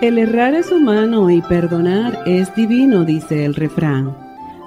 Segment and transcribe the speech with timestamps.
[0.00, 4.16] El errar es humano y perdonar es divino, dice el refrán.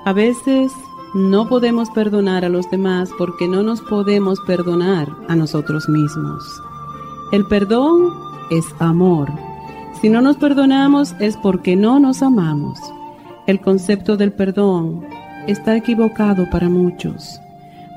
[0.03, 0.73] A veces
[1.13, 6.61] no podemos perdonar a los demás porque no nos podemos perdonar a nosotros mismos.
[7.31, 8.13] El perdón
[8.49, 9.29] es amor.
[10.01, 12.77] Si no nos perdonamos es porque no nos amamos.
[13.47, 15.05] El concepto del perdón
[15.47, 17.39] está equivocado para muchos.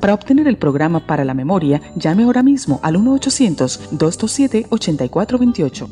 [0.00, 5.88] para obtener el programa para la memoria, llame ahora mismo al 1-800-227-8428.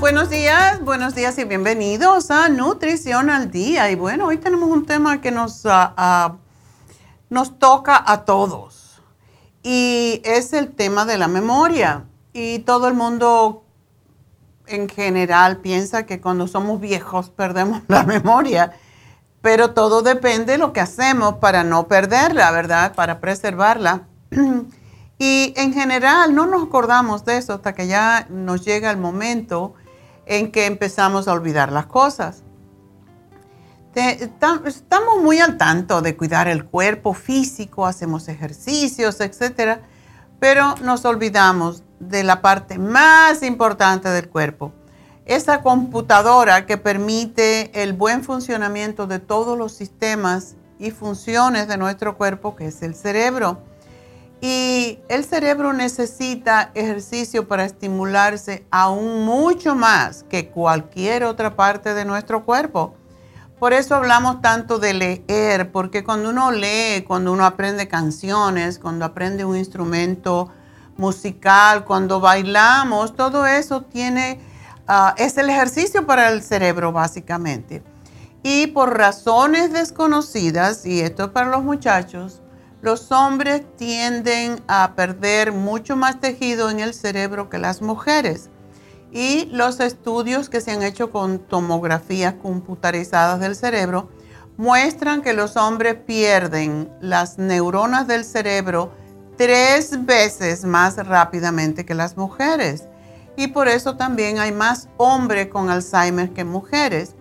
[0.00, 3.90] Buenos días, buenos días y bienvenidos a Nutrición al Día.
[3.90, 6.38] Y bueno, hoy tenemos un tema que nos uh,
[7.30, 9.02] nos toca a todos.
[9.62, 12.04] Y es el tema de la memoria.
[12.32, 13.64] Y todo el mundo
[14.66, 18.72] en general piensa que cuando somos viejos perdemos la memoria.
[19.42, 22.94] Pero todo depende de lo que hacemos para no perderla, ¿verdad?
[22.94, 24.02] Para preservarla.
[25.20, 29.74] Y en general no nos acordamos de eso hasta que ya nos llega el momento
[30.26, 32.44] en que empezamos a olvidar las cosas
[33.98, 39.82] estamos muy al tanto de cuidar el cuerpo físico, hacemos ejercicios, etcétera,
[40.40, 44.72] pero nos olvidamos de la parte más importante del cuerpo,
[45.26, 52.16] esa computadora que permite el buen funcionamiento de todos los sistemas y funciones de nuestro
[52.16, 53.62] cuerpo, que es el cerebro.
[54.40, 62.04] Y el cerebro necesita ejercicio para estimularse aún mucho más que cualquier otra parte de
[62.04, 62.94] nuestro cuerpo.
[63.58, 69.04] Por eso hablamos tanto de leer, porque cuando uno lee, cuando uno aprende canciones, cuando
[69.04, 70.48] aprende un instrumento
[70.96, 74.40] musical, cuando bailamos, todo eso tiene,
[74.86, 77.82] ah, es el ejercicio para el cerebro básicamente.
[78.44, 82.40] Y por razones desconocidas, y esto es para los muchachos,
[82.80, 88.50] los hombres tienden a perder mucho más tejido en el cerebro que las mujeres
[89.12, 94.08] y los estudios que se han hecho con tomografías computarizadas del cerebro
[94.56, 98.92] muestran que los hombres pierden las neuronas del cerebro
[99.36, 102.84] tres veces más rápidamente que las mujeres.
[103.36, 107.14] Y por eso también hay más hombres con Alzheimer que mujeres.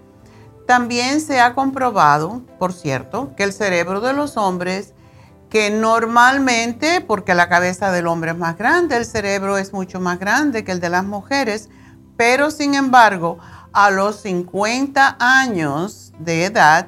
[0.66, 4.96] También se ha comprobado, por cierto, que el cerebro de los hombres,
[5.50, 10.20] que normalmente, porque la cabeza del hombre es más grande, el cerebro es mucho más
[10.20, 11.70] grande que el de las mujeres,
[12.18, 13.38] pero sin embargo,
[13.72, 16.88] a los 50 años de edad,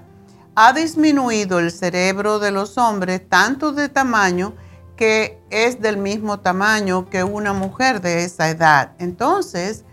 [0.56, 4.56] ha disminuido el cerebro de los hombres tanto de tamaño
[4.98, 8.92] que es del mismo tamaño que una mujer de esa edad.
[9.00, 9.86] Entonces,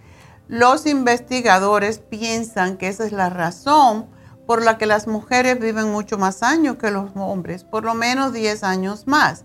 [0.49, 4.07] los investigadores piensan que esa es la razón
[4.47, 8.33] por la que las mujeres viven mucho más años que los hombres, por lo menos
[8.33, 9.45] 10 años más.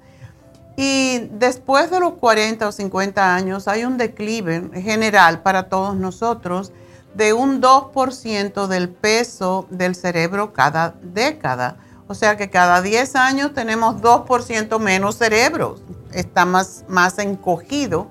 [0.78, 6.72] Y después de los 40 o 50 años hay un declive general para todos nosotros
[7.14, 11.78] de un 2% del peso del cerebro cada década.
[12.08, 15.78] O sea que cada 10 años tenemos 2% menos cerebro,
[16.14, 18.10] está más, más encogido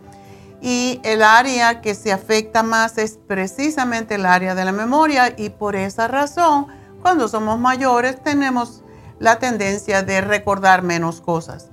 [0.62, 5.50] y el área que se afecta más es precisamente el área de la memoria y
[5.50, 6.66] por esa razón,
[7.02, 8.82] cuando somos mayores tenemos
[9.18, 11.68] la tendencia de recordar menos cosas.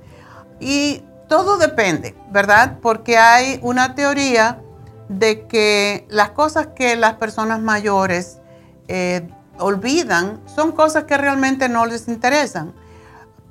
[0.60, 2.80] Y todo depende, ¿verdad?
[2.82, 4.62] Porque hay una teoría
[5.10, 8.40] de que las cosas que las personas mayores
[8.88, 9.28] eh,
[9.60, 12.74] olvidan son cosas que realmente no les interesan.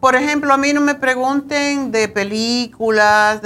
[0.01, 3.41] Por ejemplo, a mí no me pregunten de películas,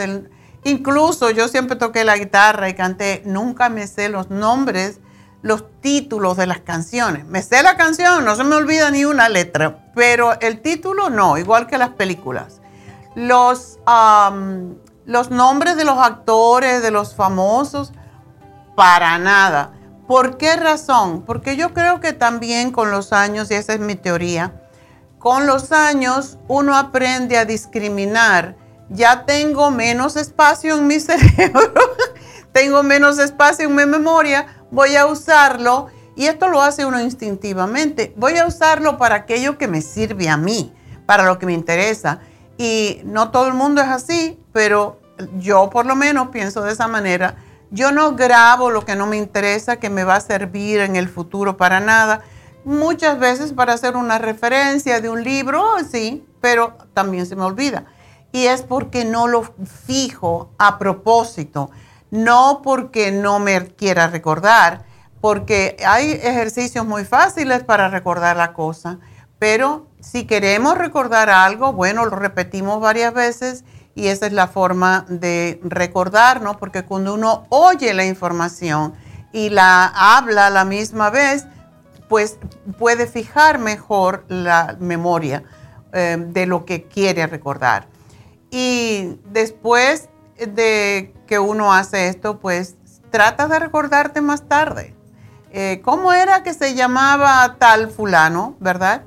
[0.62, 5.00] Incluso yo siempre toqué la guitarra y canté, nunca me sé los nombres,
[5.40, 7.24] los títulos de las canciones.
[7.24, 11.38] Me sé la canción, no se me olvida ni una letra, pero el título no,
[11.38, 12.59] igual que las películas.
[13.14, 13.78] Los,
[15.06, 17.92] los nombres de los actores, de los famosos,
[18.76, 19.72] para nada.
[20.06, 21.22] ¿Por qué razón?
[21.22, 24.62] Porque yo creo que también con los años, y esa es mi teoría,
[25.18, 28.56] con los años uno aprende a discriminar
[28.90, 31.72] ya tengo menos espacio en mi cerebro,
[32.52, 38.12] tengo menos espacio en mi memoria, voy a usarlo y esto lo hace uno instintivamente.
[38.16, 40.74] Voy a usarlo para aquello que me sirve a mí,
[41.06, 42.20] para lo que me interesa.
[42.60, 45.00] Y no todo el mundo es así, pero
[45.38, 47.36] yo por lo menos pienso de esa manera.
[47.70, 51.08] Yo no grabo lo que no me interesa, que me va a servir en el
[51.08, 52.20] futuro para nada.
[52.66, 57.86] Muchas veces para hacer una referencia de un libro, sí, pero también se me olvida
[58.32, 59.42] y es porque no lo
[59.86, 61.70] fijo a propósito,
[62.10, 64.84] no porque no me quiera recordar,
[65.20, 68.98] porque hay ejercicios muy fáciles para recordar la cosa,
[69.38, 73.64] pero si queremos recordar algo, bueno, lo repetimos varias veces
[73.94, 78.94] y esa es la forma de recordarnos, porque cuando uno oye la información
[79.32, 81.46] y la habla a la misma vez,
[82.08, 82.38] pues
[82.78, 85.44] puede fijar mejor la memoria
[85.92, 87.86] eh, de lo que quiere recordar.
[88.50, 92.76] Y después de que uno hace esto, pues
[93.10, 94.94] trata de recordarte más tarde.
[95.52, 99.02] Eh, ¿Cómo era que se llamaba tal fulano, verdad?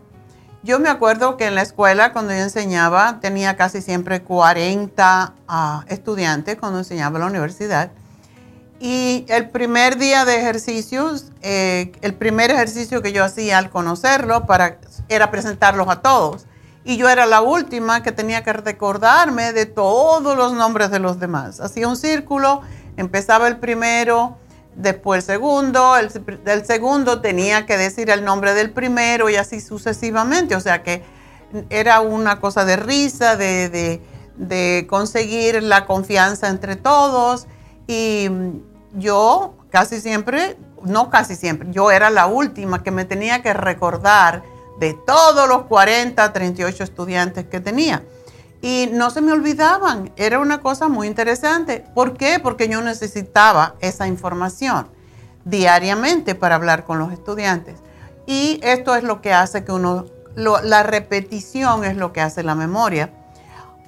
[0.63, 5.83] Yo me acuerdo que en la escuela, cuando yo enseñaba, tenía casi siempre 40 ah,
[5.89, 7.92] estudiantes cuando enseñaba en la universidad.
[8.80, 14.45] Y el primer día de ejercicios, eh, el primer ejercicio que yo hacía al conocerlo
[14.45, 14.77] para,
[15.10, 16.45] era presentarlos a todos
[16.85, 21.19] y yo era la última que tenía que recordarme de todos los nombres de los
[21.19, 21.59] demás.
[21.59, 22.61] Hacía un círculo,
[22.97, 24.38] empezaba el primero,
[24.75, 30.56] después el segundo, el, segundo tenía que decir el nombre del primero y así sucesivamente.
[30.56, 31.03] O sea que
[31.69, 34.01] era una cosa de risa, de,
[34.35, 37.47] de conseguir la confianza entre todos
[37.87, 38.30] y
[38.94, 44.44] yo casi siempre, no casi siempre, yo era la última que me tenía que recordar
[44.80, 48.03] de todos los 40, 38 estudiantes que tenía.
[48.64, 51.86] Y no se me olvidaban, era una cosa muy interesante.
[51.94, 52.40] ¿Por qué?
[52.40, 54.88] Porque yo necesitaba esa información
[55.44, 57.76] diariamente para hablar con los estudiantes.
[58.26, 60.06] Y esto es lo que hace que uno,
[60.38, 63.12] la repetición es lo que hace la memoria.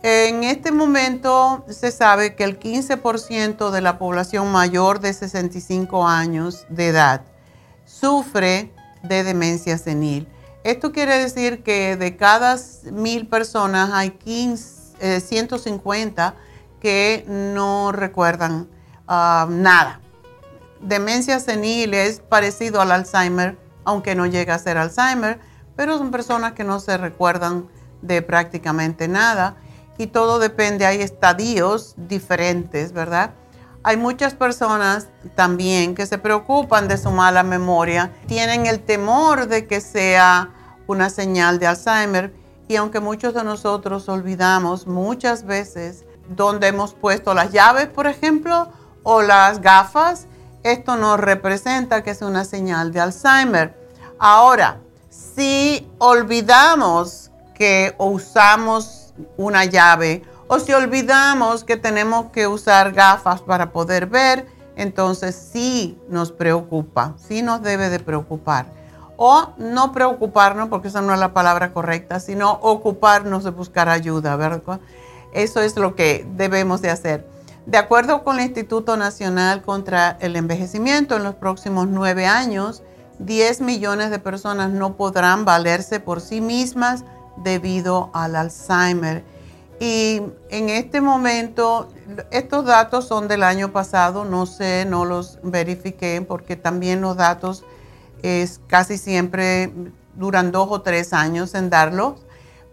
[0.04, 6.66] En este momento se sabe que el 15% de la población mayor de 65 años
[6.68, 7.22] de edad
[7.86, 10.28] sufre de demencia senil.
[10.66, 12.58] Esto quiere decir que de cada
[12.92, 16.34] mil personas hay 15, 150 eh,
[16.82, 18.68] que no recuerdan
[19.08, 20.02] ah, nada.
[20.82, 25.40] Demencia senil es parecido al Alzheimer, aunque no llega a ser Alzheimer,
[25.76, 27.68] pero son personas que no se recuerdan
[28.02, 29.58] de prácticamente nada
[30.00, 33.36] y todo depende, hay estadios diferentes, ¿verdad?
[33.84, 39.68] Hay muchas personas también que se preocupan de su mala memoria, tienen el temor de
[39.68, 40.55] que sea
[40.88, 42.34] una señal de Alzheimer
[42.68, 48.70] y aunque muchos de nosotros olvidamos muchas veces dónde hemos puesto las llaves, por ejemplo,
[49.04, 50.28] o las gafas,
[50.64, 53.78] esto nos representa que es una señal de Alzheimer.
[54.18, 63.42] Ahora, si olvidamos que usamos una llave o si olvidamos que tenemos que usar gafas
[63.42, 68.66] para poder ver, entonces sí nos preocupa, sí nos debe de preocupar.
[69.18, 74.36] O no preocuparnos, porque esa no es la palabra correcta, sino ocuparnos de buscar ayuda,
[74.36, 74.80] ¿verdad?
[75.34, 77.28] Eso es lo que debemos de hacer.
[77.66, 82.84] De acuerdo con el Instituto Nacional contra el Envejecimiento, en los próximos nueve años,
[83.20, 87.06] 10 millones de personas no podrán valerse por sí mismas
[87.38, 89.24] debido al Alzheimer.
[89.80, 91.90] Y en este momento,
[92.32, 97.66] estos datos son del año pasado, no sé, no los verifiqué porque también los datos
[98.26, 99.72] es casi siempre
[100.16, 102.26] duran dos o tres años en darlos,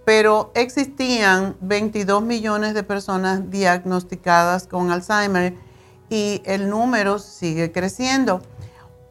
[0.04, 5.54] pero existían 22 millones de personas diagnosticadas con Alzheimer
[6.10, 8.42] y el número sigue creciendo.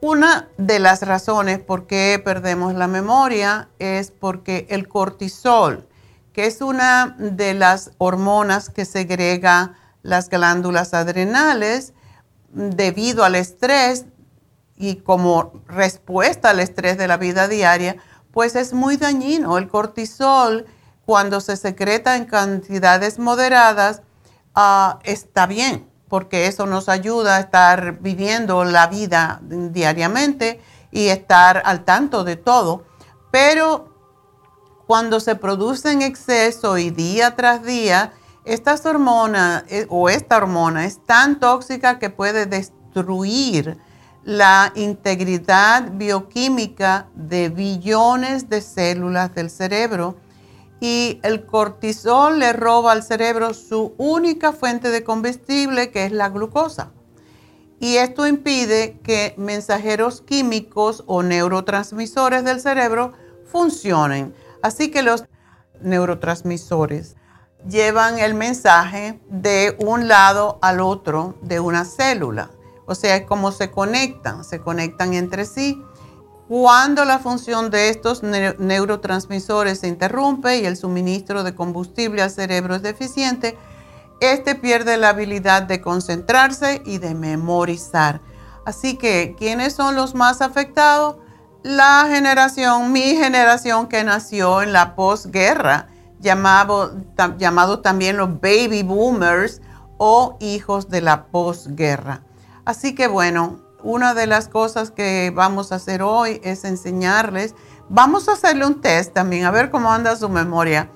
[0.02, 5.88] Una de las razones por qué perdemos la memoria es porque el cortisol,
[6.34, 11.94] que es una de las hormonas que segrega las glándulas adrenales
[12.54, 14.06] debido al estrés
[14.78, 17.98] y como respuesta al estrés de la vida diaria,
[18.32, 19.58] pues es muy dañino.
[19.58, 20.66] El cortisol
[21.06, 24.02] cuando se secreta en cantidades moderadas,
[24.56, 30.62] ah, está bien, porque eso nos ayuda a estar viviendo la vida diariamente
[30.92, 32.84] y estar al tanto de todo.
[33.32, 33.92] Pero
[34.88, 38.14] cuando se produce en exceso y día tras día,
[38.44, 43.78] estas hormonas eh, o esta hormona es tan tóxica que puede destruir
[44.24, 50.18] la integridad bioquímica de billones de células del cerebro
[50.80, 56.30] y el cortisol le roba al cerebro su única fuente de combustible, que es la
[56.30, 56.92] glucosa.
[57.80, 63.14] Y esto impide que mensajeros químicos o neurotransmisores del cerebro
[63.46, 64.36] funcionen.
[64.62, 65.26] Así que los
[65.82, 67.16] neurotransmisores
[67.68, 72.52] llevan el mensaje de un lado al otro de una célula.
[72.92, 75.82] O sea, es como se conectan, se conectan entre sí
[76.52, 82.76] cuando la función de estos neurotransmisores se interrumpe y el suministro de combustible al cerebro
[82.76, 83.58] es deficiente,
[84.20, 88.20] este pierde la habilidad de concentrarse y de memorizar.
[88.66, 91.16] Así que, ¿quiénes son los más afectados?
[91.64, 95.88] La generación, mi generación que nació en la posguerra,
[96.20, 96.98] llamado,
[97.38, 99.62] llamado también los baby boomers
[99.98, 102.24] o hijos de la posguerra.
[102.72, 107.54] Así que bueno, una de las cosas que vamos a hacer hoy es enseñarles,
[107.90, 110.90] vamos a hacerle un test también, a ver cómo anda su memoria,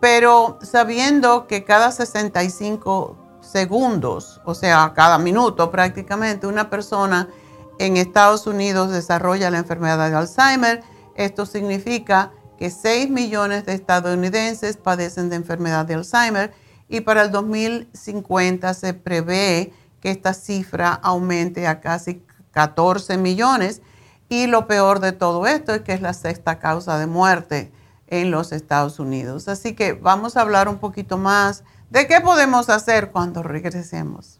[0.00, 7.28] pero sabiendo que cada 65 segundos, o sea, cada minuto prácticamente, una persona
[7.78, 10.82] en Estados Unidos desarrolla la enfermedad de Alzheimer,
[11.14, 16.52] esto significa que 6 millones de estadounidenses padecen de enfermedad de Alzheimer
[16.88, 23.82] y para el 2050 se prevé que esta cifra aumente a casi 14 millones.
[24.28, 27.72] Y lo peor de todo esto es que es la sexta causa de muerte
[28.06, 29.48] en los Estados Unidos.
[29.48, 34.39] Así que vamos a hablar un poquito más de qué podemos hacer cuando regresemos.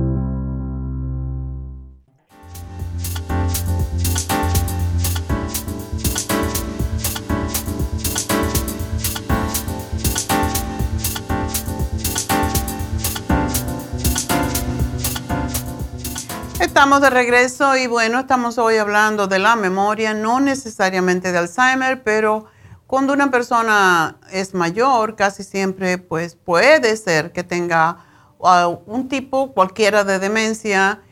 [16.81, 22.01] Estamos de regreso y bueno, estamos hoy hablando de la memoria, no necesariamente de Alzheimer,
[22.01, 22.45] pero
[22.87, 27.97] cuando una persona es mayor, casi siempre pues puede ser que tenga
[28.39, 31.03] uh, un tipo cualquiera de demencia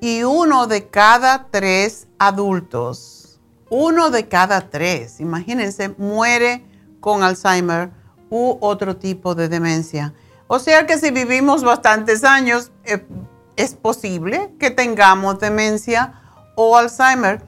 [0.00, 6.64] y uno de cada tres adultos, uno de cada tres, imagínense, muere
[6.98, 7.92] con Alzheimer
[8.28, 10.14] u otro tipo de demencia.
[10.48, 13.06] O sea que si vivimos bastantes años, eh,
[13.56, 16.14] es posible que tengamos demencia
[16.54, 17.42] o Alzheimer,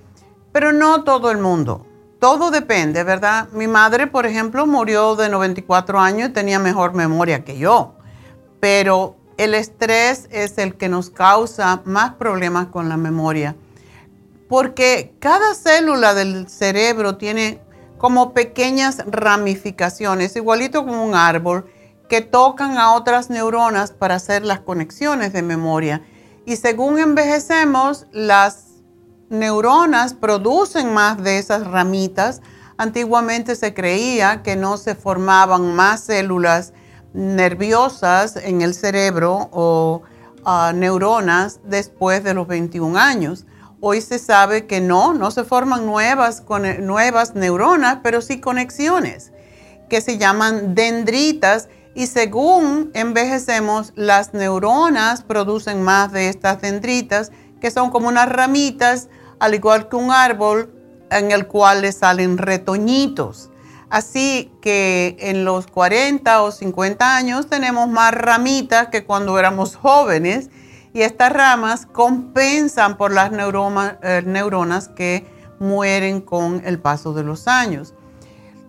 [0.52, 1.86] pero no todo el mundo.
[2.18, 3.48] Todo depende, ¿verdad?
[3.52, 7.94] Mi madre, por ejemplo, murió de 94 años y tenía mejor memoria que yo,
[8.60, 13.56] pero el estrés es el que nos causa más problemas con la memoria,
[14.48, 17.60] porque cada célula del cerebro tiene
[17.98, 21.66] como pequeñas ramificaciones, igualito como un árbol,
[22.08, 26.02] que tocan a otras neuronas para hacer las conexiones de memoria.
[26.44, 28.66] Y según envejecemos, las
[29.30, 32.42] neuronas producen más de esas ramitas.
[32.76, 36.72] Antiguamente se creía que no se formaban más células
[37.14, 40.02] nerviosas en el cerebro o
[40.44, 43.46] ah, neuronas después de los 21 años.
[43.80, 46.42] Hoy se sabe que no, no se forman nuevas,
[46.80, 49.32] nuevas neuronas, pero sí conexiones
[49.88, 57.30] que se llaman dendritas y según envejecemos, las neuronas producen más de estas dendritas,
[57.60, 60.72] que son como unas ramitas, al igual que un árbol
[61.10, 63.50] en el cual le salen retoñitos.
[63.90, 70.50] Así que en los 40 o 50 años tenemos más ramitas que cuando éramos jóvenes
[70.92, 75.26] y estas ramas compensan por las eh, neuronas que
[75.60, 77.94] mueren con el paso de los años.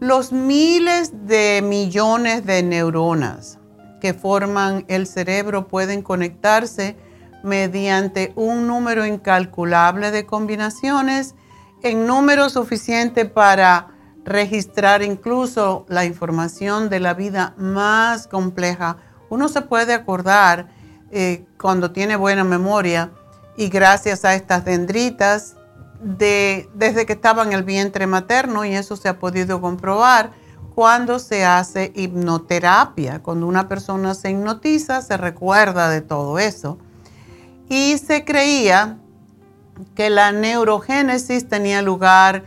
[0.02, 3.60] Los miles de millones de neuronas
[4.02, 6.98] que forman el cerebro pueden conectarse
[7.44, 11.36] mediante un número incalculable de combinaciones
[11.82, 13.88] en número suficiente para
[14.26, 18.98] registrar incluso la información de la vida más compleja.
[19.30, 20.68] Uno se puede acordar
[21.12, 23.12] eh, cuando tiene buena memoria
[23.56, 25.56] y gracias a estas dendritas
[26.06, 30.32] desde que estaba en el vientre materno y eso se ha podido comprobar
[30.76, 33.24] cuando se hace hipnoterapia.
[33.24, 36.78] Cuando una persona se hipnotiza, se recuerda de todo eso.
[37.70, 39.00] Y se creía
[39.96, 42.44] que la neurogénesis tenía lugar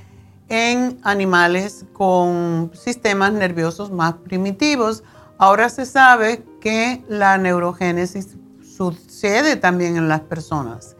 [0.48, 5.02] en animales con sistemas nerviosos más primitivos.
[5.36, 10.94] Ahora se sabe que la neurogénesis sucede también en las personas.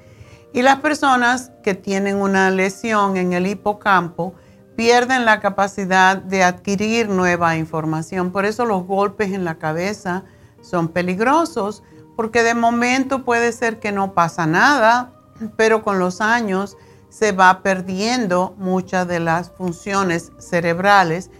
[0.58, 4.34] Y las personas que tienen una lesión en el hipocampo
[4.74, 8.32] pierden la capacidad de adquirir nueva información.
[8.32, 10.24] Por eso los golpes en la cabeza
[10.60, 11.84] son peligrosos,
[12.16, 15.12] porque de momento puede ser que no pasa nada,
[15.56, 16.76] pero con los años
[17.08, 21.30] se va perdiendo muchas de las funciones cerebrales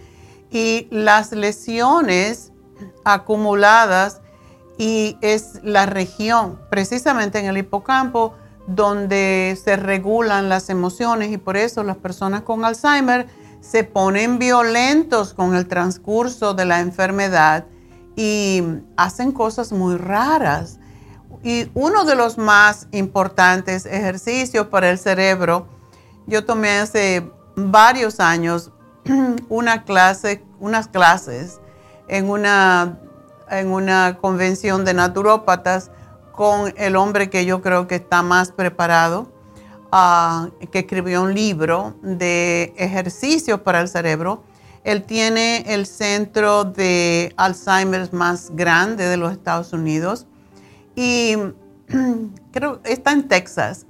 [0.49, 2.53] y las lesiones
[3.03, 4.21] acumuladas
[4.77, 8.33] y es la región precisamente en el hipocampo
[8.75, 13.27] donde se regulan las emociones y por eso las personas con Alzheimer
[13.61, 17.65] se ponen violentos con el transcurso de la enfermedad
[18.15, 18.63] y
[18.95, 20.79] hacen cosas muy raras.
[21.43, 25.67] Y uno de los más importantes ejercicios para el cerebro,
[26.27, 28.71] yo tomé hace varios años
[29.49, 31.59] una clase, unas clases
[32.07, 32.99] en una,
[33.49, 35.91] en una convención de naturópatas
[36.39, 39.29] con el hombre que yo creo que está más preparado,
[39.91, 44.45] ah, que escribió un libro de ejercicios para el cerebro.
[44.85, 50.27] Él tiene el centro de Alzheimer más grande de los Estados Unidos
[50.95, 51.35] y
[52.53, 53.85] creo está en Texas.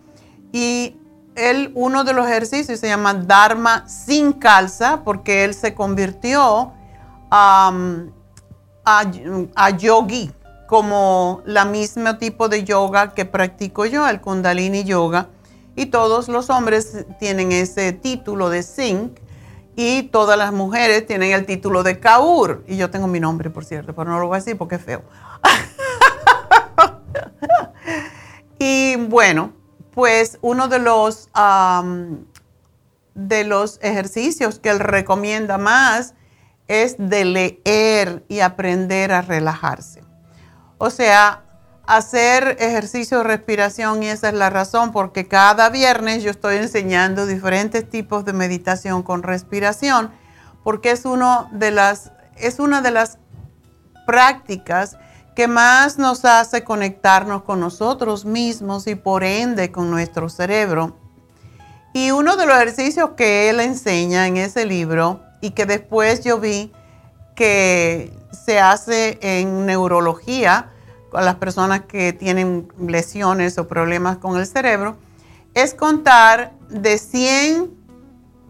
[0.52, 0.98] Y
[1.36, 6.74] él, uno de los ejercicios se llama Dharma sin calza, porque él se convirtió
[7.30, 7.72] a,
[8.84, 10.32] a yogi,
[10.70, 15.30] como la mismo tipo de yoga que practico yo, el Kundalini Yoga.
[15.76, 19.16] Y todos los hombres tienen ese título de Singh
[19.76, 22.64] y todas las mujeres tienen el título de Kaur.
[22.68, 24.84] Y yo tengo mi nombre, por cierto, pero no lo voy a decir porque es
[24.84, 25.02] feo.
[28.60, 29.54] y bueno,
[29.96, 31.30] pues uno de los,
[33.16, 36.14] de los ejercicios que él recomienda más
[36.68, 40.09] es de leer y aprender a relajarse.
[40.80, 41.44] O sea,
[41.86, 47.26] hacer ejercicio de respiración y esa es la razón porque cada viernes yo estoy enseñando
[47.26, 50.12] diferentes tipos de meditación con respiración
[50.64, 53.18] porque es, uno de las, es una de las
[54.06, 54.98] prácticas
[55.36, 60.96] que más nos hace conectarnos con nosotros mismos y por ende con nuestro cerebro.
[61.94, 66.40] Y uno de los ejercicios que él enseña en ese libro y que después yo
[66.40, 66.72] vi
[67.36, 70.72] que se hace en neurología
[71.10, 74.98] con las personas que tienen lesiones o problemas con el cerebro,
[75.54, 77.72] es contar de 100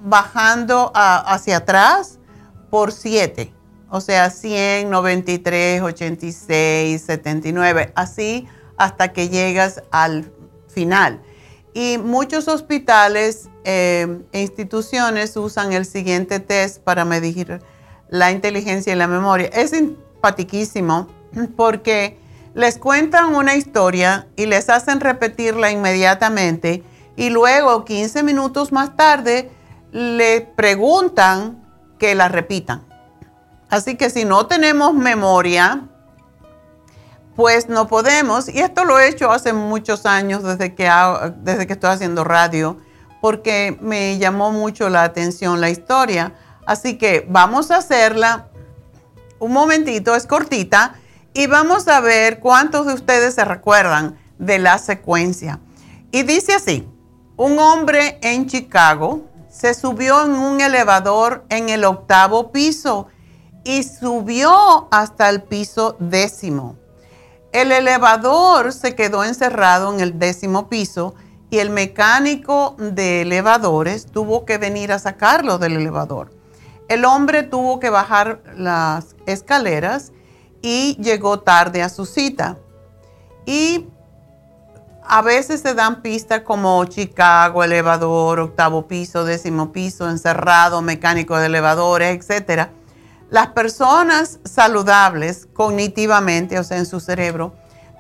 [0.04, 2.20] bajando hacia atrás
[2.70, 3.54] por 7
[3.90, 10.32] o sea, 100, 93, 86, 79, así hasta que llegas al
[10.68, 11.22] final.
[11.74, 17.62] Y muchos hospitales eh, e instituciones usan el siguiente test para medir
[18.10, 19.50] la inteligencia y la memoria.
[19.54, 21.08] Es simpatiquísimo
[21.56, 22.20] porque
[22.54, 26.84] les cuentan una historia y les hacen repetirla inmediatamente
[27.16, 29.52] y luego 15 minutos más tarde
[29.92, 31.64] le preguntan
[31.98, 32.86] que la repitan.
[33.70, 35.84] Así que si no tenemos memoria,
[37.36, 38.50] pues no podemos.
[38.50, 40.90] Y esto lo he hecho hace muchos años desde que,
[41.38, 42.78] desde que estoy haciendo radio,
[43.22, 46.34] porque me llamó mucho la atención la historia.
[46.70, 48.50] Así que vamos a hacerla
[49.40, 50.94] un momentito, es cortita,
[51.34, 55.60] y vamos a ver cuántos de ustedes se recuerdan de la secuencia.
[56.12, 56.88] Y dice así,
[57.38, 63.08] un hombre en Chicago se subió en un elevador en el octavo piso
[63.64, 66.76] y subió hasta el piso décimo.
[67.52, 71.16] El elevador se quedó encerrado en el décimo piso
[71.50, 76.38] y el mecánico de elevadores tuvo que venir a sacarlo del elevador.
[76.90, 80.12] El hombre tuvo que bajar las escaleras
[80.62, 82.58] y llegó tarde a su cita.
[83.46, 83.88] Y
[85.04, 91.46] a veces se dan pistas como Chicago, elevador, octavo piso, décimo piso, encerrado, mecánico de
[91.46, 92.74] elevadores, etcétera
[93.30, 97.54] las personas saludables cognitivamente, o sea, en su cerebro,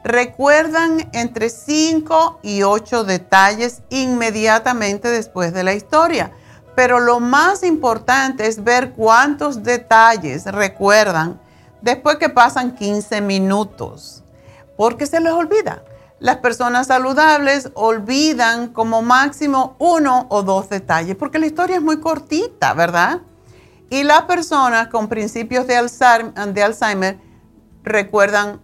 [0.04, 6.32] recuerdan entre 5 y 8 detalles inmediatamente después de la historia.
[6.80, 11.38] Pero lo más importante es ver cuántos detalles recuerdan
[11.82, 14.24] después que pasan 15 minutos,
[14.78, 15.84] porque se les olvida.
[16.22, 22.00] Las personas saludables olvidan como máximo uno o dos detalles, porque la historia es muy
[22.00, 23.24] cortita, ¿verdad?
[23.89, 27.20] Y las personas con principios de Alzheimer,
[27.84, 28.62] recuerdan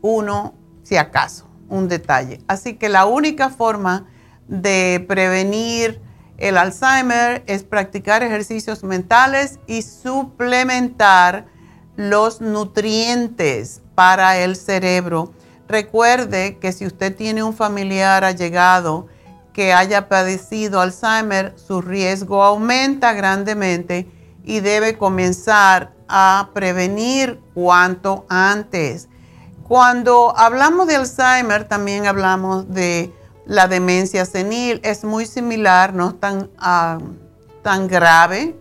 [0.00, 2.40] uno, si acaso, un detalle.
[2.48, 4.06] Así que la única forma
[4.48, 6.00] de prevenir
[6.40, 11.46] el Alzheimer es practicar ejercicios mentales y suplementar
[11.96, 15.34] los nutrientes para el cerebro.
[15.68, 19.06] Recuerde que si usted tiene un familiar allegado
[19.52, 24.08] que haya padecido Alzheimer, su riesgo aumenta grandemente
[24.42, 29.08] y debe comenzar a prevenir cuanto antes.
[29.68, 33.12] Cuando hablamos de Alzheimer, también hablamos de
[33.50, 34.80] la demencia senil.
[34.84, 36.98] Es muy similar, no tan, ah,
[37.62, 38.56] tan grave,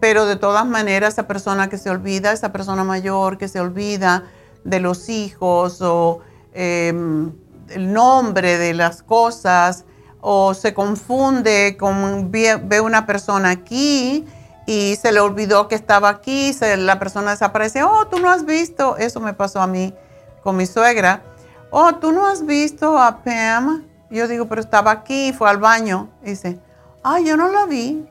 [0.00, 4.24] pero de todas maneras, esa persona que se olvida, esa persona mayor que se olvida
[4.64, 6.20] de los hijos o
[6.54, 7.30] em,
[7.68, 9.84] el nombre de las cosas,
[10.22, 14.24] o se confunde con ve una persona aquí
[14.66, 18.96] y se le olvidó que estaba aquí, la persona desaparece, oh, tú no has visto,
[18.96, 19.92] eso me pasó a mí
[20.42, 21.22] con mi suegra,
[21.70, 26.08] oh, tú no has visto a Pam, yo digo, pero estaba aquí, fue al baño,
[26.22, 26.60] dice,
[27.02, 28.06] ah, yo no la vi,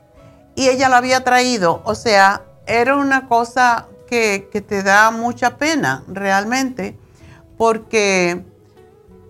[0.54, 5.56] y ella la había traído, o sea, era una cosa que, que te da mucha
[5.56, 6.98] pena realmente,
[7.56, 8.44] porque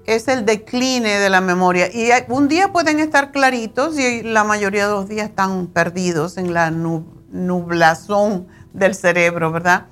[0.07, 1.89] es el decline de la memoria.
[1.93, 6.53] Y un día pueden estar claritos y la mayoría de los días están perdidos en
[6.53, 9.87] la nublazón del cerebro, ¿verdad?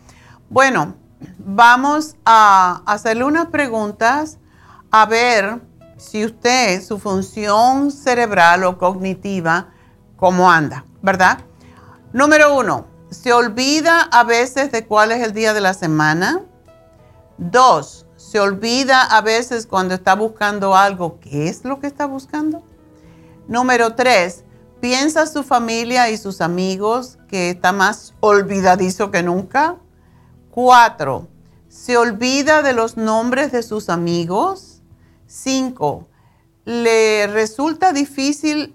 [0.48, 0.94] Bueno,
[1.38, 4.38] vamos a hacerle unas preguntas
[4.90, 5.60] a ver
[6.00, 9.68] si usted, su función cerebral o cognitiva,
[10.16, 11.40] cómo anda, ¿verdad?
[12.12, 16.40] Número uno, ¿se olvida a veces de cuál es el día de la semana?
[17.36, 22.62] Dos, se olvida a veces cuando está buscando algo, ¿qué es lo que está buscando?
[23.46, 24.44] Número tres,
[24.80, 29.76] piensa su familia y sus amigos que está más olvidadizo que nunca.
[30.50, 31.28] Cuatro,
[31.68, 34.69] se olvida de los nombres de sus amigos.
[35.30, 36.08] Cinco,
[36.64, 38.74] le resulta difícil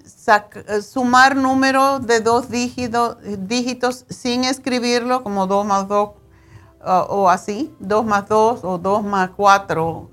[0.82, 6.10] sumar números de dos dígitos, dígitos sin escribirlo, como 2 más 2
[7.10, 10.10] o así, 2 más 2 o 2 más 4.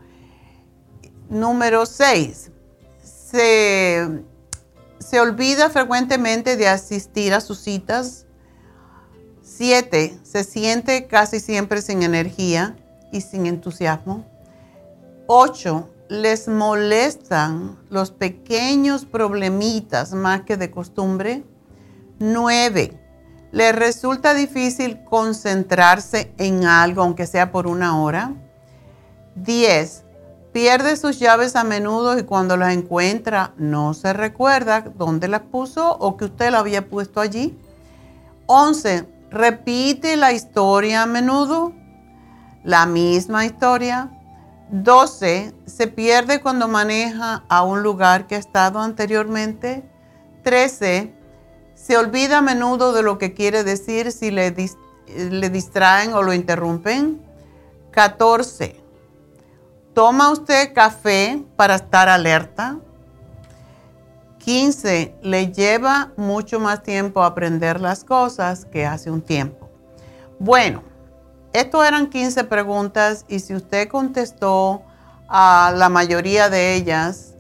[1.31, 2.51] Número 6.
[3.05, 4.25] Se,
[4.99, 8.27] se olvida frecuentemente de asistir a sus citas.
[9.43, 10.19] 7.
[10.25, 12.77] Se siente casi siempre sin energía
[13.13, 14.27] y sin entusiasmo.
[15.29, 15.89] 8.
[16.13, 21.43] Les molestan los pequeños problemitas más que de costumbre.
[22.19, 23.01] 9
[23.51, 28.35] ¿Le resulta difícil concentrarse en algo, aunque sea por una hora?
[29.37, 30.05] 10.
[30.53, 35.97] Pierde sus llaves a menudo y cuando las encuentra no se recuerda dónde las puso
[35.97, 37.59] o que usted la había puesto allí.
[38.49, 39.09] 11.
[39.31, 41.73] Repite la historia a menudo,
[42.65, 44.11] la misma historia.
[44.73, 45.53] 12.
[45.67, 49.85] Se pierde cuando maneja a un lugar que ha estado anteriormente.
[50.43, 51.15] 13
[51.75, 54.55] se olvida a menudo de lo que quiere decir si le,
[55.07, 57.21] le distraen o lo interrumpen.
[57.91, 58.81] 14.
[59.93, 62.79] ¿Toma usted café para estar alerta?
[64.39, 65.17] 15.
[65.23, 69.69] Le lleva mucho más tiempo aprender las cosas que hace un tiempo.
[70.39, 70.83] Bueno,
[71.53, 74.83] esto eran 15 preguntas y si usted contestó
[75.29, 77.35] a la mayoría de ellas,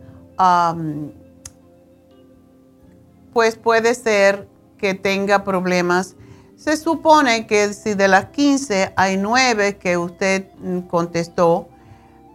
[3.32, 4.48] pues puede ser
[4.78, 6.16] que tenga problemas.
[6.56, 11.68] Se supone que si de las 15 hay 9 que usted mm, contestó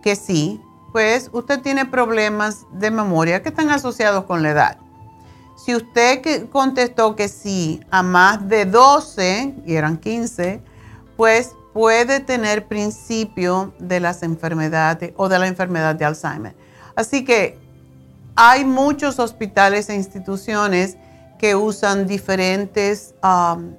[0.01, 0.61] que sí,
[0.91, 4.77] pues usted tiene problemas de memoria que están asociados con la edad.
[5.55, 10.61] Si usted contestó que sí a más de 12, y eran 15,
[11.17, 16.55] pues puede tener principio de las enfermedades o de la enfermedad de Alzheimer.
[16.95, 17.59] Así que
[18.35, 20.97] hay muchos hospitales e instituciones
[21.37, 23.75] que usan diferentes, um,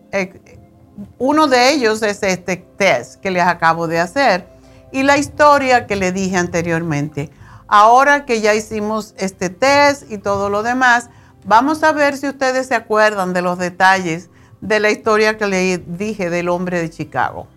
[1.19, 4.47] uno de ellos es este test que les acabo de hacer
[4.93, 7.31] y la historia que le dije anteriormente.
[7.67, 11.11] Ahora que ya hicimos este test y todo lo demás,
[11.45, 14.31] vamos a ver si ustedes se acuerdan de los detalles
[14.61, 17.49] de la historia que le dije del hombre de Chicago.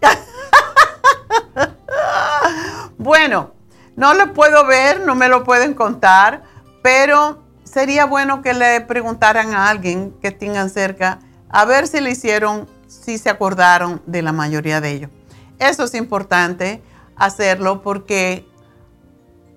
[2.98, 3.52] bueno,
[3.96, 6.42] no lo puedo ver, no me lo pueden contar,
[6.82, 12.10] pero sería bueno que le preguntaran a alguien que tengan cerca a ver si le
[12.10, 15.10] hicieron, si se acordaron de la mayoría de ellos.
[15.58, 16.82] Eso es importante
[17.16, 18.46] hacerlo porque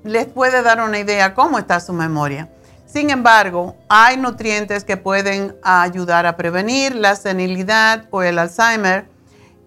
[0.04, 2.50] les puede dar una idea cómo está su memoria.
[2.86, 9.08] Sin embargo, hay nutrientes que pueden ayudar a prevenir la senilidad o el Alzheimer.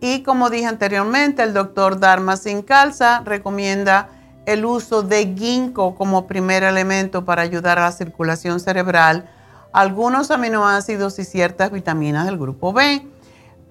[0.07, 2.35] Y como dije anteriormente, el doctor Dharma
[2.67, 4.11] Calza recomienda
[4.45, 9.31] el uso de ginkgo como primer elemento para ayudar a la circulación cerebral,
[9.73, 13.09] algunos aminoácidos y ciertas vitaminas del grupo B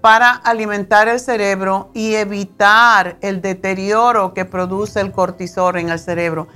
[0.02, 6.48] para alimentar el cerebro y evitar el deterioro que produce el cortisol en el cerebro.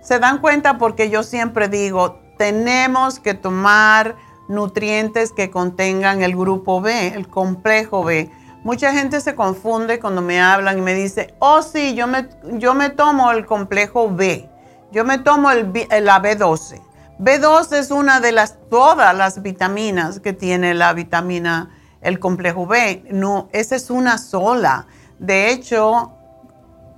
[0.00, 4.16] Se dan cuenta porque yo siempre digo, tenemos que tomar
[4.48, 8.30] nutrientes que contengan el grupo B, el complejo B
[8.66, 12.74] Mucha gente se confunde cuando me hablan y me dice, oh sí, yo me, yo
[12.74, 14.50] me tomo el complejo B,
[14.90, 16.82] yo me tomo el, la B12.
[17.20, 23.04] B12 es una de las, todas las vitaminas que tiene la vitamina, el complejo B.
[23.08, 24.88] No, esa es una sola.
[25.20, 26.10] De hecho,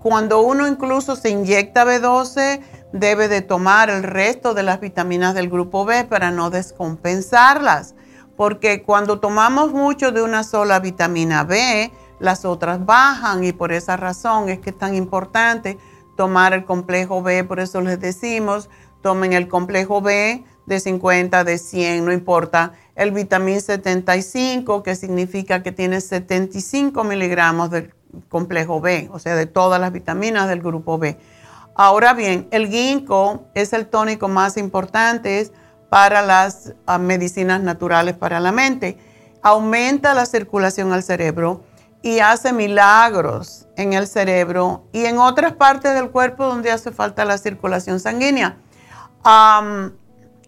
[0.01, 2.63] cuando uno incluso se inyecta B12,
[2.95, 7.95] debe de tomar el resto de las vitaminas del grupo B para no descompensarlas
[8.39, 13.97] porque cuando tomamos mucho de una sola vitamina B, las otras bajan y por esa
[13.97, 15.77] razón es que es tan importante
[16.17, 18.71] tomar el complejo B, por eso les decimos,
[19.03, 22.75] tomen el complejo B de 50, de 100, no importa.
[22.95, 27.93] El vitamín 75, que significa que tiene 75 miligramos del
[28.29, 31.19] complejo B, o sea, de todas las vitaminas del grupo B.
[31.75, 35.51] Ahora bien, el ginkgo es el tónico más importante
[35.89, 38.99] para las ah, medicinas naturales para la mente.
[39.43, 41.65] Aumenta la circulación al cerebro
[42.03, 47.25] y hace milagros en el cerebro y en otras partes del cuerpo donde hace falta
[47.25, 48.59] la circulación sanguínea.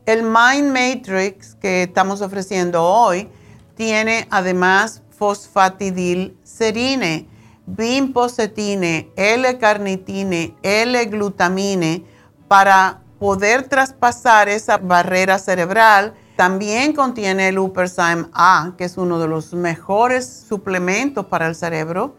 [0.06, 3.28] el Mind Matrix que estamos ofreciendo hoy
[3.74, 7.28] tiene además fosfatidilcerine
[7.76, 12.04] bimposetine, L-carnitine, L-glutamine
[12.48, 16.14] para poder traspasar esa barrera cerebral.
[16.36, 22.16] También contiene el Uperzyme A, que es uno de los mejores suplementos para el cerebro.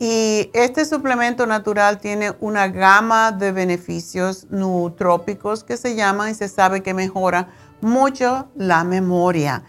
[0.00, 6.48] Y este suplemento natural tiene una gama de beneficios nutrópicos que se llaman y se
[6.48, 7.50] sabe que mejora
[7.82, 9.62] mucho la memoria.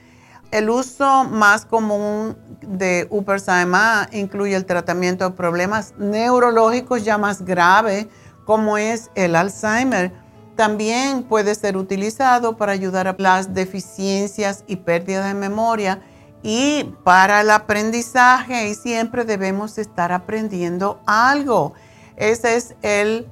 [0.49, 8.07] El uso más común de Upersama incluye el tratamiento de problemas neurológicos ya más graves,
[8.45, 10.22] como es el Alzheimer.
[10.55, 16.01] También puede ser utilizado para ayudar a las deficiencias y pérdidas de memoria
[16.43, 21.73] y para el aprendizaje y siempre debemos estar aprendiendo algo.
[22.17, 23.27] Ese es el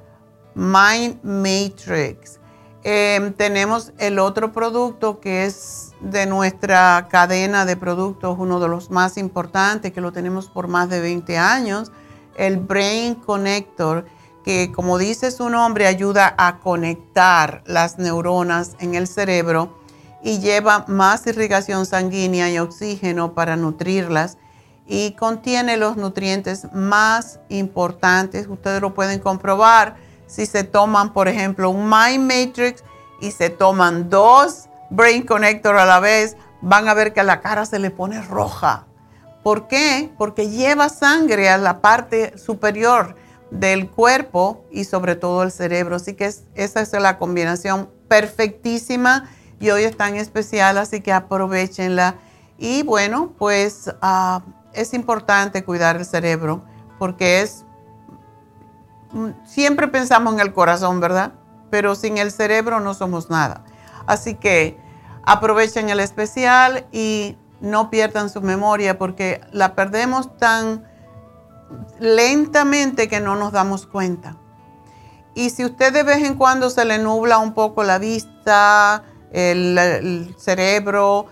[0.54, 2.40] Mind Matrix.
[2.84, 8.90] Em, tenemos el otro producto que es de nuestra cadena de productos, uno de los
[8.90, 11.92] más importantes, que lo tenemos por más de 20 años,
[12.36, 14.06] el Brain Connector,
[14.44, 19.78] que como dice su nombre, ayuda a conectar las neuronas en el cerebro
[20.22, 24.38] y lleva más irrigación sanguínea y oxígeno para nutrirlas
[24.86, 28.46] y contiene los nutrientes más importantes.
[28.48, 32.84] Ustedes lo pueden comprobar si se toman, por ejemplo, un Mind Matrix
[33.20, 37.64] y se toman dos Brain Connector a la vez, van a ver que la cara
[37.64, 38.86] se le pone roja.
[39.42, 40.12] ¿Por qué?
[40.18, 43.16] Porque lleva sangre a la parte superior
[43.52, 45.96] del cuerpo y sobre todo el cerebro.
[45.96, 49.28] Así que esa es la combinación perfectísima
[49.60, 52.16] y hoy es tan especial, así que aprovechenla.
[52.58, 56.62] Y bueno, pues ah, es importante cuidar el cerebro
[56.98, 57.64] porque es,
[59.12, 61.32] mm, siempre pensamos en el corazón, ¿verdad?
[61.70, 63.64] Pero sin el cerebro no somos nada.
[64.06, 64.78] Así que
[65.24, 70.84] aprovechen el especial y no pierdan su memoria porque la perdemos tan
[71.98, 74.36] lentamente que no nos damos cuenta.
[75.34, 80.34] Y si usted de vez en cuando se le nubla un poco la vista, el,
[80.38, 81.26] cerebro,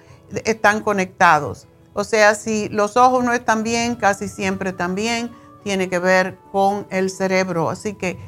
[0.44, 1.66] están conectados.
[1.92, 5.30] O sea, si los ojos no están bien, casi siempre también
[5.64, 7.68] tiene que ver con el cerebro.
[7.68, 8.18] Así que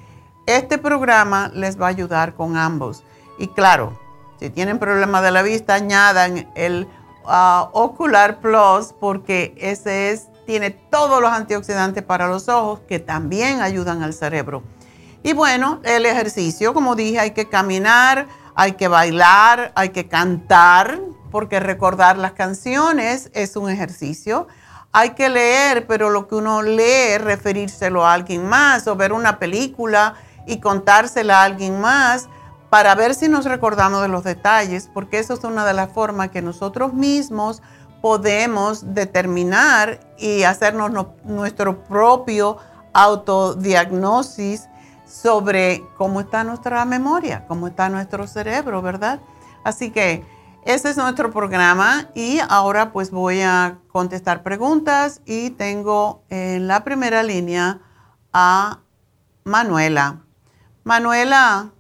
[0.46, 3.05] este programa les va a ayudar con ambos.
[3.38, 3.98] Y claro,
[4.38, 6.88] si tienen problemas de la vista, añadan el
[7.25, 13.61] uh, Ocular Plus porque ese es, tiene todos los antioxidantes para los ojos que también
[13.61, 14.63] ayudan al cerebro.
[15.23, 20.99] Y bueno, el ejercicio, como dije, hay que caminar, hay que bailar, hay que cantar,
[21.31, 24.49] porque recordar las canciones es un ejercicio.
[24.93, 29.39] Hay que leer, pero lo que uno lee, referírselo a alguien más o ver una
[29.39, 30.15] película
[30.47, 32.29] y contársela a alguien más
[32.69, 36.31] para ver si nos recordamos de los detalles, porque eso es una de las formas
[36.31, 37.63] que nosotros mismos
[38.03, 40.91] podemos determinar y hacernos
[41.25, 42.59] nuestro propio
[42.93, 44.69] autodiagnosis
[45.07, 49.21] sobre cómo está nuestra memoria, cómo está nuestro cerebro, ¿verdad?
[49.65, 50.25] Así que
[50.67, 56.85] ese es nuestro programa y ahora pues voy a contestar preguntas y tengo en la
[56.85, 57.81] primera línea
[58.35, 58.81] a
[59.45, 60.21] Manuela.
[60.85, 61.73] Manuela,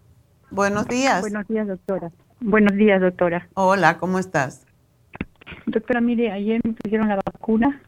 [0.52, 1.22] Buenos días.
[1.22, 2.10] Buenos días, doctora.
[2.40, 3.48] Buenos días, doctora.
[3.54, 4.66] Hola, ¿cómo estás?
[5.66, 7.80] Doctora, mire, ayer me pusieron la vacuna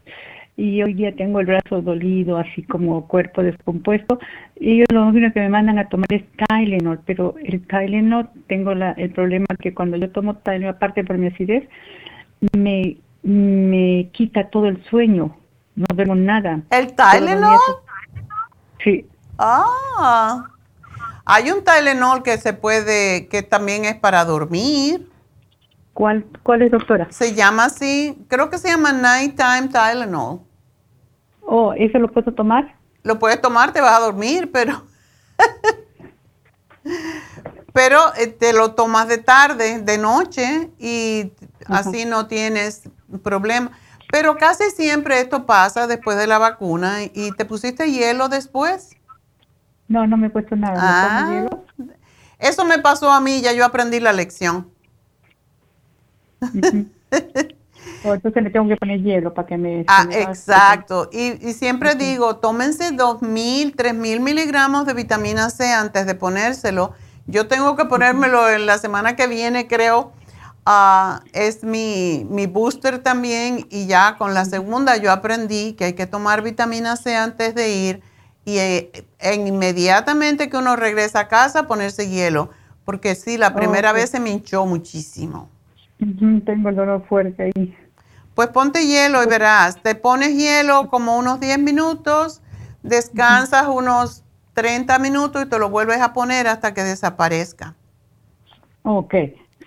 [0.57, 4.19] y hoy día tengo el brazo dolido, así como cuerpo descompuesto.
[4.59, 8.73] Y ellos lo único que me mandan a tomar es Tylenol, pero el Tylenol, tengo
[8.73, 11.67] la, el problema que cuando yo tomo Tylenol, aparte por mi acidez,
[12.57, 15.35] me, me quita todo el sueño,
[15.75, 16.61] no veo nada.
[16.69, 17.59] ¿El Tylenol?
[18.83, 19.05] Sí.
[19.37, 20.45] Ah.
[21.25, 25.09] Hay un Tylenol que se puede, que también es para dormir.
[25.95, 27.07] ¿Cuál, cuál es, doctora?
[27.09, 30.41] Se llama así, creo que se llama Nighttime Tylenol.
[31.39, 32.75] Oh, ¿eso lo puedo tomar?
[33.03, 34.83] Lo puedes tomar, te vas a dormir, pero...
[37.73, 41.31] pero eh, te lo tomas de tarde, de noche, y
[41.67, 42.89] así no tienes
[43.23, 43.71] problema.
[44.11, 48.97] Pero casi siempre esto pasa después de la vacuna y te pusiste hielo después.
[49.87, 50.75] No, no me he puesto nada.
[50.77, 51.47] Ah,
[52.37, 54.74] eso me pasó a mí, ya yo aprendí la lección.
[58.13, 59.85] entonces me tengo que poner hielo para que me...
[59.87, 61.09] Ah, exacto.
[61.11, 66.93] Y, siempre digo, tómense 2.000, 3.000 miligramos de vitamina C antes de ponérselo.
[67.27, 70.11] Yo tengo que ponérmelo en la semana que viene, creo.
[70.65, 73.67] Ah, es mi, mi, booster también.
[73.69, 77.69] Y ya con la segunda yo aprendí que hay que tomar vitamina C antes de
[77.69, 78.01] ir.
[78.45, 78.91] Y eh,
[79.23, 82.51] inmediatamente que uno regresa a casa ponerse hielo,
[82.83, 85.49] porque sí, la primera vez se me hinchó muchísimo.
[86.45, 87.75] Tengo el dolor fuerte ahí.
[88.33, 92.41] Pues ponte hielo y verás, te pones hielo como unos 10 minutos,
[92.83, 97.75] descansas unos 30 minutos y te lo vuelves a poner hasta que desaparezca.
[98.83, 99.15] Ok,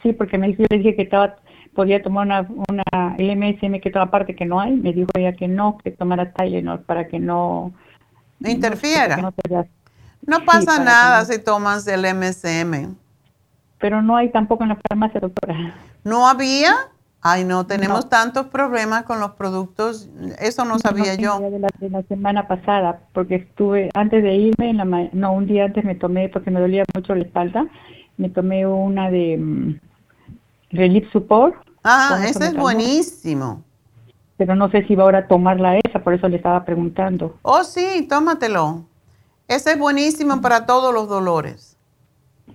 [0.03, 1.37] sí, porque me dijo, yo le dije que estaba,
[1.75, 5.49] podía tomar una, una LMSM que toda parte que no hay, me dijo ella que
[5.49, 7.73] no, que tomara Tylenol para que no...
[8.41, 9.17] Interfiera.
[10.27, 12.95] No, pasa nada si tomas el MSM.
[13.81, 15.75] Pero no hay tampoco en la farmacia, doctora.
[16.05, 16.75] ¿No había?
[17.21, 20.09] Ay, no, tenemos tantos problemas con los productos,
[20.39, 21.39] eso no sabía yo.
[21.41, 25.47] De la, de la, semana pasada, porque estuve, antes de irme, en la, no, un
[25.47, 27.67] día antes me tomé, porque me dolía mucho la espalda,
[28.19, 29.79] me tomé una de um,
[30.71, 31.57] Relief Support.
[31.83, 33.65] Ah, ese es buenísimo.
[34.37, 37.37] Pero no sé si va ahora a tomarla esa, por eso le estaba preguntando.
[37.43, 38.85] Oh, sí, tómatelo.
[39.49, 41.68] Ese es buenísimo para todos los dolores.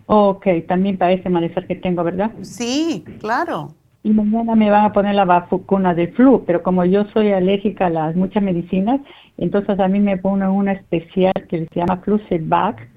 [0.06, 2.32] Ok, también para ese malestar que tengo, ¿verdad?
[2.42, 3.74] Sí, claro
[4.04, 7.88] y mañana me van a poner la vacuna del flu, pero como yo soy alérgica
[7.88, 9.00] a las muchas medicinas,
[9.38, 12.02] entonces a mí me ponen una especial que se llama
[12.42, 12.90] Back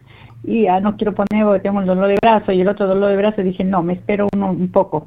[0.43, 3.11] y ya no quiero poner porque tengo el dolor de brazo y el otro dolor
[3.11, 5.07] de brazo, dije, no, me espero uno, un poco.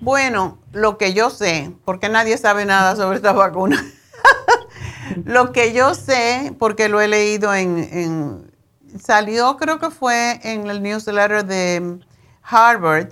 [0.00, 3.76] Bueno, lo que yo sé, porque nadie sabe nada sobre esta vacuna,
[5.26, 8.51] lo que yo sé, porque lo he leído en, en,
[9.00, 12.00] salió creo que fue en el newsletter de
[12.42, 13.08] Harvard,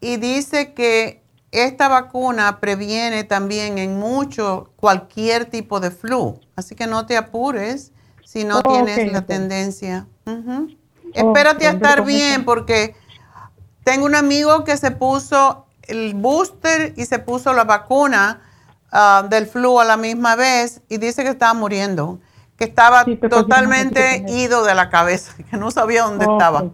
[0.00, 6.86] y dice que esta vacuna previene también en mucho cualquier tipo de flu, así que
[6.86, 7.92] no te apures
[8.24, 10.06] si no tienes la tendencia.
[11.12, 12.94] Espérate a estar bien porque
[13.82, 18.42] tengo un amigo que se puso el booster y se puso la vacuna
[18.92, 22.20] ah, del flu a la misma vez y dice que estaba muriendo,
[22.60, 26.66] que estaba totalmente ido de la cabeza, que no sabía dónde estaba.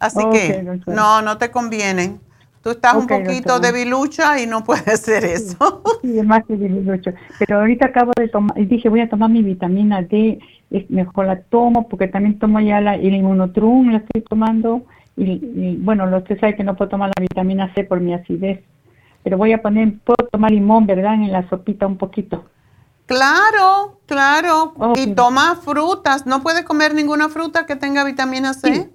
[0.00, 2.18] Así que no, no te conviene.
[2.60, 5.80] Tú estás un poquito debilucha y no puede ser eso.
[6.02, 7.14] Sí, es más que debilucha.
[7.38, 10.40] Pero ahorita acabo de tomar, dije voy a tomar mi vitamina D,
[10.88, 14.82] mejor la tomo porque también tomo ya la, el inmunotrum, la estoy tomando.
[15.16, 18.58] Y, bueno, usted sabe que no puedo tomar la vitamina C por mi acidez.
[19.22, 21.14] Pero voy a poner, puedo tomar limón, ¿verdad?
[21.14, 22.44] En la sopita un poquito.
[23.06, 24.74] Claro, claro.
[24.96, 26.26] Y toma frutas.
[26.26, 28.90] ¿No puedes comer ninguna fruta que tenga vitamina C?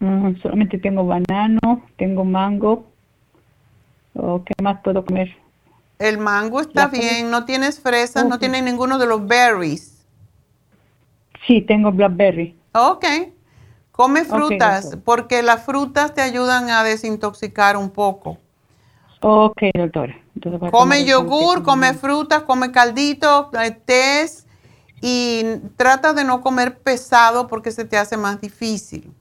[0.00, 2.86] Mm, solamente tengo banano, tengo mango.
[4.14, 5.36] ¿O qué más puedo comer?
[5.98, 7.30] El mango está bien.
[7.30, 8.26] ¿No tienes fresas?
[8.26, 10.06] ¿No tienes ninguno de los berries?
[11.46, 12.56] Sí, tengo blackberry.
[12.72, 13.04] Ok.
[13.92, 18.38] Come frutas, porque las frutas te ayudan a desintoxicar un poco.
[19.20, 20.18] Ok, doctora.
[20.70, 24.26] Come yogur, come frutas, come caldito, eh, té
[25.02, 25.44] y
[25.76, 29.12] trata de no comer pesado porque se te hace más difícil.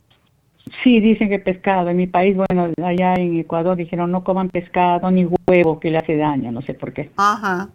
[0.83, 1.89] Sí, dicen que pescado.
[1.89, 5.97] En mi país, bueno, allá en Ecuador dijeron no coman pescado ni huevo que le
[5.97, 7.11] hace daño, no sé por qué.
[7.17, 7.69] Ajá.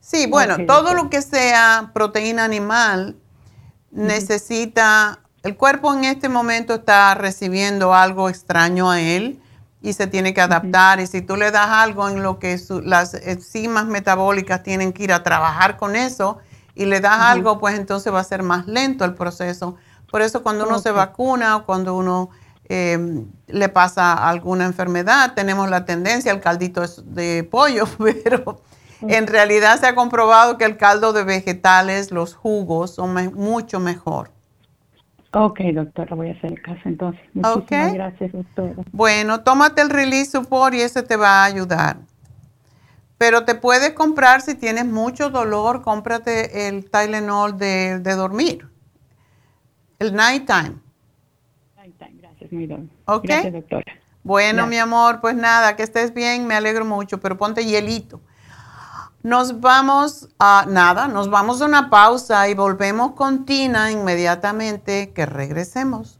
[0.00, 3.16] Sí, bueno, todo lo que sea proteína animal
[3.90, 9.40] necesita, el cuerpo en este momento está recibiendo algo extraño a él
[9.82, 11.00] y se tiene que adaptar.
[11.00, 15.12] Y si tú le das algo en lo que las enzimas metabólicas tienen que ir
[15.12, 16.38] a trabajar con eso
[16.74, 19.76] y le das algo, pues entonces va a ser más lento el proceso
[20.10, 22.30] por eso cuando uno se vacuna o cuando uno
[22.68, 27.86] em, le pasa alguna enfermedad, tenemos la tendencia al caldito de pollo,
[28.24, 28.60] pero
[29.02, 34.30] en realidad se ha comprobado que el caldo de vegetales, los jugos, son mucho mejor.
[35.32, 37.22] Ok, doctora, voy a hacer caso entonces.
[37.34, 38.74] Muchísimas gracias, doctora.
[38.90, 41.98] Bueno, tómate el Release Support y ese te va a ayudar.
[43.16, 48.66] Pero te puedes comprar, si tienes mucho dolor, cómprate el Tylenol de, de dormir.
[49.98, 50.76] El nighttime.
[51.76, 52.90] Nighttime, gracias, muy bien.
[53.04, 53.24] Ok.
[53.24, 53.84] Gracias, doctora.
[54.22, 58.20] Bueno, mi amor, pues nada, que estés bien, me alegro mucho, pero ponte hielito.
[59.22, 65.26] Nos vamos a nada, nos vamos a una pausa y volvemos con Tina inmediatamente que
[65.26, 66.19] regresemos.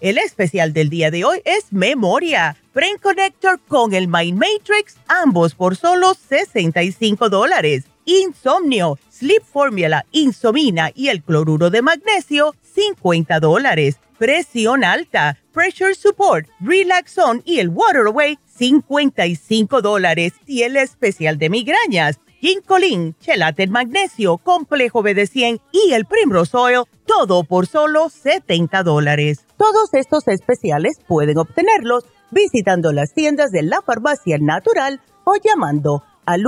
[0.00, 5.54] El especial del día de hoy es Memoria, Brain Connector con el Mind Matrix, ambos
[5.54, 7.84] por solo 65 dólares.
[8.06, 13.98] Insomnio, Sleep Formula, Insomina y el cloruro de magnesio, 50 dólares.
[14.16, 20.32] Presión alta Pressure Support, Relax On y el Water Away, 55 dólares.
[20.46, 27.44] Y el especial de migrañas, Ginkolin, Chelate Magnesio, Complejo BD100 y el Primrose Oil, todo
[27.44, 29.44] por solo 70 dólares.
[29.58, 36.44] Todos estos especiales pueden obtenerlos visitando las tiendas de la farmacia natural o llamando al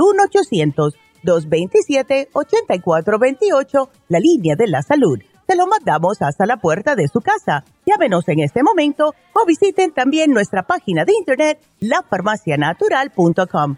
[1.23, 7.63] 1-800-227-8428, la línea de la salud se lo mandamos hasta la puerta de su casa.
[7.85, 13.77] Llámenos en este momento o visiten también nuestra página de internet lafarmacianatural.com.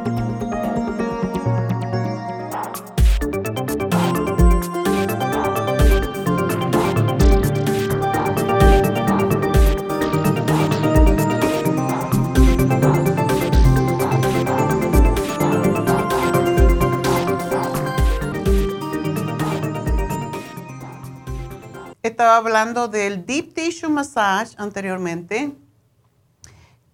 [22.03, 25.55] Estaba hablando del Deep Tissue Massage anteriormente,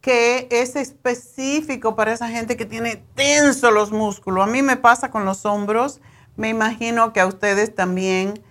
[0.02, 4.48] que es específico para esa gente que tiene tenso los músculos.
[4.48, 6.02] A mí me pasa con los hombros,
[6.36, 8.42] me imagino que a ustedes también.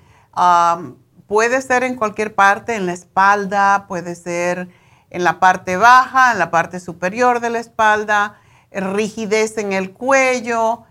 [1.26, 4.68] puede ser en cualquier parte, en la espalda, puede ser
[5.10, 8.38] en la parte baja, en la parte superior de la espalda,
[8.70, 10.84] rigidez en el cuello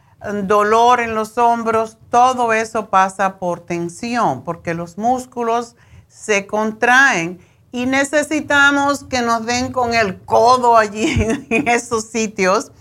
[0.43, 5.75] dolor en los hombros, todo eso pasa por tensión, porque los músculos
[6.07, 7.39] se contraen
[7.71, 11.13] y necesitamos que nos den con el codo allí
[11.49, 12.71] en esos sitios.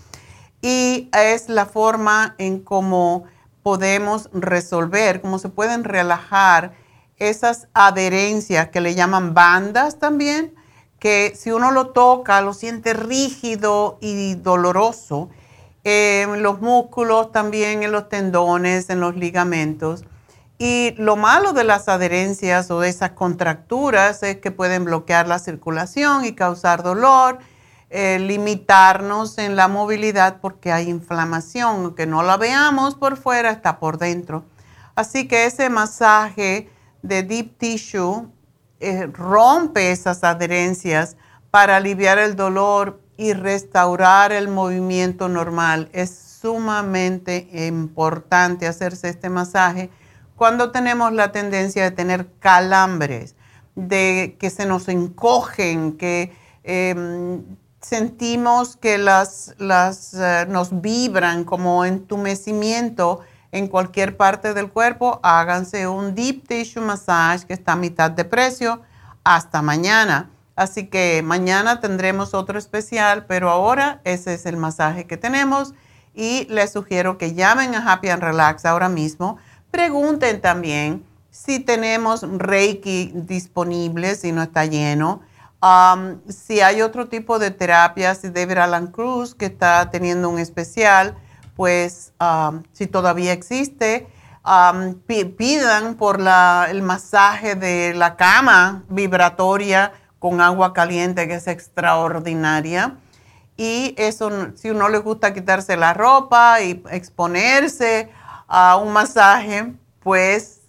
[0.61, 3.25] Y es la forma en cómo
[3.61, 6.73] podemos resolver, cómo se pueden relajar
[7.17, 10.55] esas adherencias que le llaman bandas también,
[10.99, 15.29] que si uno lo toca lo siente rígido y doloroso
[15.85, 20.03] en los músculos, también en los tendones, en los ligamentos.
[20.57, 25.37] Y lo malo de las adherencias o de esas contracturas es que pueden bloquear la
[25.37, 27.37] circulación y causar dolor,
[27.91, 33.79] eh, limitarnos en la movilidad porque hay inflamación, aunque no la veamos por fuera, está
[33.79, 34.43] por dentro.
[34.95, 36.69] Así que ese masaje
[37.03, 38.27] de deep tissue
[38.79, 41.15] eh, rompe esas adherencias
[41.51, 45.89] para aliviar el dolor y restaurar el movimiento normal.
[45.93, 46.09] Es
[46.41, 49.89] sumamente importante hacerse este masaje
[50.35, 53.35] cuando tenemos la tendencia de tener calambres,
[53.75, 57.43] de que se nos encogen, que em,
[57.81, 65.87] sentimos que las, las eh, nos vibran como entumecimiento en cualquier parte del cuerpo, háganse
[65.87, 68.81] un deep tissue massage que está a mitad de precio
[69.23, 70.29] hasta mañana.
[70.55, 75.73] Así que mañana tendremos otro especial, pero ahora ese es el masaje que tenemos
[76.13, 79.37] y les sugiero que llamen a Happy and Relax ahora mismo.
[79.71, 85.21] Pregunten también si tenemos Reiki disponible, si no está lleno
[85.65, 90.37] Um, si hay otro tipo de terapia, si David Alan Cruz, que está teniendo un
[90.37, 91.15] especial,
[91.55, 94.07] pues um, si todavía existe,
[94.45, 94.93] um,
[95.35, 99.91] pidan por el masaje de la cama vibratoria
[100.25, 102.95] con agua caliente, que es extraordinaria.
[103.57, 108.09] Y eso, si uno le gusta quitarse la ropa y exponerse
[108.47, 110.61] a un masaje, pues,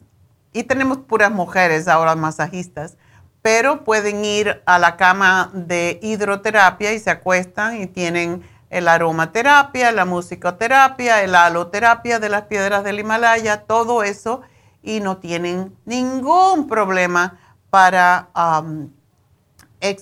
[0.53, 2.99] y tenemos puras mujeres ahora masajistas,
[3.41, 9.91] pero pueden ir a la cama de hidroterapia y se acuestan y tienen el aromaterapia,
[9.91, 14.43] la musicoterapia, el aloterapia de las piedras del Himalaya, todo eso
[14.83, 17.39] y no tienen ningún problema
[17.71, 18.29] para,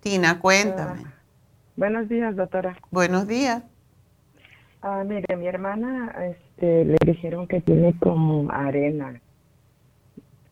[0.00, 1.04] Tina, cuéntame.
[1.76, 2.78] Buenos días, doctora.
[2.90, 3.64] Buenos días.
[4.80, 9.20] Ah, mire, mi hermana este, le dijeron que tiene como arena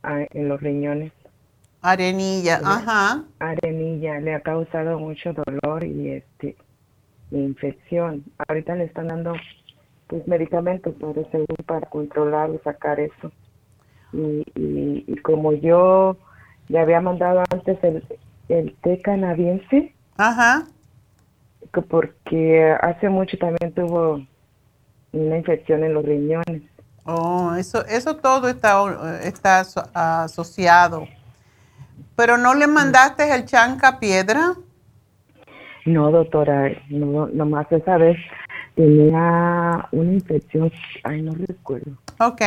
[0.03, 1.13] ah, en los riñones.
[1.83, 3.25] Arenilla, ajá.
[3.41, 6.57] Arenilla, le ha causado mucho dolor y este
[7.31, 8.25] infección.
[8.49, 9.35] Ahorita le están dando
[10.07, 13.33] pues medicamentos para según para controlar y sacar eso.
[14.13, 16.17] Y, y, como yo
[16.69, 18.05] le había mandado antes el,
[18.49, 20.67] el té canadiense, Ajá
[21.81, 24.21] porque hace mucho también tuvo
[25.13, 26.63] una infección en los riñones.
[27.05, 29.65] Oh, eso, eso todo está, está
[29.95, 31.09] asociado.
[32.17, 34.55] ¿Pero no le mandaste el chanca piedra?
[35.85, 38.17] No, doctora, no, nomás esa vez
[38.75, 40.71] tenía una infección,
[41.05, 41.93] ay, no recuerdo.
[42.21, 42.43] Ok.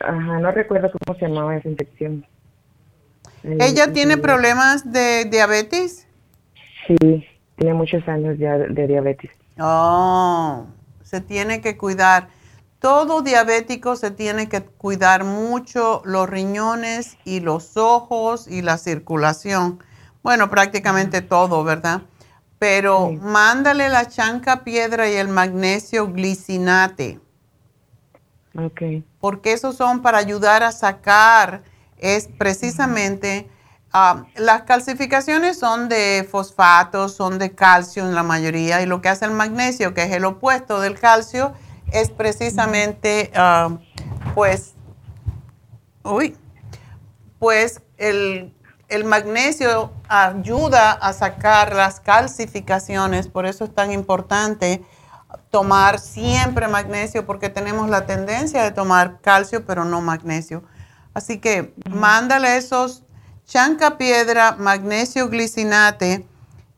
[0.00, 2.26] ajá, no recuerdo cómo se llamaba esa infección.
[3.42, 6.08] ¿Ella tiene problemas de diabetes?
[6.86, 7.26] Sí
[7.56, 9.30] tiene muchos años ya de diabetes.
[9.58, 10.66] Oh,
[11.02, 12.28] se tiene que cuidar.
[12.84, 19.82] Todo diabético se tiene que cuidar mucho los riñones y los ojos y la circulación.
[20.22, 22.02] Bueno, prácticamente todo, ¿verdad?
[22.58, 27.20] Pero mándale la chanca piedra y el magnesio glicinate.
[28.54, 28.82] Ok.
[29.18, 31.62] Porque esos son para ayudar a sacar,
[31.96, 33.48] es precisamente
[33.96, 39.08] Ah, las calcificaciones son de fosfatos, son de calcio en la mayoría, y lo que
[39.08, 41.52] hace el magnesio, que es el opuesto del calcio,
[41.94, 43.78] es precisamente, ah,
[44.34, 44.74] pues,
[46.02, 46.36] uy,
[47.38, 48.52] pues el,
[48.88, 54.84] el magnesio ayuda a sacar las calcificaciones, por eso es tan importante
[55.50, 60.64] tomar siempre magnesio, porque tenemos la tendencia de tomar calcio, pero no magnesio.
[61.14, 63.04] Así que mándale esos
[63.46, 66.26] chanca piedra, magnesio glicinate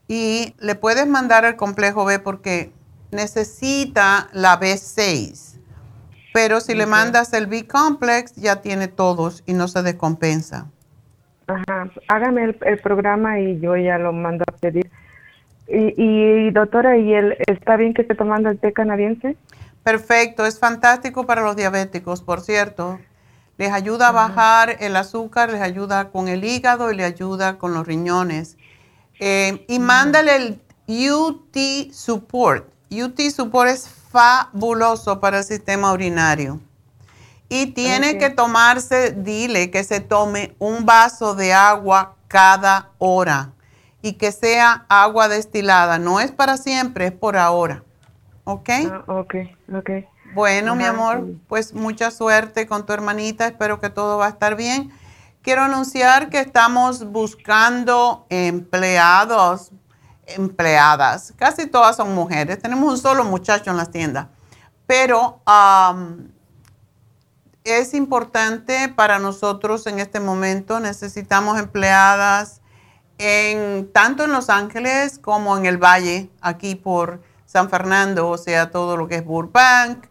[0.08, 2.72] y le puedes mandar el complejo B porque
[3.16, 5.58] necesita la B6.
[6.32, 10.66] Pero si le mandas el B-complex, ya tiene todos y no se descompensa.
[11.46, 14.90] Ajá, hágame el, programa y yo ya lo mando a pedir.
[15.68, 19.36] Y, y doctora, ¿y el, está bien que esté tomando el té canadiense?
[19.82, 22.98] Perfecto, es fantástico para los diabéticos, por cierto
[23.58, 27.72] les ayuda a bajar el azúcar, les ayuda con el hígado y le ayuda con
[27.72, 28.56] los riñones.
[29.18, 32.68] Eh, y mándale el UT Support.
[32.90, 36.60] UT Support es fabuloso para el sistema urinario.
[37.48, 43.52] Y tiene que tomarse, dile que se tome un vaso de agua cada hora
[44.02, 45.98] y que sea agua destilada.
[45.98, 47.84] No es para siempre, es por ahora.
[48.44, 48.68] ¿Ok?
[48.90, 49.34] Ah, ok,
[49.74, 49.90] ok.
[50.34, 53.46] Bueno, mi amor, pues mucha suerte con tu hermanita.
[53.46, 54.92] Espero que todo va a estar bien.
[55.42, 59.70] Quiero anunciar que estamos buscando empleados,
[60.26, 61.32] empleadas.
[61.36, 62.60] Casi todas son mujeres.
[62.60, 64.26] Tenemos un solo muchacho en las tiendas.
[64.86, 65.40] Pero
[67.64, 70.80] es importante para nosotros en este momento.
[70.80, 72.60] Necesitamos empleadas
[73.18, 78.70] en, tanto en Los Ángeles como en el Valle, aquí por San Fernando, o sea,
[78.70, 80.06] todo lo que es Burbank,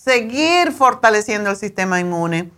[0.08, 2.50] seguir fortaleciendo el sistema inmune.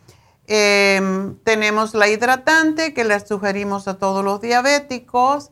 [0.51, 5.51] Em, tenemos la hidratante que les sugerimos a todos los diabéticos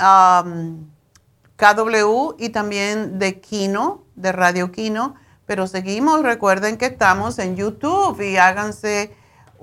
[1.56, 5.14] KW y también de Kino, de Radio Kino,
[5.46, 9.14] pero seguimos, recuerden que estamos en YouTube y háganse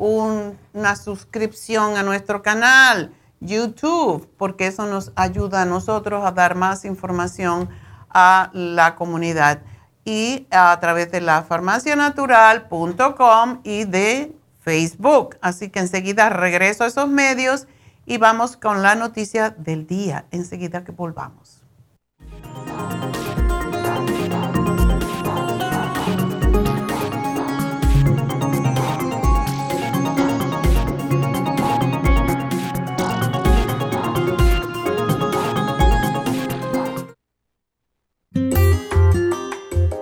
[0.02, 6.86] una suscripción a nuestro canal YouTube, porque eso nos ayuda a nosotros a dar más
[6.86, 7.70] información
[8.10, 9.62] a la comunidad
[10.04, 15.38] y a través de la farmacianatural.com y de Facebook.
[15.40, 17.68] Así que enseguida regreso a esos medios
[18.08, 21.62] y vamos con la noticia del día, enseguida que volvamos.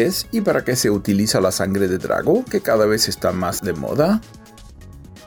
[0.00, 3.32] ¿Qué es y para qué se utiliza la sangre de drago, que cada vez está
[3.32, 4.22] más de moda?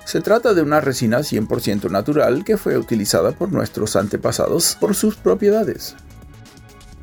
[0.03, 5.15] Se trata de una resina 100% natural que fue utilizada por nuestros antepasados por sus
[5.15, 5.95] propiedades.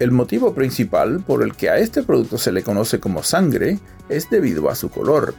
[0.01, 4.29] El motivo principal por el que a este producto se le conoce como sangre es
[4.31, 5.37] debido a su color.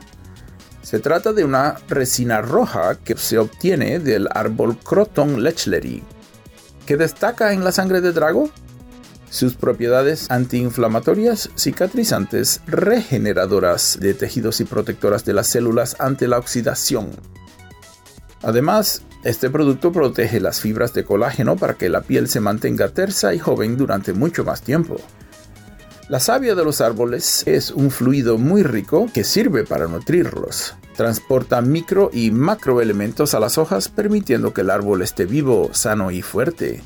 [0.83, 6.01] Se trata de una resina roja que se obtiene del árbol Croton lechleri.
[6.85, 8.49] ¿Qué destaca en la sangre de drago?
[9.31, 17.11] Sus propiedades antiinflamatorias, cicatrizantes, regeneradoras de tejidos y protectoras de las células ante la oxidación.
[18.43, 23.33] Además, este producto protege las fibras de colágeno para que la piel se mantenga tersa
[23.33, 24.97] y joven durante mucho más tiempo.
[26.09, 30.75] La savia de los árboles es un fluido muy rico que sirve para nutrirlos.
[30.97, 36.21] Transporta micro y macroelementos a las hojas permitiendo que el árbol esté vivo, sano y
[36.21, 36.83] fuerte.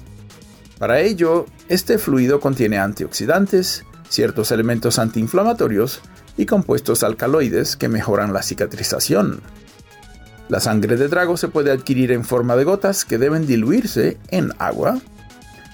[0.85, 5.99] Para ello, este fluido contiene antioxidantes, ciertos elementos antiinflamatorios
[6.37, 9.41] y compuestos alcaloides que mejoran la cicatrización.
[10.47, 14.51] La sangre de drago se puede adquirir en forma de gotas que deben diluirse en
[14.59, 14.99] agua.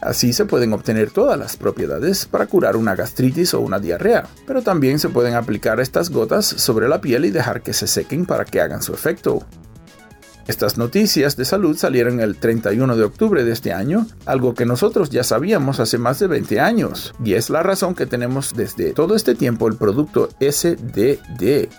[0.01, 4.61] Así se pueden obtener todas las propiedades para curar una gastritis o una diarrea, pero
[4.61, 8.45] también se pueden aplicar estas gotas sobre la piel y dejar que se sequen para
[8.45, 9.45] que hagan su efecto.
[10.51, 15.09] Estas noticias de salud salieron el 31 de octubre de este año, algo que nosotros
[15.09, 19.15] ya sabíamos hace más de 20 años, y es la razón que tenemos desde todo
[19.15, 21.69] este tiempo el producto SDD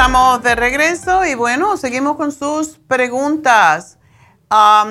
[0.00, 3.98] Estamos de regreso y bueno, seguimos con sus preguntas.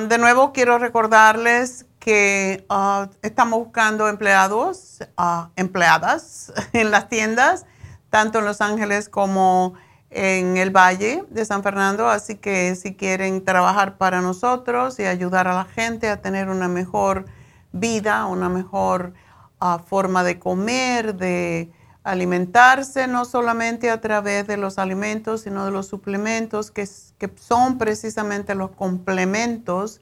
[0.07, 7.65] de nuevo quiero recordarles que ah, estamos buscando empleados, ah, empleadas en las tiendas,
[8.11, 9.73] tanto en Los Ángeles como
[10.11, 12.07] en el Valle de San Fernando.
[12.07, 16.67] Así que si quieren trabajar para nosotros y ayudar a la gente a tener una
[16.67, 17.25] mejor
[17.71, 19.15] vida, una mejor
[19.59, 21.71] ah, forma de comer, de
[22.03, 26.87] alimentarse no solamente a través de los alimentos, sino de los suplementos, que,
[27.35, 30.01] son precisamente los complementos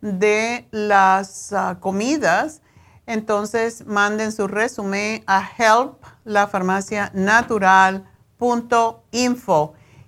[0.00, 2.62] de las ah, comidas.
[3.06, 6.02] Entonces, manden su resumen a help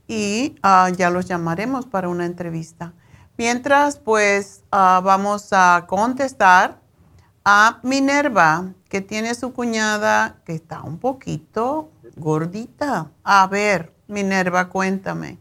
[0.08, 2.92] y ah, ya los llamaremos para una entrevista.
[3.36, 6.80] Mientras, pues ah, vamos a contestar
[7.44, 13.10] a Minerva, que tiene su cuñada que está un poquito gordita.
[13.22, 15.38] A ver, Minerva, cuéntame.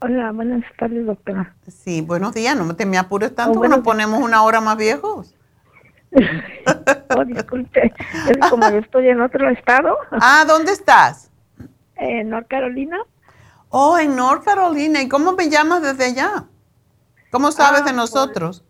[0.00, 1.54] Hola, buenas tardes, doctora.
[1.66, 2.56] Sí, buenos días.
[2.56, 5.34] No te me apures tanto que nos ponemos una hora más viejos.
[7.16, 7.92] oh, disculpe.
[8.28, 9.96] Es como yo estoy en otro estado.
[10.12, 11.30] Ah, ¿dónde estás?
[11.96, 12.98] En North Carolina.
[13.70, 15.02] Oh, en North Carolina.
[15.02, 16.44] ¿Y cómo me llamas desde allá?
[17.30, 18.64] ¿Cómo sabes de ah, nosotros?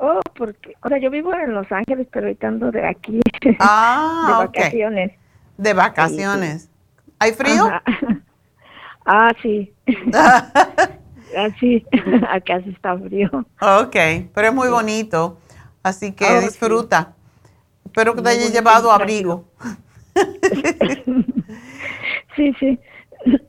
[0.00, 3.20] Oh, porque, o sea, yo vivo en Los Ángeles, pero ahorita ando de aquí,
[3.58, 5.12] ah, de vacaciones.
[5.56, 6.70] De vacaciones.
[7.18, 7.68] ¿Hay frío?
[9.10, 9.72] Ah, sí.
[10.12, 11.82] ah, sí,
[12.28, 13.30] acá sí está frío.
[13.58, 13.96] Ok,
[14.34, 15.38] pero es muy bonito,
[15.82, 17.14] así que oh, disfruta.
[17.86, 19.46] Espero que te haya llevado abrigo.
[22.36, 22.78] sí, sí.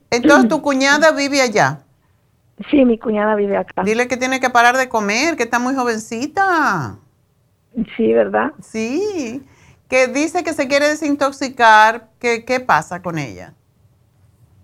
[0.10, 1.82] Entonces, ¿tu cuñada vive allá?
[2.70, 3.84] Sí, mi cuñada vive acá.
[3.84, 6.98] Dile que tiene que parar de comer, que está muy jovencita.
[7.96, 8.52] Sí, ¿verdad?
[8.62, 9.44] Sí.
[9.88, 12.10] Que dice que se quiere desintoxicar.
[12.20, 13.54] ¿Qué, qué pasa con ella?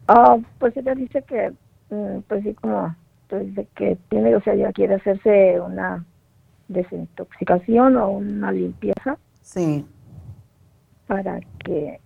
[0.08, 1.54] Ah, pues ella dice que,
[1.90, 2.96] mm, pues sí, como,
[3.30, 6.06] pues de que tiene, o sea, ella quiere hacerse una
[6.68, 9.18] desintoxicación o una limpieza.
[9.42, 9.86] Sí.
[11.08, 12.00] Para que,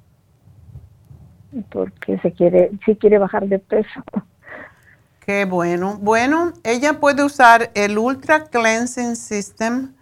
[1.71, 4.03] porque se quiere, sí quiere bajar de peso.
[5.29, 5.99] Qué bueno.
[6.01, 9.93] Bueno, ella puede usar el Ultra Cleansing System,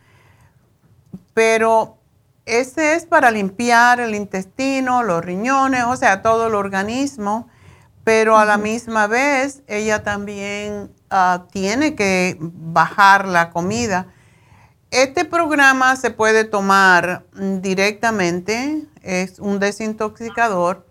[1.34, 1.98] pero
[2.46, 7.50] ese es para limpiar el intestino, los riñones, o sea, todo el organismo,
[8.06, 14.08] pero a la misma vez ella también ah, tiene que bajar la comida.
[14.92, 20.87] Este programa se puede tomar directamente, es un desintoxicador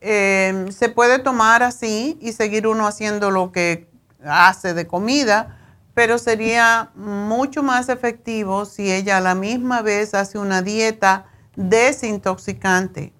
[0.00, 3.88] Em, se puede tomar así y seguir uno haciendo lo que
[4.24, 5.56] hace de comida,
[5.94, 11.26] pero sería mucho más efectivo si ella a la misma vez hace una dieta
[11.56, 13.12] desintoxicante.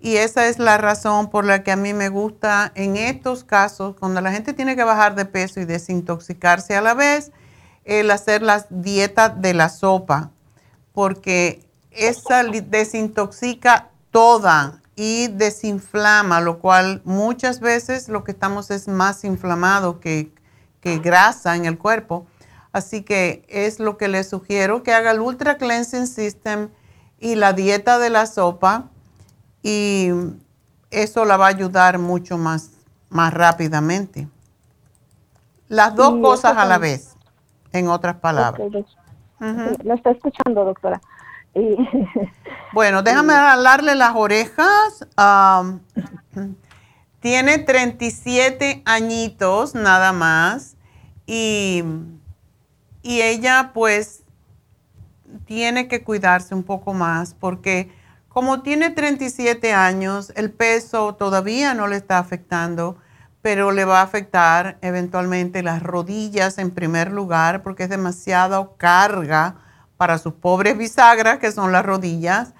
[0.00, 3.94] Y esa es la razón por la que a mí me gusta en estos casos,
[3.96, 7.30] cuando la gente tiene que bajar de peso y desintoxicarse a la vez,
[7.84, 10.30] el hacer la dieta de la sopa,
[10.92, 19.24] porque esa desintoxica toda y desinflama, lo cual muchas veces lo que estamos es más
[19.24, 20.32] inflamado que,
[20.80, 22.26] que grasa en el cuerpo.
[22.72, 26.70] Así que es lo que les sugiero que haga el Ultra Cleansing System
[27.18, 28.90] y la dieta de la sopa
[29.62, 30.10] y
[30.90, 32.70] eso la va a ayudar mucho más,
[33.08, 34.28] más rápidamente.
[35.68, 37.16] Las dos cosas a la vez,
[37.72, 38.68] en otras palabras.
[39.38, 41.00] La está escuchando, doctora.
[42.72, 45.06] bueno, déjame hablarle las orejas.
[47.20, 50.76] tiene 37 añitos nada más
[51.26, 51.84] y,
[53.02, 54.22] y ella pues
[55.46, 57.90] tiene que cuidarse un poco más porque
[58.28, 62.96] como tiene 37 años, el peso todavía no le está afectando,
[63.42, 69.56] pero le va a afectar eventualmente las rodillas en primer lugar porque es demasiada carga
[70.02, 72.54] para sus pobres bisagras, que son las rodillas.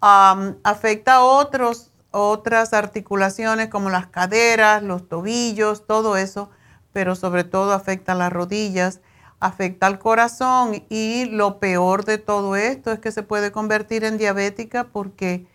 [0.00, 6.50] afecta a otros, otras articulaciones como las caderas, los tobillos, todo eso,
[6.92, 8.98] pero sobre todo afecta a las rodillas,
[9.38, 14.18] afecta al corazón y lo peor de todo esto es que se puede convertir en
[14.18, 15.46] diabética porque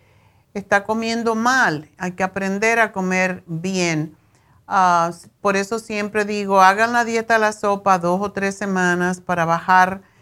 [0.54, 1.90] está comiendo mal.
[1.98, 4.16] Hay que aprender a comer bien.
[4.66, 5.10] Ah,
[5.42, 9.44] por eso siempre digo, hagan la dieta a la sopa dos o tres semanas para
[9.44, 10.13] bajar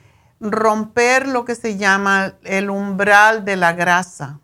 [0.43, 4.40] romper lo que se llama el umbral de la grasa.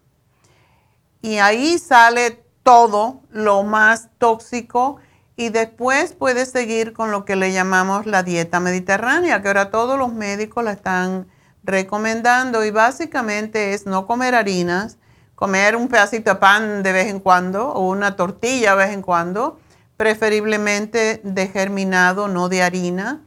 [1.20, 4.98] Y ahí sale todo lo más tóxico
[5.36, 9.98] y después puede seguir con lo que le llamamos la dieta mediterránea, que ahora todos
[9.98, 11.26] los médicos la están
[11.64, 14.98] recomendando y básicamente es no comer harinas,
[15.34, 19.02] comer un pedacito de pan de vez en cuando o una tortilla de vez en
[19.02, 19.58] cuando,
[19.96, 23.22] preferiblemente de germinado, no de harina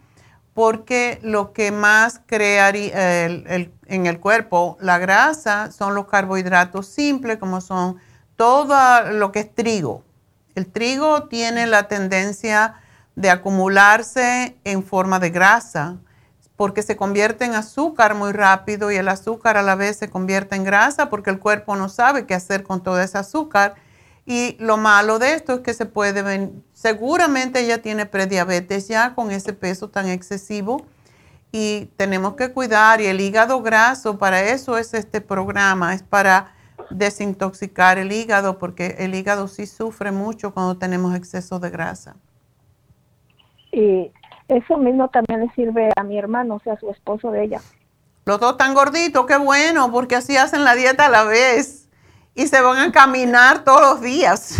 [0.53, 7.61] porque lo que más crea en el cuerpo la grasa son los carbohidratos simples, como
[7.61, 7.97] son
[8.35, 10.03] todo lo que es trigo.
[10.55, 12.75] El trigo tiene la tendencia
[13.15, 15.97] de acumularse en forma de grasa
[16.55, 20.55] porque se convierte en azúcar muy rápido y el azúcar a la vez se convierte
[20.55, 23.75] en grasa porque el cuerpo no sabe qué hacer con todo ese azúcar
[24.25, 29.15] y lo malo de esto es que se puede ver, seguramente ella tiene prediabetes ya
[29.15, 30.85] con ese peso tan excesivo
[31.51, 36.53] y tenemos que cuidar y el hígado graso, para eso es este programa, es para
[36.89, 42.15] desintoxicar el hígado porque el hígado sí sufre mucho cuando tenemos exceso de grasa.
[43.71, 44.11] Y
[44.47, 47.61] eso mismo también le sirve a mi hermano, o sea, su esposo de ella.
[48.25, 51.80] Los dos tan gorditos, qué bueno, porque así hacen la dieta a la vez
[52.35, 54.55] y se van a caminar todos los días.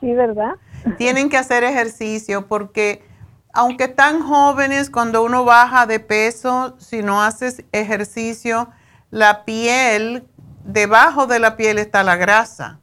[0.00, 0.54] Sí, ¿verdad?
[0.98, 3.04] Tienen que hacer ejercicio porque
[3.52, 8.70] aunque están jóvenes, cuando uno baja de peso, si no haces ejercicio,
[9.10, 10.26] la piel,
[10.64, 12.80] debajo de la piel está la grasa.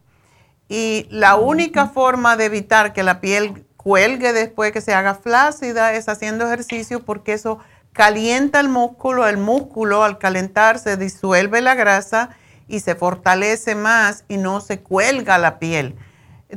[0.68, 5.94] Y la única forma de evitar que la piel cuelgue después que se haga flácida
[5.94, 7.60] es haciendo ejercicio porque eso
[7.92, 12.30] calienta el músculo, el músculo al calentarse disuelve la grasa
[12.70, 15.96] y se fortalece más y no se cuelga la piel.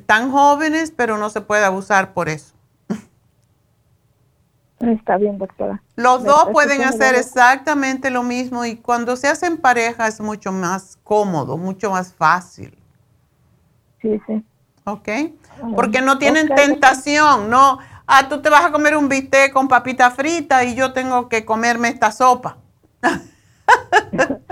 [0.06, 2.54] Tan jóvenes, pero no se puede abusar por eso.
[4.78, 5.80] Está bien, doctora.
[5.94, 10.98] Los dos pueden hacer exactamente lo mismo y cuando se hacen pareja es mucho más
[11.04, 12.76] cómodo, mucho más fácil.
[14.00, 14.44] Sí, sí.
[14.84, 15.08] ¿Ok?
[15.76, 20.10] Porque no tienen tentación, no, ah, tú te vas a comer un bistec con papita
[20.10, 22.56] frita y yo tengo que comerme esta sopa.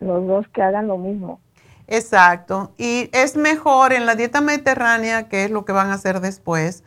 [0.00, 1.40] los dos que hagan lo mismo.
[1.86, 2.72] Exacto.
[2.76, 6.84] Y es mejor en la dieta mediterránea, que es lo que van a hacer después,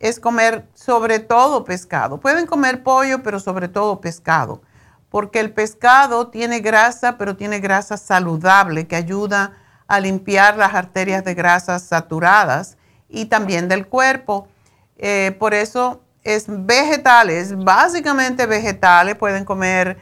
[0.00, 2.18] es comer sobre todo pescado.
[2.18, 4.62] Pueden comer pollo, pero sobre todo pescado,
[5.08, 9.52] porque el pescado tiene grasa, pero tiene grasa saludable que ayuda
[9.86, 12.76] a limpiar las arterias de grasas saturadas
[13.08, 14.48] y también del cuerpo.
[14.96, 19.98] Eh, por eso es vegetales, básicamente vegetales, pueden comer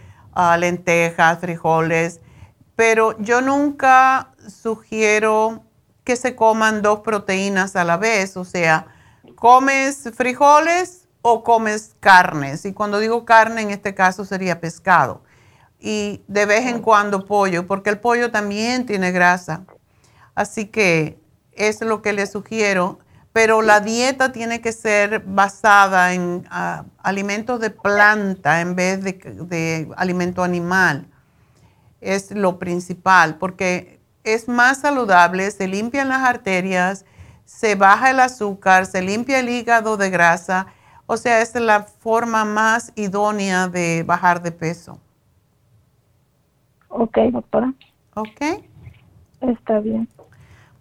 [0.59, 2.20] lentejas, frijoles,
[2.76, 5.64] pero yo nunca sugiero
[6.05, 8.86] que se coman dos proteínas a la vez, o sea,
[9.34, 12.64] comes frijoles o comes carnes.
[12.64, 15.22] Y cuando digo carne, en este caso sería pescado.
[15.80, 19.64] Y de vez en cuando pollo, porque el pollo también tiene grasa.
[20.34, 21.18] Así que
[21.53, 23.01] es lo que le sugiero
[23.39, 29.89] pero la dieta tiene que ser basada en ah, alimentos de planta en vez de,
[29.97, 31.07] alimento animal.
[32.01, 37.05] es lo principal, porque es más saludable, se limpian las arterias,
[37.45, 40.66] se baja el azúcar, se limpia el hígado de grasa,
[41.07, 44.99] o sea, es la forma más idónea de bajar de peso.
[46.89, 47.72] Ok, doctora.
[48.14, 48.64] Ok.
[49.43, 50.09] Está bien.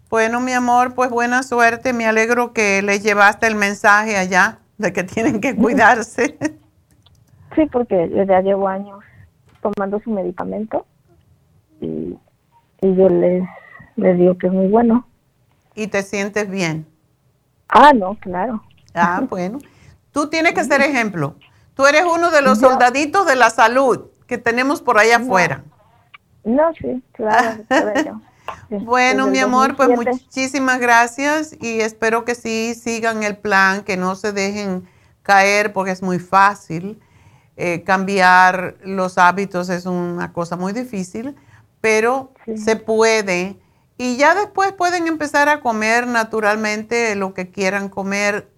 [0.10, 1.92] Bueno, mi amor, pues buena suerte.
[1.92, 6.38] Me alegro que le llevaste el mensaje allá de que tienen que cuidarse.
[7.56, 9.00] Sí, porque ya llevo años
[9.62, 10.86] tomando su medicamento
[11.82, 12.18] y,
[12.82, 13.44] yo les,
[13.96, 15.08] les digo que es muy bueno.
[15.76, 16.86] ¿Y te sientes bien?
[17.68, 18.64] Ah, no, claro.
[18.94, 19.60] Ah, bueno.
[20.12, 21.36] Tú tienes que ser ejemplo.
[21.74, 25.64] Tú eres uno de los soldaditos de la salud que tenemos por allá afuera.
[26.44, 27.64] No, sí, claro.
[28.70, 34.16] bueno, mi amor, pues muchísimas gracias y espero que sí sigan el plan, que no
[34.16, 34.88] se dejen
[35.24, 37.00] caer porque es muy fácil.
[37.60, 41.36] Eh, cambiar los hábitos es una cosa muy difícil,
[41.82, 43.58] pero se puede.
[43.98, 48.50] Y ya después pueden empezar a comer naturalmente lo que quieran comer.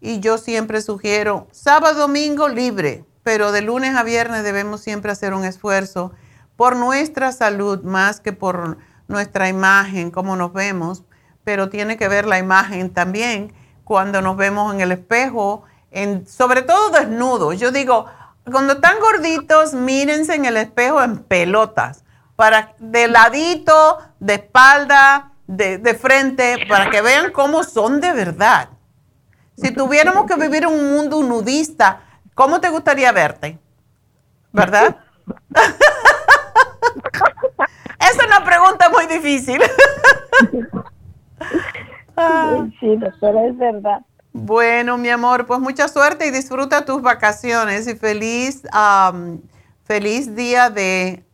[0.00, 5.34] Y yo siempre sugiero sábado, domingo libre, pero de lunes a viernes debemos siempre hacer
[5.34, 6.12] un esfuerzo
[6.56, 8.78] por nuestra salud más que por
[9.08, 11.02] nuestra imagen, como nos vemos,
[11.44, 13.52] pero tiene que ver la imagen también
[13.84, 17.58] cuando nos vemos en el espejo, en, sobre todo desnudos.
[17.60, 18.06] Yo digo,
[18.50, 22.04] cuando están gorditos, mírense en el espejo en pelotas,
[22.34, 28.70] para de ladito, de espalda, de, de frente, para que vean cómo son de verdad.
[29.56, 32.00] Si tuviéramos que vivir en un mundo nudista,
[32.34, 33.58] ¿cómo te gustaría verte?
[34.52, 34.96] ¿Verdad?
[38.10, 39.60] es una pregunta muy difícil.
[42.80, 44.00] sí, doctora, es verdad.
[44.32, 48.62] Bueno, mi amor, pues mucha suerte y disfruta tus vacaciones y feliz,
[49.84, 51.24] feliz día de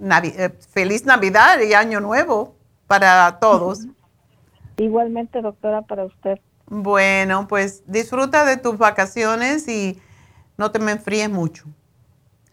[0.00, 3.86] eh, feliz Navidad y Año Nuevo para todos.
[4.76, 6.38] Igualmente, doctora, para usted.
[6.66, 10.00] Bueno, pues disfruta de tus vacaciones y
[10.56, 11.64] no te me enfríes mucho.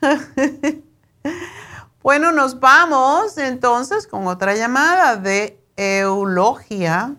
[2.06, 7.16] bueno, nos vamos entonces con otra llamada de Eulogia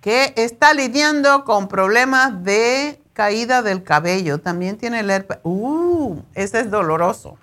[0.00, 4.40] que está lidiando con problemas de caída del cabello.
[4.40, 5.38] También tiene el herpes.
[5.44, 7.38] Uh, ese es doloroso.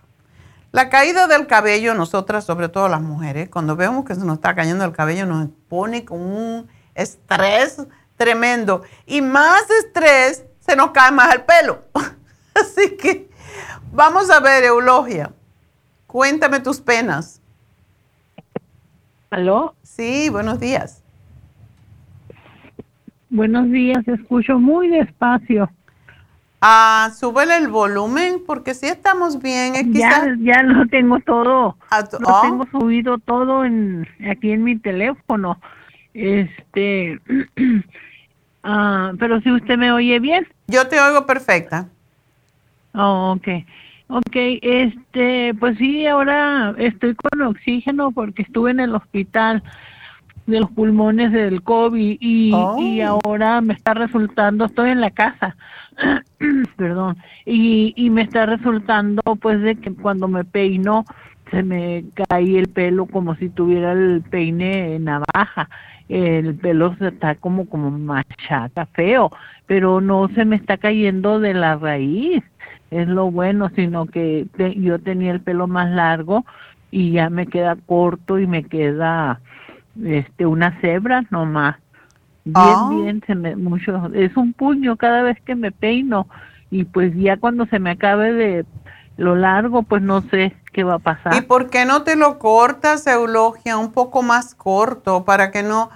[0.73, 4.53] La caída del cabello, nosotras, sobre todo las mujeres, cuando vemos que se nos está
[4.53, 7.77] cayendo el cabello, nos pone con un estrés
[8.17, 8.81] tremendo.
[9.05, 11.85] Y más estrés, se nos cae más el pelo.
[12.55, 13.29] Así que
[13.93, 15.31] vamos a ver, Eulogia.
[16.11, 17.41] Cuéntame tus penas.
[19.29, 19.75] ¿Aló?
[19.81, 21.01] Sí, buenos días.
[23.29, 25.71] Buenos días, escucho muy despacio.
[26.59, 29.93] Ah, súbele el volumen porque si estamos bien.
[29.93, 31.77] ya, ya lo tengo todo.
[32.19, 32.41] lo oh.
[32.41, 35.61] tengo subido todo en aquí en mi teléfono.
[36.13, 37.21] Este,
[38.63, 40.45] ah, pero si usted me oye bien.
[40.67, 41.87] Yo te oigo perfecta.
[42.95, 43.47] Oh, ok.
[44.13, 49.63] Ok, este, pues sí, ahora estoy con oxígeno porque estuve en el hospital
[50.47, 53.19] de los pulmones del COVID y, y oh.
[53.23, 55.55] ahora me está resultando, estoy en la casa,
[56.75, 61.05] perdón, y, y me está resultando pues de que cuando me peino
[61.49, 65.69] se me cae el pelo como si tuviera el peine navaja,
[66.09, 69.31] el pelo se está como como machata, feo,
[69.67, 72.43] pero no se me está cayendo de la raíz,
[72.91, 76.45] es lo bueno, sino que yo tenía el pelo más largo
[76.91, 79.39] y ya me queda corto y me queda
[80.03, 81.77] este una cebra nomás.
[82.43, 82.89] Bien, ah.
[82.91, 86.27] bien, se me, mucho, es un puño cada vez que me peino
[86.69, 88.65] y pues ya cuando se me acabe de
[89.17, 91.35] lo largo, pues no sé qué va a pasar.
[91.35, 95.89] ¿Y por qué no te lo cortas, Eulogia, un poco más corto para que no...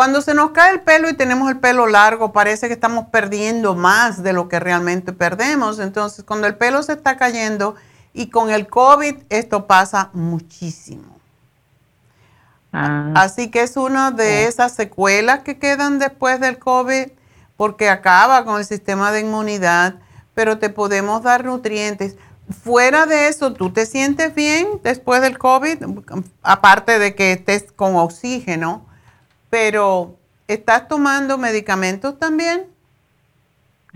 [0.00, 3.74] Cuando se nos cae el pelo y tenemos el pelo largo, parece que estamos perdiendo
[3.74, 5.78] más de lo que realmente perdemos.
[5.78, 7.74] Entonces, cuando el pelo se está cayendo
[8.14, 11.18] y con el COVID, esto pasa muchísimo.
[12.72, 13.12] Ah.
[13.14, 17.08] Así que es una de esas secuelas que quedan después del COVID
[17.58, 19.96] porque acaba con el sistema de inmunidad,
[20.32, 22.16] pero te podemos dar nutrientes.
[22.64, 25.84] Fuera de eso, ¿tú te sientes bien después del COVID?
[26.42, 28.86] Aparte de que estés con oxígeno,
[29.50, 30.16] pero
[30.48, 32.62] ¿estás tomando medicamentos también?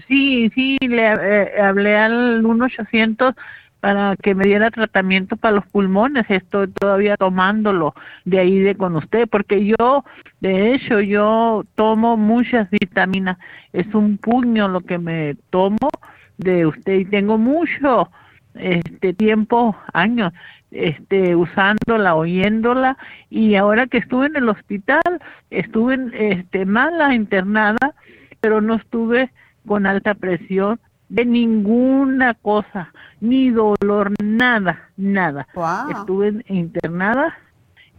[0.09, 3.35] Sí, sí, le eh, hablé al 1800
[3.81, 6.25] para que me diera tratamiento para los pulmones.
[6.29, 7.95] Estoy todavía tomándolo
[8.25, 10.05] de ahí de con usted, porque yo,
[10.41, 13.39] de hecho, yo tomo muchas vitaminas.
[13.73, 15.91] Es un puño lo que me tomo
[16.39, 18.11] de usted y tengo mucho
[18.55, 20.33] este tiempo, años,
[20.71, 22.97] este usándola, oyéndola
[23.31, 25.03] y ahora que estuve en el hospital,
[25.51, 27.95] estuve este mala internada,
[28.41, 29.31] pero no estuve
[29.67, 35.47] con alta presión de ninguna cosa, ni dolor, nada, nada.
[35.91, 37.37] Estuve internada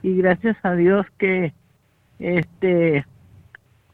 [0.01, 1.53] y gracias a Dios que
[2.19, 3.05] este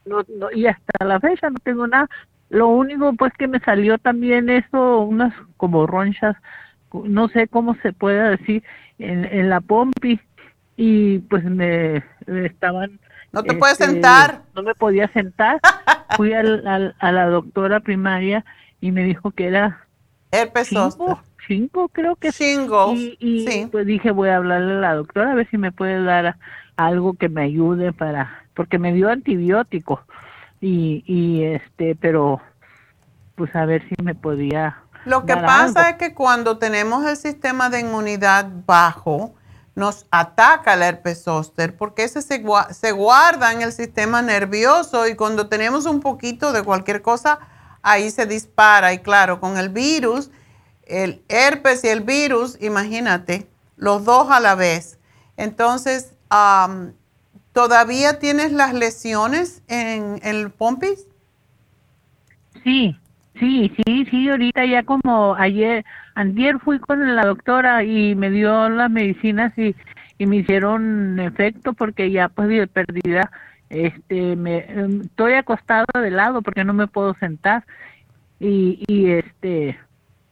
[0.06, 2.10] no, no, y hasta la fecha no tengo nada.
[2.52, 6.36] Lo único pues que me salió también eso, unas como ronchas,
[6.92, 8.62] no sé cómo se puede decir,
[9.00, 10.20] en, en la pompi
[10.76, 13.00] y pues me, estaban...
[13.32, 14.42] No te puedes este, sentar.
[14.54, 15.62] No me podía sentar.
[16.18, 18.44] Fui al, a la doctora primaria
[18.82, 19.88] y me dijo que era...
[20.32, 24.96] Herpes cinco, cinco creo que cinco y, y pues dije voy a hablarle a la
[24.96, 26.38] doctora a ver si me puede dar
[26.78, 30.02] algo que me ayude para porque me dio antibiótico
[30.62, 32.40] y, y este pero
[33.36, 37.70] pues a ver si me podía lo que pasa es que cuando tenemos el sistema
[37.70, 39.34] de inmunidad bajo
[39.74, 45.16] nos ataca el herpes zóster porque ese se, se guarda en el sistema nervioso y
[45.16, 47.40] cuando tenemos un poquito de cualquier cosa
[47.82, 48.94] ahí se dispara.
[48.94, 50.30] Y claro con el virus
[50.86, 55.00] el herpes y el virus imagínate los dos a la vez.
[55.38, 56.14] Entonces
[57.54, 61.08] ¿Todavía tienes las lesiones en, el pompis?
[62.64, 62.96] Sí,
[63.40, 65.84] sí, sí, sí, ahorita ya como ayer,
[66.16, 69.76] ayer fui con la doctora y me dio las medicinas y,
[70.18, 73.32] y me hicieron efecto porque ya pues de pérdida,
[73.70, 77.66] este, me, em, estoy acostada de lado porque no me puedo sentar
[78.40, 79.78] y este,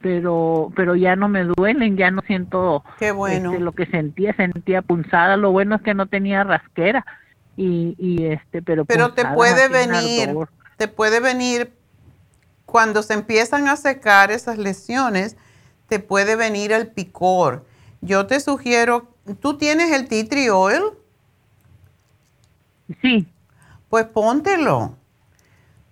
[0.00, 3.50] pero pero ya no me duelen, ya no siento Qué bueno.
[3.50, 7.04] Este, lo que sentía, sentía punzada, lo bueno es que no tenía rasquera
[7.56, 10.34] y, y este, pero Pero te puede venir,
[10.76, 11.72] te puede venir
[12.64, 15.36] cuando se empiezan a secar esas lesiones,
[15.88, 17.66] te puede venir el picor.
[18.00, 19.08] Yo te sugiero,
[19.40, 20.82] ¿tú tienes el tea tree oil?
[23.02, 23.26] Sí.
[23.88, 24.96] Pues póntelo.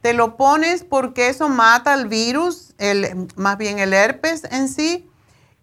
[0.00, 5.08] Te lo pones porque eso mata el virus, el, más bien el herpes en sí,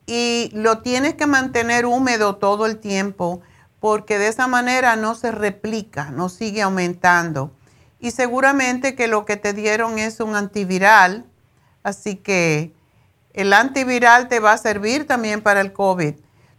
[0.06, 3.42] y lo tienes que mantener húmedo todo el tiempo
[3.80, 7.52] porque de esa manera no se replica, no sigue aumentando.
[8.00, 11.26] Y seguramente que lo que te dieron es un antiviral,
[11.84, 12.74] así que
[13.34, 16.16] el antiviral te va a servir también para el COVID.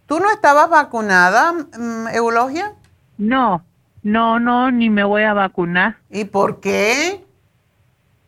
[0.07, 2.75] ¿Tú no estabas vacunada, mm, Eulogia?
[3.19, 3.65] No,
[4.05, 5.97] no, no, ni me voy a vacunar.
[6.11, 7.26] ¿Y por qué?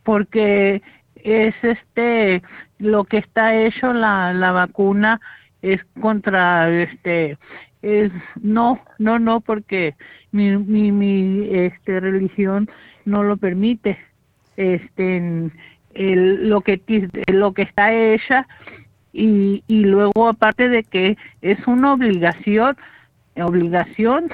[0.09, 0.81] Porque
[1.17, 2.43] es este
[2.79, 5.21] lo que está hecho la, la vacuna
[5.61, 7.37] es contra este
[7.83, 8.11] es
[8.41, 9.97] no no no porque
[10.33, 12.71] mi mi, mi este religión
[13.05, 13.99] no lo permite.
[14.57, 15.51] Este
[15.93, 16.81] el, lo que
[17.27, 18.49] lo que está hecha
[19.13, 22.79] y, y luego aparte de que es una obligación
[23.37, 24.31] obligación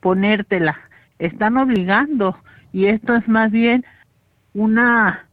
[0.00, 0.80] ponértela
[1.18, 2.38] están obligando
[2.72, 3.84] y esto es más bien
[4.54, 5.26] una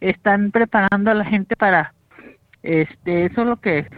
[0.00, 1.92] están preparando a la gente para
[2.62, 3.88] este eso es lo que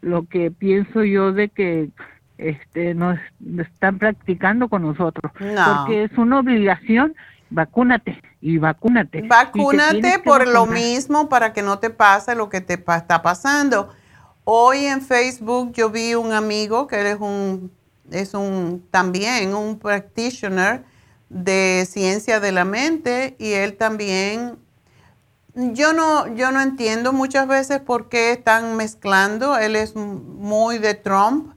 [0.00, 1.90] lo que pienso yo de que
[2.38, 3.18] este nos
[3.58, 5.32] están practicando con nosotros.
[5.32, 7.14] Porque es una obligación
[7.50, 9.22] vacúnate y vacúnate.
[9.22, 13.92] Vacúnate por lo mismo para que no te pase lo que te está pasando.
[14.44, 17.70] Hoy en Facebook yo vi un amigo que es un
[18.10, 20.82] es un también un practitioner
[21.30, 24.58] de ciencia de la mente y él también,
[25.54, 30.94] yo no, yo no entiendo muchas veces por qué están mezclando, él es muy de
[30.94, 31.52] Trump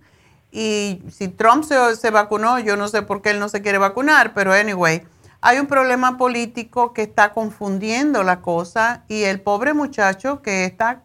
[0.51, 3.77] y si Trump se, se vacunó, yo no sé por qué él no se quiere
[3.77, 5.03] vacunar, pero anyway,
[5.41, 11.01] hay un problema político que está confundiendo la cosa y el pobre muchacho que está,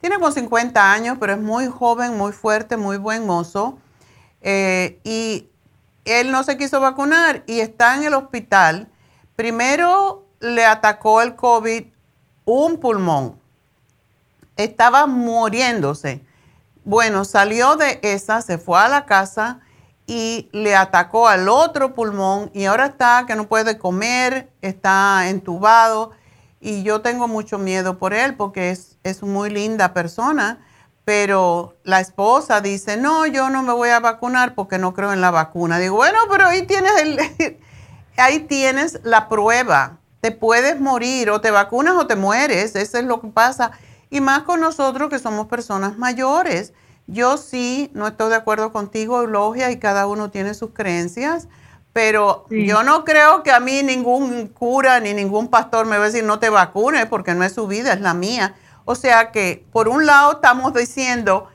[0.00, 3.78] tiene como 50 años, pero es muy joven, muy fuerte, muy buen mozo.
[4.42, 5.49] Eh, y
[6.12, 8.88] él no se quiso vacunar y está en el hospital.
[9.36, 11.84] Primero le atacó el COVID
[12.44, 13.40] un pulmón.
[14.56, 16.24] Estaba muriéndose.
[16.84, 19.60] Bueno, salió de esa, se fue a la casa
[20.06, 26.10] y le atacó al otro pulmón y ahora está que no puede comer, está entubado
[26.60, 30.58] y yo tengo mucho miedo por él porque es, es muy linda persona
[31.10, 35.20] pero la esposa dice, no, yo no me voy a vacunar porque no creo en
[35.20, 35.80] la vacuna.
[35.80, 37.18] Digo, bueno, pero ahí tienes, el,
[38.16, 39.98] ahí tienes la prueba.
[40.20, 42.76] Te puedes morir o te vacunas o te mueres.
[42.76, 43.72] Eso es lo que pasa.
[44.08, 46.74] Y más con nosotros que somos personas mayores.
[47.08, 51.48] Yo sí, no estoy de acuerdo contigo, Eulogia, y cada uno tiene sus creencias,
[51.92, 56.06] pero yo no creo que a mí ningún cura ni ningún pastor me va a
[56.06, 58.54] decir no te vacunes porque no es su vida, es la mía.
[58.90, 61.46] O sea que por un lado estamos diciendo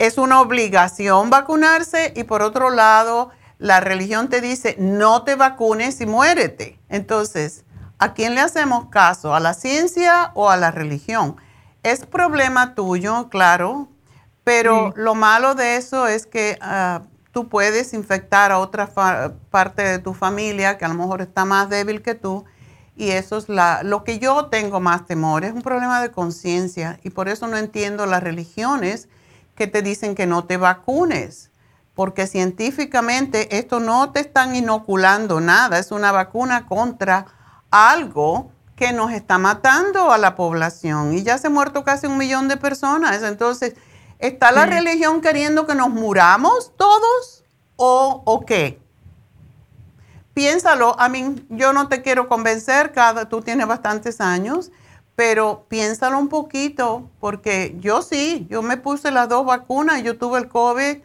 [0.00, 6.00] es una obligación vacunarse y por otro lado la religión te dice no te vacunes
[6.00, 6.80] y muérete.
[6.88, 7.64] Entonces,
[8.00, 9.32] ¿a quién le hacemos caso?
[9.32, 11.36] ¿A la ciencia o a la religión?
[11.84, 13.86] Es problema tuyo, claro,
[14.42, 18.90] pero lo malo de eso es que ah, tú puedes infectar a otra
[19.52, 22.44] parte de tu familia que a lo mejor está más débil que tú
[22.96, 27.00] y eso es la, lo que yo tengo más temor, es un problema de conciencia
[27.02, 29.08] y por eso no entiendo las religiones
[29.54, 31.50] que te dicen que no te vacunes,
[31.94, 37.26] porque científicamente esto no te están inoculando nada, es una vacuna contra
[37.70, 42.18] algo que nos está matando a la población y ya se ha muerto casi un
[42.18, 43.22] millón de personas.
[43.22, 43.74] Entonces,
[44.18, 47.44] ¿está la religión queriendo que nos muramos todos
[47.76, 48.81] o, o qué?
[50.34, 52.92] Piénsalo, a mí yo no te quiero convencer,
[53.28, 54.70] tú tienes bastantes años,
[55.14, 60.38] pero piénsalo un poquito, porque yo sí, yo me puse las dos vacunas, yo tuve
[60.38, 60.98] el COVID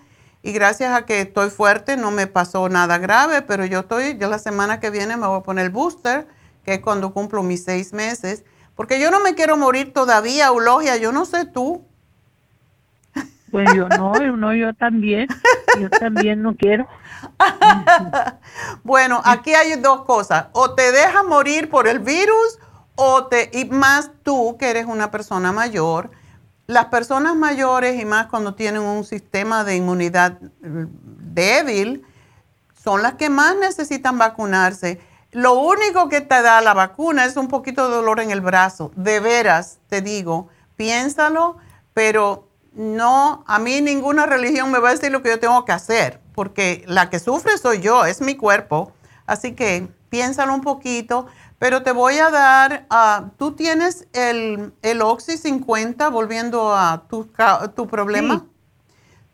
[0.44, 4.30] y gracias a que estoy fuerte no me pasó nada grave, pero yo estoy, yo
[4.30, 6.26] la semana que viene me voy a poner el booster,
[6.64, 8.46] que es cuando cumplo mis seis meses,
[8.76, 11.84] porque yo no me quiero morir todavía, Eulogia, yo no sé tú.
[13.52, 15.28] Pues yo no, no, yo también,
[15.80, 16.88] yo también no quiero.
[18.84, 22.60] bueno, aquí hay dos cosas, o te dejas morir por el virus
[22.96, 26.10] o te, y más tú que eres una persona mayor,
[26.66, 32.04] las personas mayores y más cuando tienen un sistema de inmunidad débil,
[32.84, 35.00] son las que más necesitan vacunarse.
[35.32, 38.92] Lo único que te da la vacuna es un poquito de dolor en el brazo.
[38.96, 41.58] De veras, te digo, piénsalo,
[41.94, 42.47] pero
[42.78, 46.22] no, a mí ninguna religión me va a decir lo que yo tengo que hacer,
[46.34, 48.94] porque la que sufre soy yo, es mi cuerpo.
[49.26, 51.28] Así que piénsalo un poquito.
[51.60, 57.28] Pero te voy a dar, uh, tú tienes el, el Oxy 50, volviendo a tu,
[57.76, 58.46] tu problema.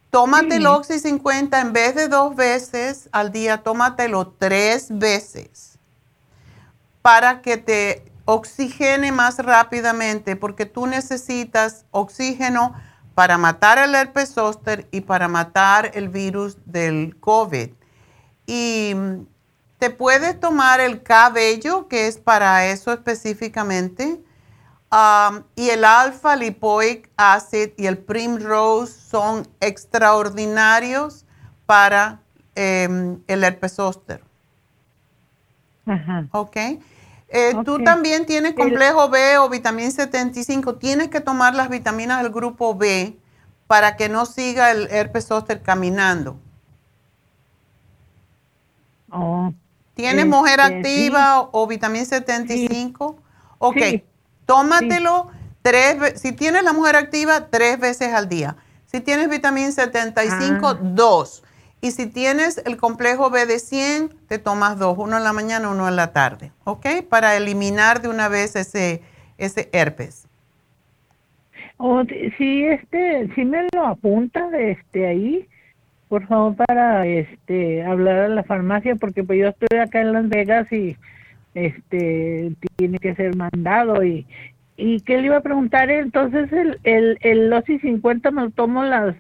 [0.09, 5.73] Tómate el Oxy 50 en vez de dos veces al día, tómatelo tres veces
[7.03, 12.73] para que te oxigene más rápidamente, porque tú necesitas oxígeno
[13.15, 17.69] para matar el herpes zóster y para matar el virus del COVID.
[18.45, 18.95] Y
[19.77, 24.21] te puedes tomar el cabello, que es para eso específicamente,
[24.91, 31.25] um, y el alfa lipoic acid y el primrose son extraordinarios
[31.65, 32.21] para
[32.55, 34.23] em, el herpes zóster.
[35.85, 36.27] Ajá.
[36.31, 36.57] ¿Ok?
[37.35, 40.75] Eh, tú también tienes complejo B o vitamina 75.
[40.75, 43.17] Tienes que tomar las vitaminas del grupo B
[43.65, 46.39] para que no siga el herpes zóster caminando.
[49.09, 49.51] Oh.
[49.95, 53.17] ¿Tienes mujer este, activa o, vitamina 75?
[53.57, 53.77] Ok,
[54.45, 55.31] tómatelo
[55.63, 58.57] tres Si tienes la mujer activa, tres veces al día.
[58.85, 60.77] Si tienes vitamina 75, ah.
[60.79, 61.43] dos.
[61.83, 65.69] Y si tienes el complejo B de 100, te tomas dos, uno en la mañana,
[65.69, 66.85] uno en la tarde, ¿ok?
[67.09, 69.01] Para eliminar de una vez ese,
[69.37, 70.25] ese herpes.
[71.75, 72.05] O
[72.37, 75.45] si este, si me lo apunta este ahí,
[76.07, 80.29] por favor, para este hablar a la farmacia, porque pues yo estoy acá en Las
[80.29, 80.95] Vegas y
[81.53, 84.25] este tiene que ser mandado y
[84.77, 88.83] y qué le iba a preguntar entonces el el el Losi 50 me lo tomo
[88.83, 89.15] las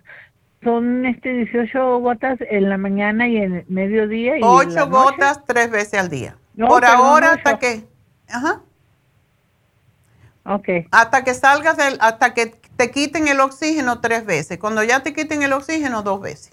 [0.63, 5.69] son este 18 gotas en la mañana y en el mediodía y 8 gotas tres
[5.69, 6.35] veces al día.
[6.57, 7.85] Por ahora hasta que
[8.29, 8.61] ajá.
[10.45, 10.87] Okay.
[10.91, 14.57] Hasta que salgas del hasta que te quiten el oxígeno tres veces.
[14.57, 16.51] Cuando ya te quiten el oxígeno dos veces.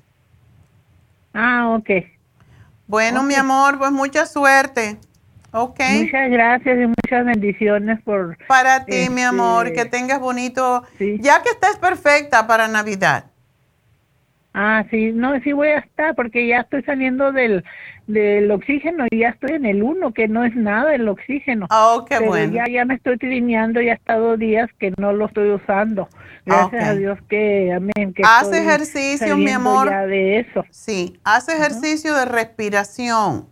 [1.35, 1.91] Ah, ok.
[2.87, 4.99] Bueno, mi amor, pues mucha suerte.
[5.53, 5.81] Ok.
[6.03, 8.37] Muchas gracias y muchas bendiciones por...
[8.47, 10.85] Para ti, mi amor, este, que tengas bonito...
[10.99, 13.30] Ya que estés perfecta para Navidad.
[14.53, 17.65] Ah, sí, no, sí voy a estar porque ya estoy saliendo del,
[18.09, 21.67] del oxígeno y ya estoy en el uno, que no es nada el oxígeno.
[21.71, 22.53] Oh, qué bueno.
[22.53, 26.09] Ya, ya me estoy trineando, ya está dos días que no lo estoy usando.
[26.45, 28.13] Gracias a Dios que, amén.
[28.13, 29.89] Que haz ejercicio, mi amor.
[29.89, 30.65] Ya de eso.
[30.71, 33.49] Sí, haz ejercicio de respiración.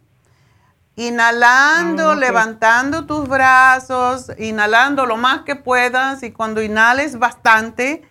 [0.97, 8.03] Inhalando, ah, levantando tus brazos, inhalando lo más que puedas y cuando inhales bastante,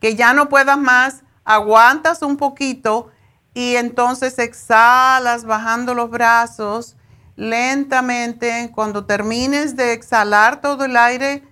[0.00, 3.10] que ya no puedas más, aguantas un poquito
[3.54, 6.96] y entonces exhalas bajando los brazos
[7.36, 8.70] lentamente.
[8.74, 11.42] Cuando termines de exhalar todo el aire,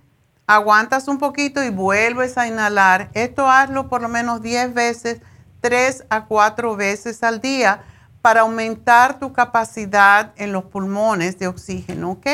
[0.45, 3.09] aguantas un poquito y vuelves a inhalar.
[3.13, 5.21] Esto hazlo por lo menos 10 veces,
[5.61, 7.81] 3 a 4 veces al día
[8.21, 12.27] para aumentar tu capacidad en los pulmones de oxígeno, ¿ok?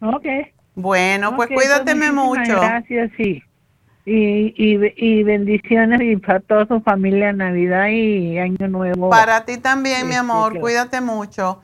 [0.00, 0.26] Ok.
[0.74, 2.60] Bueno, pues Ok, cuídateme mucho.
[2.60, 3.42] Gracias, sí.
[4.06, 9.08] Y, y, y bendiciones y para toda su familia Navidad y Año Nuevo.
[9.08, 11.62] Para ti también, mi Este, amor, que- cuídate mucho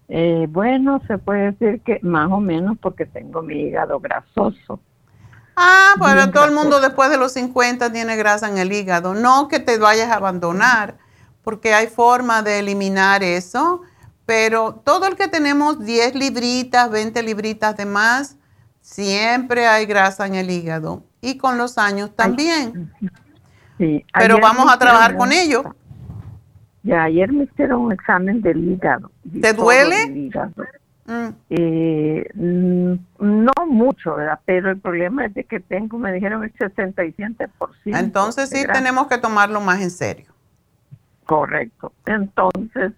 [0.09, 4.81] Eh, bueno, se puede decir que más o menos porque tengo mi hígado grasoso.
[5.55, 9.15] Ah, pero todo el mundo después de los 50 tiene grasa en el hígado.
[9.15, 10.97] No que te vayas a abandonar,
[11.43, 13.83] porque hay forma de eliminar eso,
[14.27, 18.37] pero todo el que tenemos 10 libritas, 20 libritas de más,
[18.81, 21.05] siempre hay grasa en el hígado.
[21.21, 22.93] Y con los años también.
[23.79, 25.63] Sí, Pero vamos a trabajar con un- ello.
[26.83, 29.11] Ya, ayer me hicieron un examen del hígado.
[29.41, 29.97] ¿Te duele?
[30.15, 30.53] hígado.
[31.07, 34.41] Mm, Eh, no mucho, ¿verdad?
[34.45, 37.99] Pero el problema es de que tengo, me dijeron el 67%.
[37.99, 40.33] Entonces sí tenemos que tomarlo más en serio.
[41.25, 41.93] Correcto.
[42.07, 42.93] Entonces,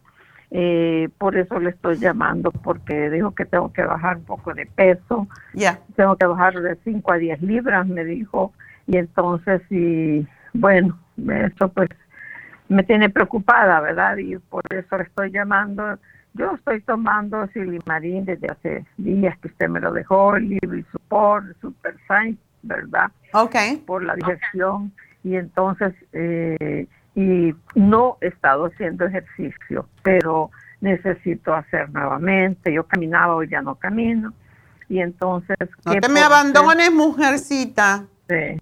[0.51, 4.67] eh, por eso le estoy llamando, porque dijo que tengo que bajar un poco de
[4.67, 5.27] peso.
[5.55, 5.79] Ya.
[5.97, 8.53] Tengo que bajar de 5 a 10 libras, me dijo.
[8.87, 10.99] Y entonces, y bueno,
[11.29, 11.89] eso pues
[12.69, 14.17] me tiene preocupada, ¿verdad?
[14.19, 15.99] Y por eso le estoy llamando.
[16.35, 21.61] Yo estoy tomando Silimarín desde hace días que usted me lo dejó, el Libre Support,
[21.61, 23.11] Super Science, ¿verdad?
[23.33, 23.57] Ok.
[23.85, 24.93] Por la digestión.
[25.25, 26.87] Y entonces, eh,
[27.17, 30.51] y no he estado haciendo ejercicio, pero
[30.81, 32.73] necesito hacer nuevamente.
[32.73, 34.33] Yo caminaba, hoy ya no camino.
[34.89, 35.57] Y entonces...
[35.85, 38.07] No ¿qué te me abandones, mujercita.
[38.31, 38.59] Sí,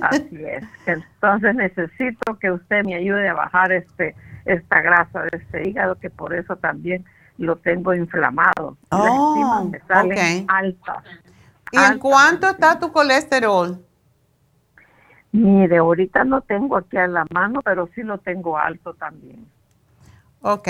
[0.00, 0.64] así es.
[0.86, 4.14] Entonces necesito que usted me ayude a bajar este
[4.46, 7.04] esta grasa de este hígado, que por eso también
[7.38, 8.78] lo tengo inflamado.
[8.94, 10.48] Las Oh, enzimas me salen ok.
[10.48, 11.04] altas.
[11.72, 13.84] ¿Y en cuánto está tu colesterol?
[15.32, 19.46] Mire, ahorita no tengo aquí a la mano, pero sí lo tengo alto también.
[20.40, 20.68] Ok.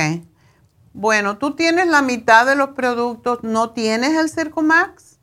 [0.94, 5.20] Bueno, tú tienes la mitad de los productos, ¿no tienes el Circumax?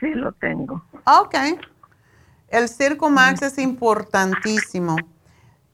[0.00, 0.84] Sí lo tengo.
[1.06, 1.34] Ok.
[2.48, 4.96] El Circumax es importantísimo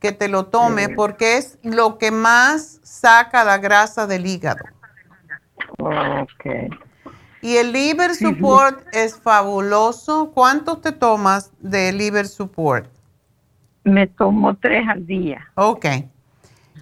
[0.01, 4.65] que te lo tome porque es lo que más saca la grasa del hígado.
[5.79, 6.47] Ok.
[7.41, 10.33] Y el Liver Support es fabuloso.
[10.33, 12.87] ¿Cuántos te tomas de Liver Support?
[13.85, 15.47] Me tomo tres al día.
[15.55, 15.87] Ok.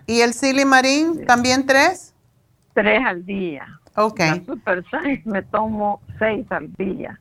[0.06, 2.14] ¿Y el Silimarín también tres?
[2.74, 3.66] Tres al día.
[3.96, 4.20] Ok.
[4.20, 7.18] La Super Science me tomo seis al día.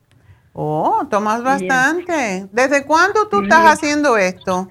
[0.52, 2.46] Oh, tomas bastante.
[2.52, 4.68] ¿Desde cuándo tú estás haciendo esto?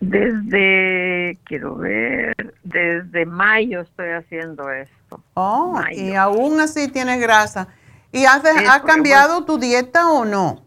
[0.00, 5.20] Desde, quiero ver, desde mayo estoy haciendo esto.
[5.34, 6.00] Oh, Mayo.
[6.00, 7.68] y aún así tienes grasa.
[8.12, 8.42] ¿Y has,
[8.86, 10.62] cambiado tu dieta o no?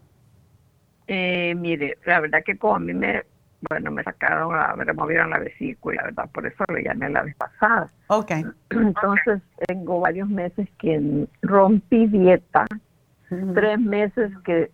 [1.06, 3.22] Eh, mire, la verdad que como a mí me,
[3.68, 6.28] bueno, me sacaron, la, me removieron la vesícula, ¿verdad?
[6.32, 7.90] Por eso le llamé la vez pasada.
[8.08, 8.30] Ok.
[8.70, 12.66] Entonces tengo varios meses que rompí dieta,
[13.54, 14.70] tres meses que,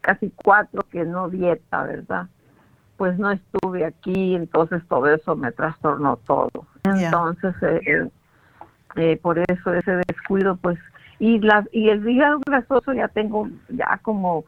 [0.00, 2.28] casi cuatro que no dieta, ¿verdad?
[2.96, 6.66] Pues no estuve aquí, entonces todo eso me trastornó todo.
[6.84, 8.10] Entonces, eh, eh,
[8.96, 10.78] eh, por eso ese descuido, pues,
[11.18, 14.44] y, la, y el hígado grasoso ya tengo ya como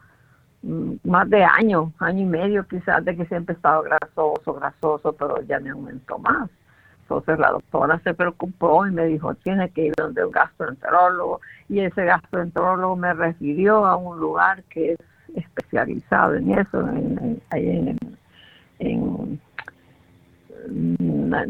[0.63, 5.13] mm, más de año, año y medio quizás de que siempre he estado grasoso, grasoso,
[5.13, 6.49] pero ya me aumentó más.
[7.11, 11.41] Entonces la doctora se preocupó y me dijo, tiene que ir donde un gastroenterólogo.
[11.67, 14.99] Y ese gastroenterólogo me refirió a un lugar que es
[15.35, 17.97] especializado en eso, en, en- ahí en,
[18.79, 19.39] en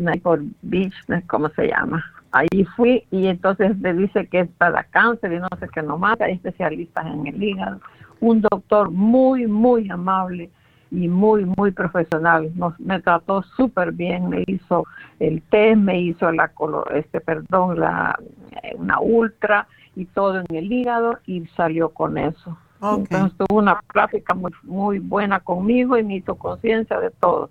[0.03, 2.03] Newport Beach, no ¿cómo se llama?
[2.31, 6.19] Ahí fui y entonces me dice que es para cáncer y no sé qué nomás,
[6.21, 7.79] hay especialistas en el hígado.
[8.19, 10.49] Un doctor muy, muy amable
[10.91, 12.51] y muy, muy profesional.
[12.55, 14.85] Nos, me trató súper bien, me hizo
[15.19, 18.19] el test, me hizo la, colo- este, perdón, la,
[18.61, 22.57] eh, una ultra y todo en el hígado y salió con eso.
[22.81, 27.49] Entonces tuvo una plática muy, muy buena conmigo y me hizo conciencia de todo.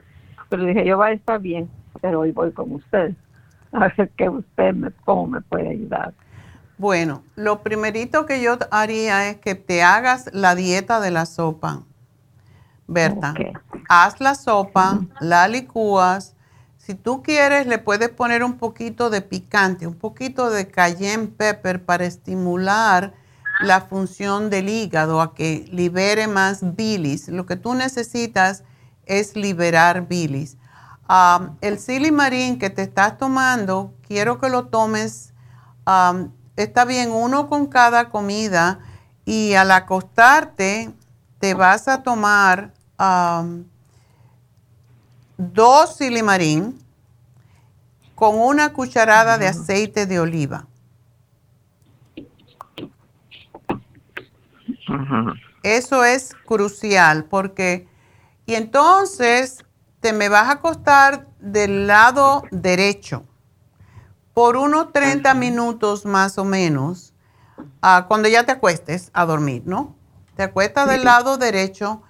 [0.48, 1.70] Pero dije, yo va a estar bien,
[2.02, 3.14] pero hoy voy con usted.
[3.72, 6.12] A ver que usted me, cómo me puede ayudar.
[6.76, 11.82] Bueno, lo primerito que yo haría es que te hagas la dieta de la sopa.
[12.90, 13.34] Berta,
[13.88, 16.34] haz la sopa, la licúas.
[16.76, 21.84] Si tú quieres, le puedes poner un poquito de picante, un poquito de cayenne pepper
[21.84, 23.14] para estimular
[23.60, 27.28] la función del hígado, a que libere más bilis.
[27.28, 28.64] Lo que tú necesitas
[29.06, 30.56] es liberar bilis.
[31.08, 35.32] Um, el silimarín que te estás tomando, quiero que lo tomes,
[35.86, 38.80] um, está bien, uno con cada comida
[39.24, 40.92] y al acostarte
[41.38, 43.64] te vas a tomar um,
[45.38, 46.78] dos silimarín
[48.14, 50.66] con una cucharada de aceite de oliva.
[55.62, 57.88] Eso es crucial porque,
[58.44, 59.64] y entonces
[60.00, 63.24] te me vas a acostar del lado derecho.
[64.34, 67.14] Por unos 30 minutos más o menos,
[67.82, 69.96] ah, cuando ya te acuestes a dormir, ¿no?
[70.36, 72.02] Te acuestas del lado derecho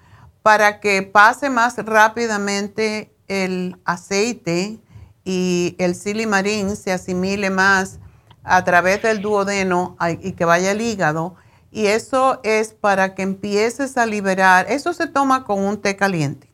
[0.43, 4.79] para que pase más rápidamente el aceite
[5.23, 7.99] y el silimarín se asimile más
[8.43, 11.35] a través del duodeno y que vaya al hígado.
[11.71, 14.65] Y eso es para que empieces a liberar.
[14.69, 16.51] Eso se toma con un té caliente.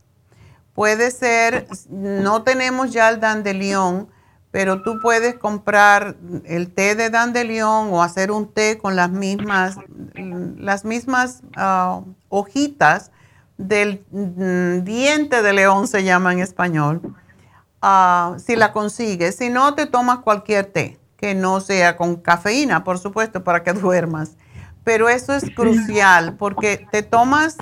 [0.76, 4.10] Puede ser, no tenemos ya el dandelión,
[4.52, 9.78] pero tú puedes comprar el té de dandelión o hacer un té con las mismas,
[10.14, 13.12] las mismas ah, hojitas
[13.58, 17.02] del mm, diente de león, se llama en español,
[17.82, 19.36] ah, si la consigues.
[19.36, 23.74] Si no, te tomas cualquier té, que no sea con cafeína, por supuesto, para que
[23.74, 24.38] duermas.
[24.84, 27.58] Pero eso es crucial porque te tomas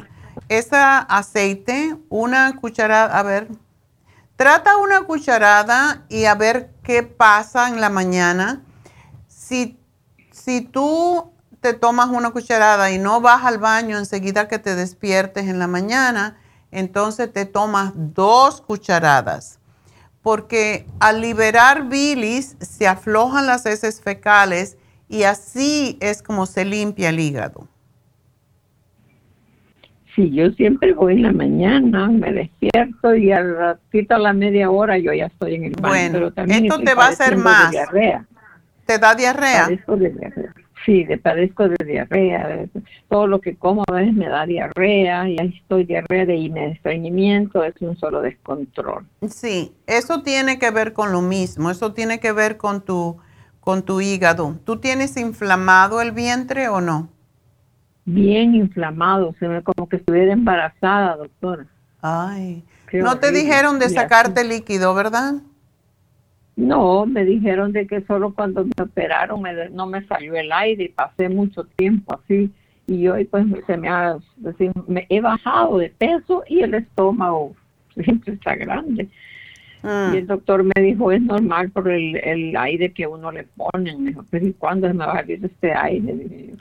[0.47, 3.47] ese aceite, una cucharada, a ver,
[4.35, 8.61] trata una cucharada y a ver qué pasa en la mañana.
[9.27, 9.79] Si,
[10.31, 11.31] si tú
[11.65, 15.65] te tomas una cucharada y no vas al baño enseguida que te despiertes en la
[15.65, 16.37] mañana,
[16.69, 19.59] entonces te tomas dos cucharadas.
[20.21, 24.77] Porque al liberar bilis se aflojan las heces fecales
[25.09, 27.67] y así es como se limpia el hígado.
[30.15, 34.69] Sí, yo siempre voy en la mañana, me despierto y al ratito a la media
[34.69, 35.95] hora yo ya estoy en el baño.
[35.95, 37.71] Bueno, pero también esto te va a hacer más.
[37.71, 38.27] Diarrea.
[38.85, 39.67] ¿Te da diarrea?
[39.67, 40.53] De diarrea.
[40.85, 42.67] Sí, de padezco de diarrea.
[43.09, 47.63] todo lo que como a veces me da diarrea y ahí estoy diarrea de estreñimiento,
[47.63, 49.05] es un solo descontrol.
[49.27, 53.17] Sí, eso tiene que ver con lo mismo, eso tiene que ver con tu,
[53.59, 54.57] con tu hígado.
[54.63, 57.09] ¿Tú tienes inflamado el vientre o no?
[58.05, 61.65] bien inflamado, se ve como que estuviera embarazada, doctora.
[62.01, 62.63] Ay,
[62.93, 65.35] no te dijeron de sacarte líquido, ¿verdad?
[66.55, 70.89] No, me dijeron de que solo cuando me operaron no me salió el aire y
[70.89, 72.49] pasé mucho tiempo así.
[72.87, 74.17] Y hoy pues se me ha,
[74.87, 77.53] me he bajado de peso y el estómago
[78.03, 79.09] siempre está grande.
[79.83, 80.13] Mm.
[80.13, 83.95] Y el doctor me dijo, es normal por el, el aire que uno le pone.
[83.97, 86.53] Me dijo, pero ¿y cuándo se me va a salir este aire?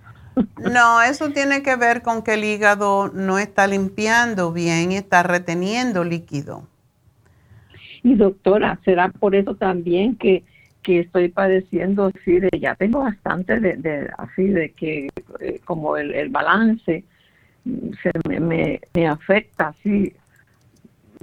[0.72, 5.22] No, eso tiene que ver con que el hígado no está limpiando bien y está
[5.22, 6.66] reteniendo líquido.
[8.04, 10.44] Y doctora, ¿será por eso también que,
[10.82, 15.08] que estoy padeciendo así de, ya tengo bastante de, así de que
[15.40, 17.02] eh, como el, el, balance
[17.64, 20.12] se me, me, me afecta así,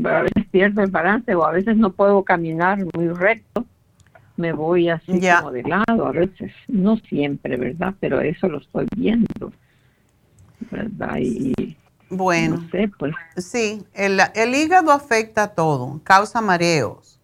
[0.04, 3.66] a veces pierdo el balance o a veces no puedo caminar muy recto
[4.42, 7.94] me voy así como de lado a veces, no siempre, ¿verdad?
[8.00, 9.54] Pero eso lo estoy viendo,
[10.72, 11.18] ¿verdad?
[11.20, 11.78] Y
[12.12, 13.14] bueno, no sé, pues.
[13.38, 17.20] Sí, el, el, hígado afecta a todo, causa mareos.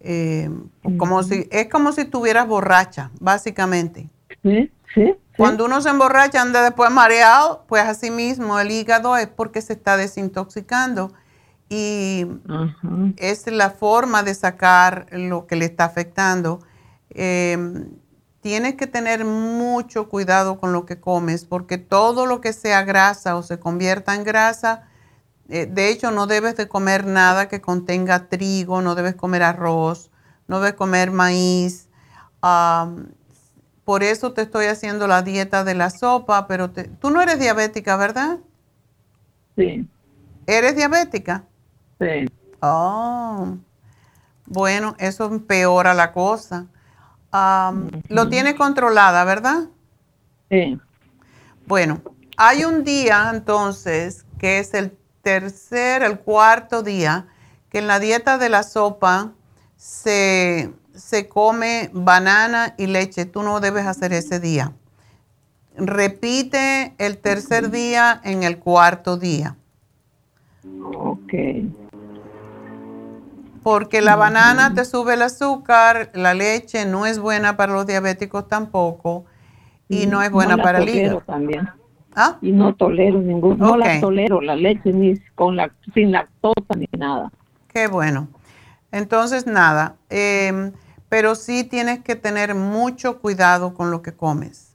[0.00, 0.50] Eh,
[0.98, 4.10] como si, es como si estuvieras borracha, básicamente.
[4.42, 9.28] Sí, sí, Cuando uno se emborracha, anda después mareado, pues así mismo el hígado es
[9.28, 11.12] porque se está desintoxicando
[11.68, 12.26] y
[13.16, 16.60] es la forma de sacar lo que le está afectando.
[17.10, 17.56] Eh,
[18.42, 23.36] tienes que tener mucho cuidado con lo que comes porque todo lo que sea grasa
[23.36, 24.88] o se convierta en grasa,
[25.48, 30.10] eh, de hecho no debes de comer nada que contenga trigo, no debes comer arroz,
[30.48, 31.88] no debes comer maíz.
[33.84, 37.96] por eso te estoy haciendo la dieta de la sopa, pero tú no eres diabética,
[37.96, 38.38] ¿verdad?
[39.56, 39.88] Sí.
[40.46, 41.44] ¿Eres diabética?
[42.00, 42.28] Sí.
[42.60, 43.56] Oh,
[44.46, 46.66] bueno, eso empeora la cosa.
[48.08, 49.64] Lo tiene controlada, ¿verdad?
[50.50, 50.78] Sí.
[51.66, 52.00] Bueno,
[52.36, 57.26] hay un día entonces que es el tercer, el cuarto día,
[57.70, 59.32] que en la dieta de la sopa
[59.76, 63.24] se, se come banana y leche.
[63.24, 64.72] Tú no debes hacer ese día.
[65.76, 69.56] Repite el tercer día en el cuarto día.
[70.94, 71.32] Ok
[73.62, 78.48] porque la banana te sube el azúcar, la leche no es buena para los diabéticos
[78.48, 79.24] tampoco.
[79.88, 81.20] y no es buena la para el hígado.
[81.20, 81.68] también.
[82.14, 82.38] ¿Ah?
[82.40, 86.86] Y no tolero ningún, no la tolero la leche ni con la sin lactosa ni
[86.96, 87.30] nada.
[87.68, 88.28] Qué bueno.
[88.90, 90.72] Entonces, nada, em,
[91.10, 94.74] pero sí tienes que tener mucho cuidado con lo que comes.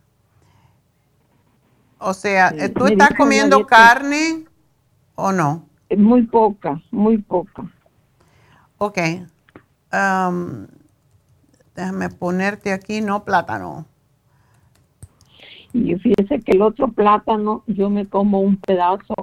[1.99, 2.55] O sea, Sí.
[2.59, 4.45] eh, ¿tú Me estás comiendo carne
[5.15, 5.65] o no?
[5.95, 7.64] Muy poca, muy poca.
[8.78, 8.98] Ok.
[9.91, 10.68] Am,
[11.76, 13.86] déjame ponerte aquí, no plátano.
[15.74, 19.14] Y fíjese que el otro plátano, yo me como un pedazo,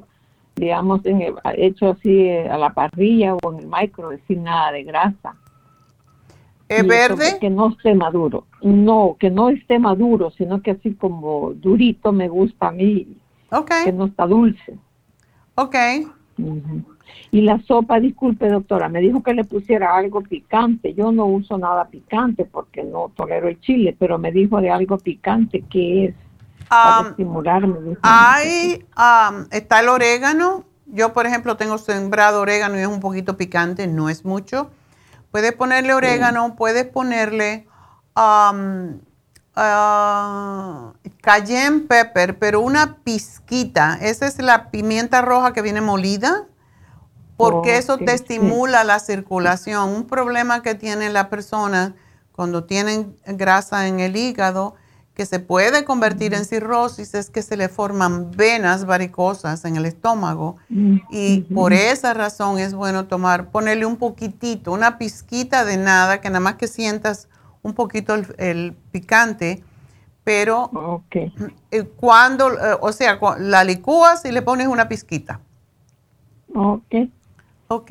[0.57, 4.73] digamos, en el- hecho así eh, a la parrilla o en el micro, sin nada
[4.73, 5.37] de grasa.
[6.69, 7.39] ¿Es eso verde?
[7.41, 8.47] Que no esté maduro.
[8.63, 13.17] No, que no esté maduro, sino que así como durito me gusta a mí.
[13.51, 13.71] Ok.
[13.85, 14.79] Que no está dulce.
[15.57, 15.77] Ok.
[16.39, 16.94] Ujú.
[17.31, 20.95] Y la sopa, disculpe doctora, me dijo que le pusiera algo picante.
[20.95, 24.99] Yo no uso nada picante porque no tolero el chile, pero me dijo de algo
[24.99, 26.15] picante que es
[26.69, 27.97] para Am, estimularme.
[28.03, 28.85] Hay,
[29.51, 30.65] está el orégano.
[30.87, 34.71] Yo, por ejemplo, tengo sembrado orégano y es un poquito picante, no es mucho.
[35.31, 37.67] Puedes ponerle orégano, puedes ponerle
[38.15, 39.01] am,
[39.57, 43.99] ah, cayenne pepper, pero una pizquita.
[44.01, 46.45] Esa es la pimienta roja que viene molida,
[47.37, 49.91] porque eso te estimula la circulación.
[49.91, 51.95] Un problema que tiene la persona
[52.33, 54.75] cuando tienen grasa en el hígado,
[55.15, 59.87] que se puede convertir en cirrosis, es que se le forman venas varicosas en el
[59.87, 60.57] estómago.
[61.11, 66.29] Y por esa razón es bueno tomar, ponerle un poquitito, una pizquita de nada, que
[66.29, 67.29] nada más que sientas
[67.63, 69.63] un poquito el, el picante,
[70.25, 71.03] pero
[71.71, 75.41] eh, cuando, eh, o sea, la licúas y le pones una pizquita.
[76.55, 76.95] Ok.
[77.69, 77.91] ¿Ok?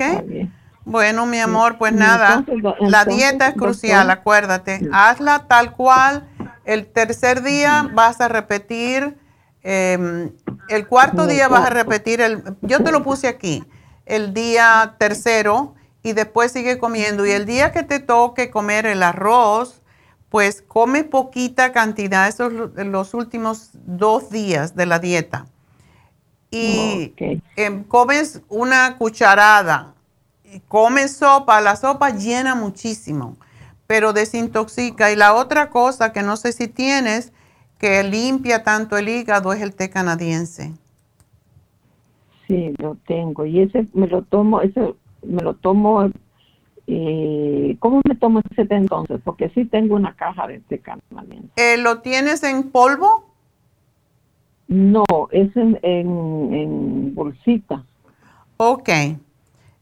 [0.86, 4.88] Bueno, mi amor, pues nada, entonces, la dieta es doctor- crucial, acuérdate.
[4.92, 6.28] Hazla tal cual.
[6.64, 9.16] El tercer día vas a repetir,
[9.62, 10.30] eh,
[10.68, 13.64] el cuarto día vas a repetir, el, yo te lo puse aquí,
[14.06, 17.24] el día tercero y después sigue comiendo.
[17.24, 19.80] Y el día que te toque comer el arroz,
[20.28, 25.46] pues come poquita cantidad, esos lo- los últimos dos días de la dieta.
[26.54, 27.12] Y
[27.56, 29.94] em, comes una cucharada,
[30.44, 33.36] y comes sopa, la sopa llena muchísimo,
[33.88, 35.10] pero desintoxica.
[35.10, 37.32] Y la otra cosa que no sé si tienes,
[37.78, 40.72] que limpia tanto el hígado, es el té canadiense.
[42.46, 43.46] Sí, lo tengo.
[43.46, 46.08] Y ese me lo tomo, ese me lo tomo.
[46.86, 49.20] Eh, ¿Cómo me tomo ese té entonces?
[49.24, 51.48] Porque sí tengo una caja de té canadiense.
[51.56, 53.23] Eh, ¿Lo tienes en polvo?
[54.74, 57.84] No, es en, en, en bolsita.
[58.56, 58.88] Ok.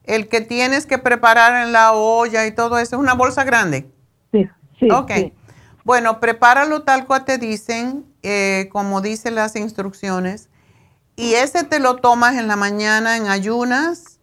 [0.05, 3.91] El que tienes que preparar en la olla y todo eso, ¿es una bolsa grande?
[4.33, 4.47] Sí,
[4.79, 4.91] sí.
[4.91, 5.13] Ok.
[5.15, 5.33] sí.
[5.85, 10.51] Bueno, prepáralo tal cual te dicen, eh, como dicen las instrucciones.
[11.17, 14.21] Y ese te lo tomas en la mañana en ayunas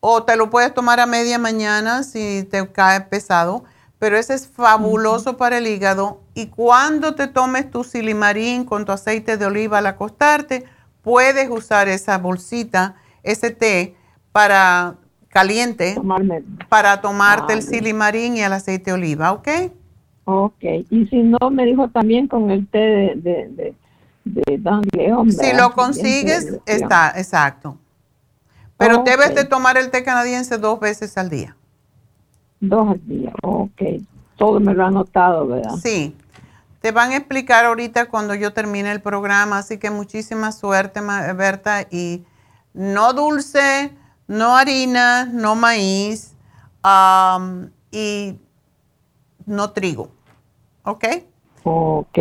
[0.00, 3.64] o te lo puedes tomar a media mañana si te cae pesado.
[4.02, 6.22] Pero ese es fabuloso para el hígado.
[6.34, 10.64] Y cuando te tomes tu silimarín con tu aceite de oliva al acostarte,
[11.02, 13.94] puedes usar esa bolsita, ese té
[14.32, 14.96] para
[15.28, 15.94] caliente,
[16.68, 17.70] para tomarte el Vale.
[17.70, 19.48] silimarín y el aceite de oliva, ¿ok?
[20.24, 20.64] Ok.
[20.90, 23.74] Y si no, me dijo también con el té de, de, de,
[24.24, 25.30] de Dan León.
[25.30, 27.78] Si lo consigues, está, exacto.
[28.78, 31.56] Pero debes de tomar el té canadiense dos veces al día.
[32.62, 33.32] Dos al día.
[33.42, 33.82] Ok.
[34.36, 35.74] Todo me lo ha anotado, ¿verdad?
[35.82, 36.16] Sí.
[36.80, 41.00] Te van a explicar ahorita cuando yo termine el programa, así que muchísima suerte,
[41.36, 41.82] Berta.
[41.90, 42.24] Y
[42.72, 43.90] no dulce,
[44.28, 46.36] no harina, no maíz
[47.90, 48.38] y
[49.44, 50.10] no trigo.
[50.84, 51.04] ¿Ok?
[51.64, 52.18] Ok.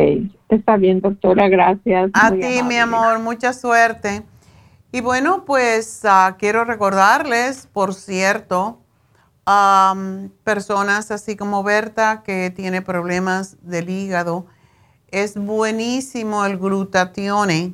[0.50, 1.50] Está bien, doctora.
[1.50, 2.10] Gracias.
[2.14, 4.24] A Muy ti, mi amor, mucha suerte.
[4.92, 8.81] Y bueno, pues ah, quiero recordarles, por cierto,
[10.44, 14.46] personas así como Berta que tiene problemas del hígado,
[15.10, 17.74] es buenísimo el glutatione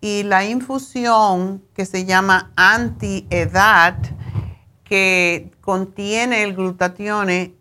[0.00, 3.96] y la infusión que se llama anti-edad,
[4.84, 7.54] que contiene el glutatione,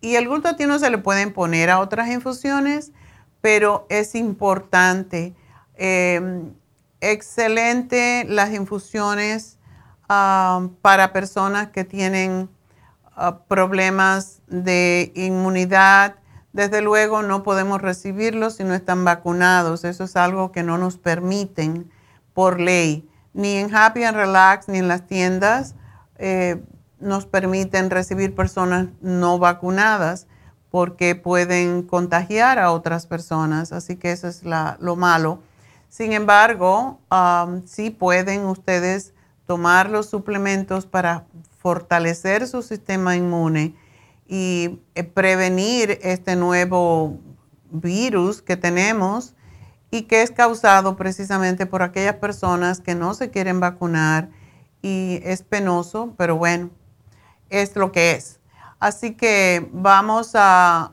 [0.00, 2.92] y el glutatione se le pueden poner a otras infusiones,
[3.40, 5.34] pero es importante.
[5.76, 6.52] Eh,
[7.00, 9.58] excelente las infusiones
[10.06, 12.50] para personas que tienen
[13.16, 16.16] ah, problemas de inmunidad.
[16.52, 19.84] Desde luego no podemos recibirlos si no están vacunados.
[19.84, 21.90] Eso es algo que no nos permiten
[22.32, 23.08] por ley.
[23.32, 25.74] Ni en Happy and Relax ni en las tiendas
[26.18, 26.62] eh,
[27.00, 30.26] nos permiten recibir personas no vacunadas
[30.70, 35.38] porque pueden contagiar a otras personas, así que eso es lo malo.
[35.88, 36.98] Sin embargo,
[37.66, 39.14] sí pueden ustedes
[39.46, 41.26] tomar los suplementos para
[41.64, 43.74] fortalecer su sistema inmune
[44.28, 47.18] y eh, prevenir este nuevo
[47.70, 49.34] virus que tenemos
[49.90, 54.28] y que es causado precisamente por aquellas personas que no se quieren vacunar
[54.82, 56.68] y es penoso, pero bueno,
[57.48, 58.40] es lo que es.
[58.78, 60.90] Así que vamos a,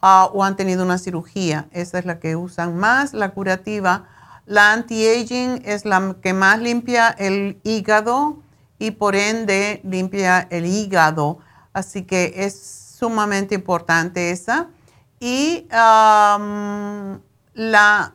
[0.00, 1.68] ah, o han tenido una cirugía.
[1.72, 4.06] Esa es la que usan más, la curativa.
[4.46, 8.38] La anti-aging es la que más limpia el hígado
[8.78, 11.40] y por ende limpia el hígado.
[11.74, 14.68] Así que es sumamente importante esa.
[15.20, 16.40] Y la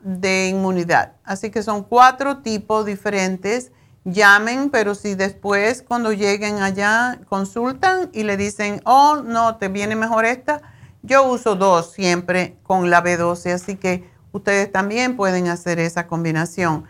[0.02, 1.14] de inmunidad.
[1.24, 3.72] Así que son cuatro tipos diferentes.
[4.06, 9.96] Llamen, pero si después cuando lleguen allá consultan y le dicen, oh, no, te viene
[9.96, 10.62] mejor esta,
[11.02, 16.86] yo uso dos siempre con la B12, así que ustedes también pueden hacer esa combinación.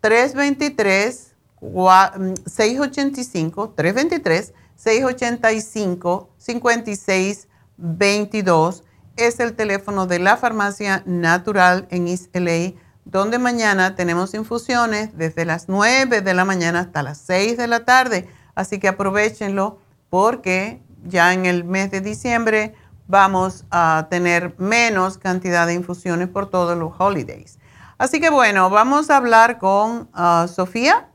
[0.00, 8.84] 323 685 323 685 5622
[9.16, 12.74] es el teléfono de la farmacia natural en East LA,
[13.10, 17.84] donde mañana tenemos infusiones desde las 9 de la mañana hasta las 6 de la
[17.84, 18.28] tarde.
[18.54, 19.78] Así que aprovechenlo
[20.10, 22.74] porque ya en el mes de diciembre
[23.08, 27.58] vamos a tener menos cantidad de infusiones por todos los holidays.
[27.98, 31.08] Así que bueno, vamos a hablar con ah, Sofía.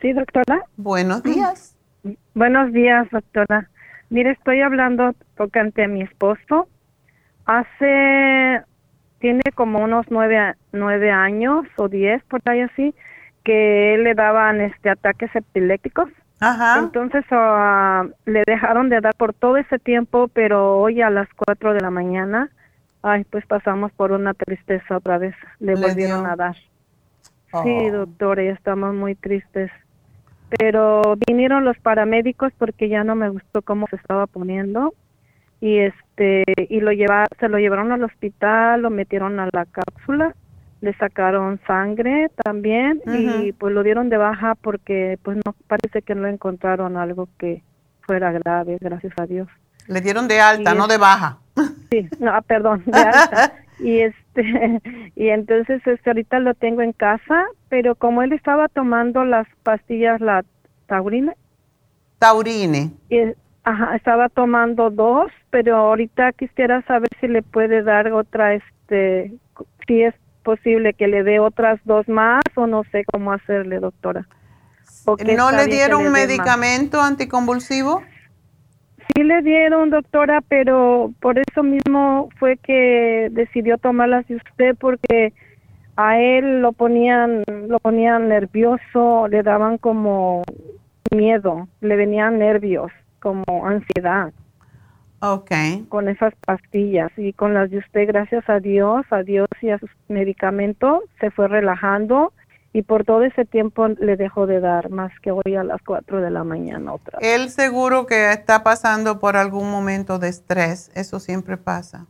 [0.00, 0.64] Sí, doctora.
[0.76, 1.76] Buenos días.
[2.34, 3.68] Buenos días, doctora.
[4.10, 6.68] Mire, estoy hablando tocante a mi esposo.
[7.46, 8.62] Hace,
[9.18, 12.94] tiene como unos nueve, nueve años o diez, por ahí así,
[13.44, 16.08] que le daban este ataques epilépticos.
[16.40, 16.78] Ajá.
[16.78, 21.74] Entonces ah, le dejaron de dar por todo ese tiempo, pero hoy a las cuatro
[21.74, 22.50] de la mañana,
[23.02, 25.34] ay, pues pasamos por una tristeza otra vez.
[25.58, 26.54] Le, volvieron a dar.
[26.54, 27.92] Sí, oh.
[27.92, 29.70] doctora, ya estamos muy tristes
[30.48, 34.94] pero vinieron los paramédicos porque ya no me gustó cómo se estaba poniendo
[35.60, 40.34] y este y lo lleva, se lo llevaron al hospital, lo metieron a la cápsula,
[40.80, 46.14] le sacaron sangre también y pues lo dieron de baja porque pues no parece que
[46.14, 47.62] no encontraron algo que
[48.02, 49.48] fuera grave, gracias a Dios.
[49.86, 51.38] Le dieron de alta, no de baja.
[51.90, 53.52] Sí, no, ah, perdón, de alta.
[53.80, 54.80] y este
[55.16, 60.20] y entonces este ahorita lo tengo en casa pero como él estaba tomando las pastillas
[60.20, 60.44] la
[60.86, 61.34] taurine
[62.18, 63.18] taurine y,
[63.68, 69.32] ajá, estaba tomando dos pero ahorita quisiera saber si le puede dar otra este
[69.86, 74.26] si es posible que le dé otras dos más o no sé cómo hacerle doctora.
[75.36, 78.02] No le dieron un medicamento anticonvulsivo
[79.14, 85.32] Sí le dieron, doctora, pero por eso mismo fue que decidió tomarlas de usted porque
[85.96, 90.42] a él lo ponían lo ponían nervioso, le daban como
[91.10, 94.32] miedo, le venían nervios, como ansiedad.
[95.20, 95.84] Okay.
[95.88, 99.78] Con esas pastillas y con las de usted, gracias a Dios, a Dios y a
[99.78, 102.32] sus medicamentos, se fue relajando
[102.72, 106.20] y por todo ese tiempo le dejó de dar más que hoy a las 4
[106.20, 107.28] de la mañana otra vez.
[107.28, 112.06] Él seguro que está pasando por algún momento de estrés, eso siempre pasa.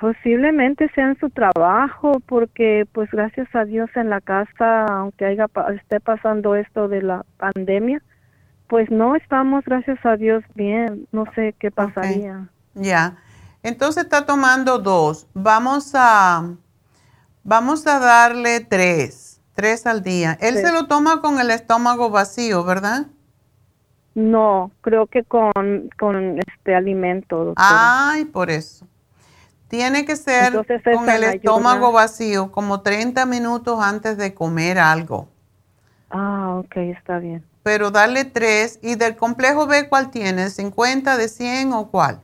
[0.00, 5.46] Posiblemente sea en su trabajo, porque pues gracias a Dios en la casa, aunque haya,
[5.74, 8.02] esté pasando esto de la pandemia,
[8.68, 11.06] pues no estamos, gracias a Dios, bien.
[11.12, 12.48] No sé qué pasaría.
[12.74, 13.16] Ya.
[13.62, 15.26] Entonces está tomando dos.
[15.34, 16.54] Vamos a,
[17.44, 19.26] vamos a darle tres
[19.56, 20.36] Tres al día.
[20.42, 23.06] Él se lo toma con el estómago vacío, ¿verdad?
[24.14, 27.46] No, creo que con, con este alimento.
[27.46, 28.10] Doctora.
[28.10, 28.86] Ay, por eso.
[29.68, 30.52] Tiene que ser
[30.92, 35.26] con el estómago vacío, como 30 minutos antes de comer algo.
[36.10, 37.42] Ah, ok, está bien.
[37.66, 38.78] Pero darle tres.
[38.80, 40.50] ¿Y del complejo B cuál tiene?
[40.50, 42.20] ¿50, de 100 o cuál?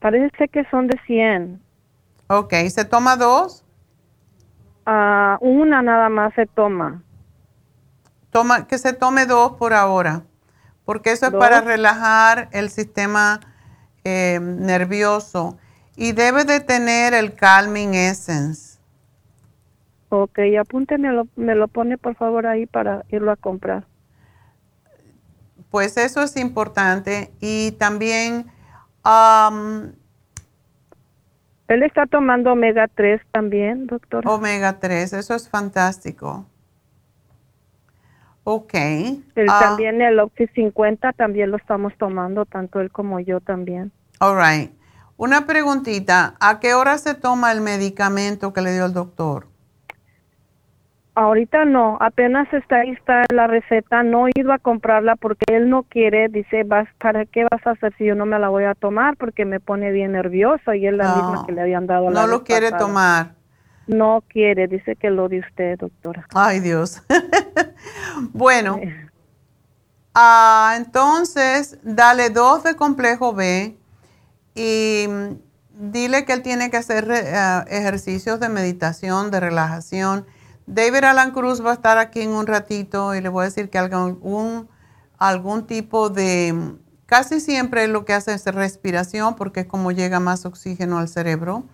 [0.00, 1.62] Parece que son de 100.
[2.26, 3.64] Ok, ¿se toma dos?
[4.84, 7.02] Ah, una nada más se toma.
[8.28, 10.24] Toma, que se tome dos por ahora,
[10.84, 13.40] porque eso es para relajar el sistema
[14.04, 15.56] eh, nervioso
[15.96, 18.78] y debe de tener el Calming Essence.
[20.10, 23.86] Ok, apúnteme, me lo pone por favor ahí para irlo a comprar.
[25.74, 28.46] Pues eso es importante y también...
[31.66, 34.22] Él está tomando omega 3 también, doctor.
[34.24, 36.46] Omega 3, eso es fantástico.
[38.44, 38.72] Ok.
[39.48, 39.58] Ah.
[39.62, 43.90] también el Oxy 50 también lo estamos tomando, tanto él como yo también.
[44.20, 44.70] All right.
[45.16, 49.48] Una preguntita, ¿a qué hora se toma el medicamento que le dio el doctor?
[51.16, 55.70] Ahorita no, apenas está ahí está la receta, no he ido a comprarla porque él
[55.70, 58.64] no quiere, dice, vas, ¿para qué vas a hacer si yo no me la voy
[58.64, 59.16] a tomar?
[59.16, 62.26] Porque me pone bien nerviosa y es la misma que le habían dado la No
[62.26, 63.34] lo quiere tomar.
[63.86, 66.26] No quiere, dice que lo de usted, doctora.
[66.34, 67.02] Ay, Dios.
[68.32, 68.80] bueno,
[70.14, 73.76] ah, entonces, dale dos de complejo B
[74.56, 75.06] y
[75.78, 80.26] dile que él tiene que hacer eh, ejercicios de meditación, de relajación.
[80.66, 83.68] David Alan Cruz va a estar aquí en un ratito y le voy a decir
[83.68, 84.68] que algún,
[85.18, 86.76] algún tipo de,
[87.06, 91.64] casi siempre lo que hace es respiración porque es como llega más oxígeno al cerebro,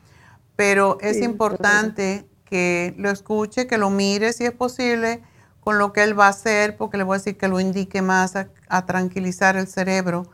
[0.57, 5.23] pero es importante que lo escuche, que lo mire si es posible
[5.61, 8.03] con lo que él va a hacer, porque le voy a decir que lo indique
[8.03, 10.27] más a tranquilizar el cerebro.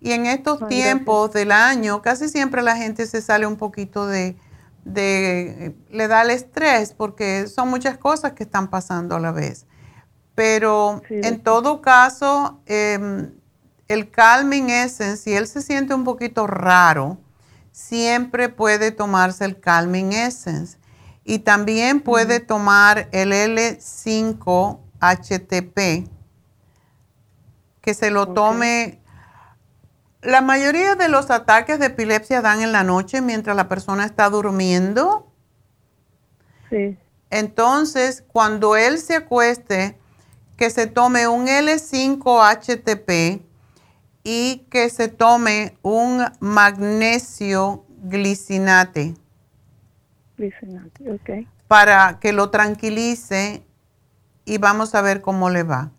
[0.00, 4.36] Y en estos tiempos del año, casi siempre la gente se sale un poquito de,
[4.94, 9.66] le da el estrés porque son muchas cosas que están pasando a la vez.
[10.34, 13.32] Pero en todo caso, em,
[13.88, 17.18] el Calming Essence, si él se siente un poquito raro,
[17.72, 20.78] siempre puede tomarse el Calming Essence.
[21.24, 26.08] Y también puede tomar el L5-HTP,
[27.80, 29.00] que se lo tome
[30.22, 34.28] la mayoría de los ataques de epilepsia dan en la noche mientras la persona está
[34.28, 35.32] durmiendo.
[36.70, 36.96] Sí.
[37.30, 39.96] Entonces, cuando él se acueste,
[40.56, 43.42] que se tome un L5-HTP
[44.24, 49.14] y que se tome un magnesio glicinate.
[50.36, 51.30] Glicinate, ok.
[51.68, 53.62] Para que lo tranquilice
[54.44, 55.90] y vamos a ver cómo le va.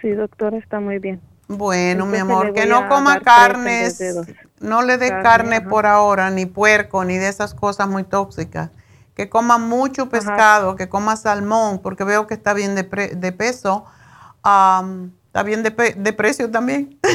[0.00, 1.20] Sí, doctora, está muy bien.
[1.48, 4.02] Bueno, mi amor, que no coma carnes,
[4.58, 8.70] no le dé carne, por ahora, ni puerco, ni de esas cosas muy tóxicas.
[9.14, 13.86] Que coma mucho pescado, que coma salmón, porque veo que está bien de, peso.
[14.38, 16.98] está bien de, de precio también.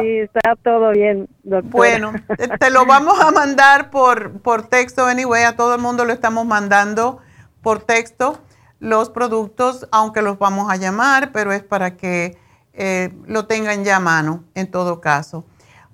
[0.00, 1.70] sí, está todo bien, doctor.
[1.70, 2.12] Bueno,
[2.58, 6.46] te lo vamos a mandar por, por texto, anyway, a todo el mundo lo estamos
[6.46, 7.20] mandando
[7.62, 8.38] por texto
[8.80, 12.36] los productos, aunque los vamos a llamar, pero es para que
[12.72, 15.44] eh, lo tengan ya a mano en todo caso.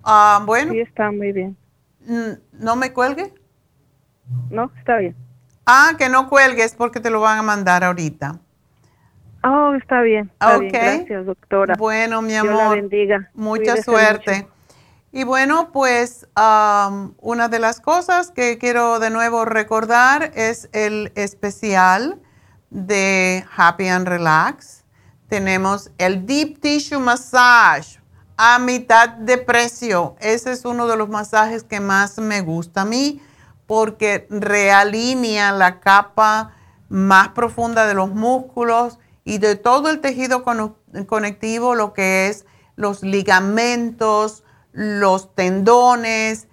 [0.02, 0.72] Ah, bueno.
[0.72, 1.56] Sí, está muy bien.
[2.52, 3.32] ¿No me cuelgue?
[4.50, 5.16] No, está bien.
[5.64, 8.38] Ah, que no cuelgues porque te lo van a mandar ahorita.
[9.42, 10.30] Oh, está bien.
[10.32, 11.74] Está Gracias, doctora.
[11.78, 12.52] Bueno, mi amor.
[12.52, 13.30] Dios la bendiga.
[13.34, 14.46] Mucha suerte.
[15.16, 22.20] Y bueno, pues una de las cosas que quiero de nuevo recordar es el especial
[22.70, 24.82] de Happy and Relax.
[25.28, 28.00] Tenemos el Deep Tissue Massage
[28.36, 30.16] a mitad de precio.
[30.18, 33.22] Ese es uno de los masajes que más me gusta a mí
[33.66, 36.56] porque realinea la capa
[36.88, 40.42] más profunda de los músculos y de todo el tejido
[41.06, 44.42] conectivo, lo que es los ligamentos,
[44.74, 46.48] los tendones.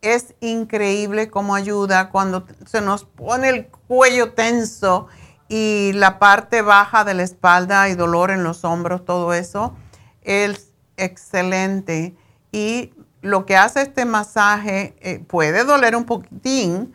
[0.00, 5.06] Es increíble cómo ayuda cuando se nos pone el cuello tenso
[5.48, 9.76] y la parte baja de la espalda y dolor en los hombros, todo eso.
[10.22, 12.16] Es excelente.
[12.50, 16.94] Y lo que hace este masaje eh, puede doler un poquitín,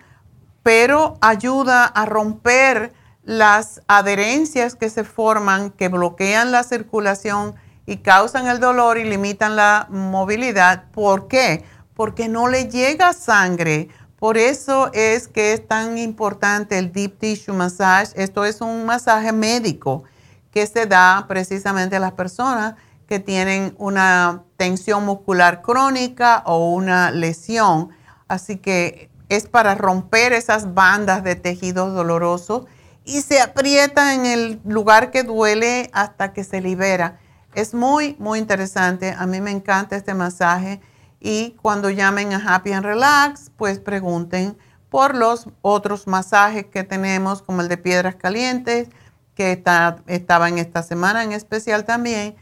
[0.64, 2.94] pero ayuda a romper
[3.24, 7.56] las adherencias que se forman, que bloquean la circulación
[7.86, 10.86] y causan el dolor y limitan la movilidad.
[10.92, 11.64] ¿Por qué?
[12.02, 13.90] porque no le llega sangre.
[14.18, 18.14] Por eso es que es tan importante el Deep Tissue Massage.
[18.16, 20.04] Esto es un masaje médico
[20.50, 22.74] que se da precisamente a las personas
[23.08, 27.90] que tienen una tensión muscular crónica o una lesión.
[28.28, 32.66] Así que es para romper esas bandas de tejidos dolorosos
[33.06, 37.20] y se aprieta en el lugar que duele hasta que se libera.
[37.54, 39.16] Es muy, muy interesante.
[39.18, 40.82] A mí me encanta este masaje
[41.20, 44.58] y cuando llamen a Happy and Relax, pues pregunten
[44.90, 48.90] por los otros masajes que tenemos, como el de piedras calientes,
[49.36, 52.36] que está, estaba en esta semana en especial también,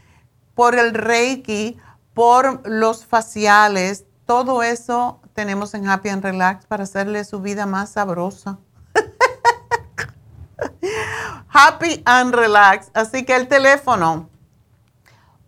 [0.54, 1.78] por el Reiki,
[2.14, 7.90] por los faciales, todo eso tenemos en Happy and Relax para hacerle su vida más
[7.90, 8.58] sabrosa.
[11.48, 12.90] Happy and Relax.
[12.94, 14.29] Así que el teléfono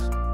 [0.00, 0.29] podcast.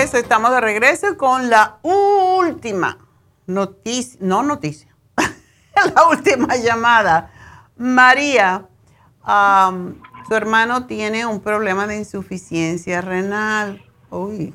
[0.00, 2.98] Estamos de regreso con la última
[3.46, 4.94] noticia, no noticia,
[5.94, 7.32] la última llamada.
[7.76, 8.68] María,
[9.26, 13.84] su hermano tiene un problema de insuficiencia renal.
[14.10, 14.54] Uy.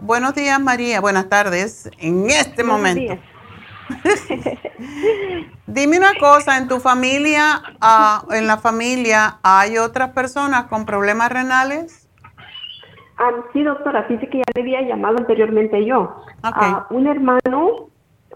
[0.00, 1.00] Buenos días, María.
[1.00, 1.88] Buenas tardes.
[1.98, 3.22] En este Buenos momento.
[5.68, 11.30] Dime una cosa, ¿en tu familia, ah, en la familia, hay otras personas con problemas
[11.30, 12.05] renales?
[13.18, 16.16] Ah, sí, doctora, fíjese que ya le había llamado anteriormente yo.
[16.42, 17.88] Ah, un hermano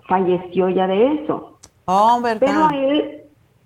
[0.08, 1.58] falleció ya de eso.
[1.84, 2.40] Oh, ¿verdad?
[2.40, 3.22] Pero a él,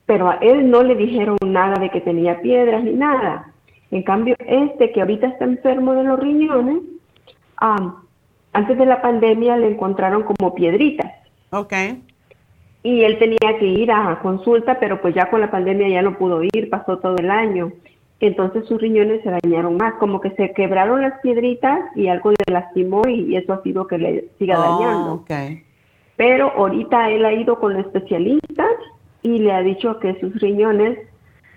[0.07, 3.53] pero a él no le dijeron nada de que tenía piedras ni nada.
[3.91, 6.83] En cambio, este que ahorita está enfermo de los riñones,
[7.59, 7.95] ah,
[8.53, 11.13] antes de la pandemia le encontraron como piedritas.
[11.51, 11.73] Ok.
[12.83, 16.19] Y él tenía que ir a consulta, pero pues ya con la pandemia ya no
[16.19, 17.73] pudo ir, pasó todo el año.
[18.21, 22.53] Entonces sus riñones se dañaron más, como que se quebraron las piedritas y algo le
[22.53, 25.13] lastimó y eso ha sido que le siga dañando.
[25.13, 25.33] Oh, ok.
[26.17, 28.67] Pero ahorita él ha ido con el especialista
[29.23, 30.99] y le ha dicho que sus riñones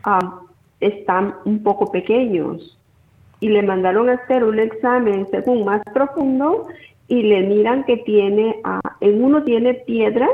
[0.04, 0.42] ah,
[0.80, 2.78] están un poco pequeños
[3.40, 6.68] y le mandaron a hacer un examen según más profundo
[7.08, 10.32] y le miran que tiene, ah, en uno tiene piedras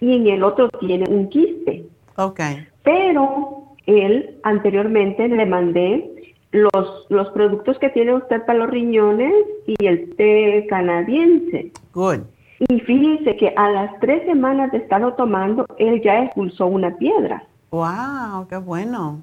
[0.00, 1.84] y en el otro tiene un quiste.
[2.16, 2.40] Ok.
[2.82, 6.10] Pero él anteriormente le mandé
[6.52, 9.32] los, los productos que tiene usted para los riñones
[9.66, 11.72] y el té canadiense.
[11.92, 12.20] Good.
[12.68, 17.44] Y fíjense que a las tres semanas de estarlo tomando, él ya expulsó una piedra.
[17.70, 19.22] Wow, qué bueno.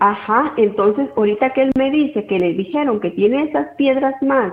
[0.00, 4.52] Ajá, entonces ahorita que él me dice que le dijeron que tiene esas piedras más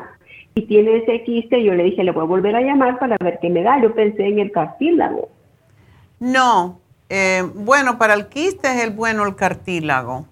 [0.56, 3.40] y tiene ese quiste, yo le dije, le voy a volver a llamar para ver
[3.41, 3.82] qué me da.
[3.82, 5.30] Yo pensé en el cartílago.
[6.20, 6.80] No,
[7.10, 10.26] eh, bueno, para el quiste es el bueno el cartílago.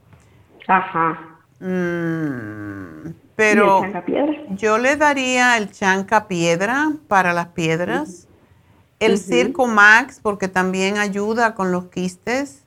[0.67, 1.19] Ajá.
[1.59, 4.33] Mm, pero ¿Y el chancapiedra?
[4.49, 8.27] yo le daría el chanca piedra para las piedras,
[8.99, 9.17] el.
[9.17, 12.63] Circo Max porque también ayuda con los quistes,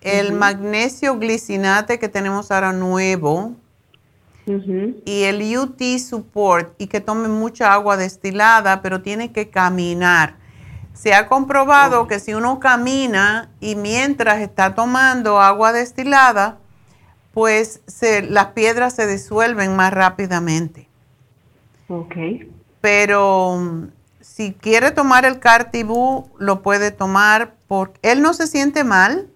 [0.00, 3.56] el magnesio glicinate que tenemos ahora nuevo
[5.04, 10.36] y el UT Support y que tome mucha agua destilada, pero tiene que caminar.
[10.98, 16.58] Se ha comprobado que si uno camina y mientras está tomando agua destilada,
[17.32, 20.88] pues se- las piedras se disuelven más rápidamente.
[21.88, 22.16] Ok.
[22.80, 23.84] Pero mm,
[24.20, 29.28] si quiere tomar el Cartibú, lo puede tomar porque él no se siente mal.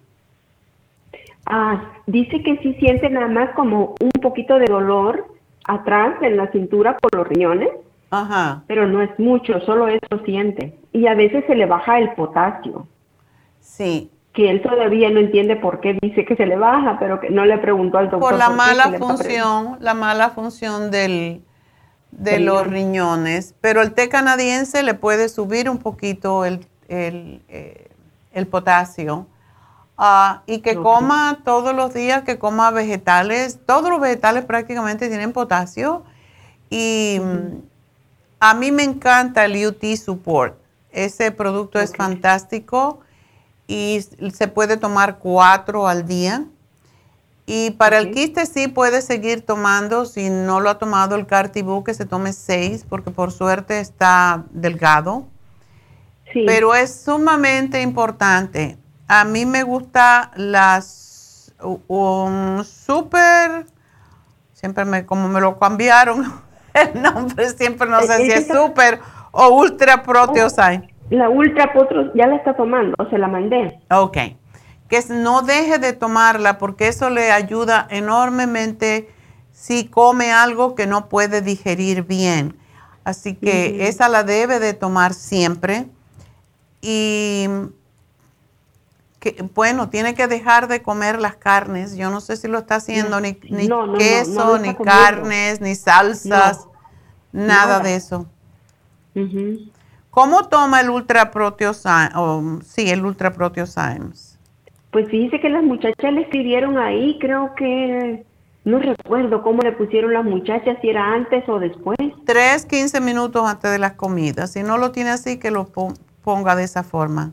[1.45, 5.33] Ah, dice que sí siente nada más como un poquito de dolor
[5.63, 7.69] atrás en la cintura por los riñones,
[8.11, 8.63] Ajá.
[8.67, 10.77] pero no es mucho, solo eso siente.
[10.93, 12.87] Y a veces se le baja el potasio,
[13.59, 14.09] Sí.
[14.33, 17.45] que él todavía no entiende por qué dice que se le baja, pero que no
[17.45, 18.29] le preguntó al doctor.
[18.31, 21.41] Por la mala función, la mala función del,
[22.11, 23.23] de los riñón.
[23.25, 23.55] riñones.
[23.61, 27.89] Pero el té canadiense le puede subir un poquito el, el, eh,
[28.33, 29.27] el potasio.
[29.97, 33.59] Ah, y que coma todos los días, que coma vegetales.
[33.65, 36.03] Todos los vegetales prácticamente tienen potasio.
[36.71, 37.57] Y mm,
[38.39, 40.55] a mí me encanta el UT Support.
[40.93, 43.01] Ese producto es fantástico
[43.67, 46.45] y se puede tomar cuatro al día.
[47.45, 51.83] Y para el quiste sí puede seguir tomando, si no lo ha tomado el Cartibú,
[51.83, 55.25] que se tome seis, porque por suerte está delgado.
[56.31, 56.43] Sí.
[56.47, 58.77] Pero es sumamente importante.
[59.07, 61.53] A mí me gusta las
[61.87, 63.65] un super,
[64.53, 66.33] siempre me, como me lo cambiaron
[66.73, 68.99] el nombre, siempre no sé Eh, si es esa- super
[69.33, 70.93] o ultra proteosine.
[71.09, 73.79] La ultra potros ya la está tomando, se la mandé.
[73.91, 74.17] Ok.
[74.87, 79.09] Que no deje de tomarla porque eso le ayuda enormemente
[79.51, 82.57] si come algo que no puede digerir bien.
[83.03, 85.87] Así que esa la debe de tomar siempre.
[86.81, 87.47] Y
[89.19, 91.95] que, bueno, tiene que dejar de comer las carnes.
[91.95, 94.73] Yo no sé si lo está haciendo, ni, ni No, no, no, queso, no ni
[94.73, 94.83] comiendo.
[94.83, 96.67] carnes, ni salsas,
[97.31, 97.79] nada, nada.
[97.79, 98.27] de eso.
[99.15, 99.59] Ujú.
[100.09, 102.09] ¿Cómo toma el ultra proteosine?
[102.15, 104.39] Oh, sí, el ultra proteosymes.
[104.91, 108.23] Pues fíjese que las muchachas le escribieron ahí, creo que
[108.63, 111.97] no recuerdo cómo le pusieron las muchachas, si era antes o después.
[112.25, 114.51] 3, 15 minutos antes de las comidas.
[114.51, 117.31] Si no lo tiene así, que lo pon- ponga de esa forma.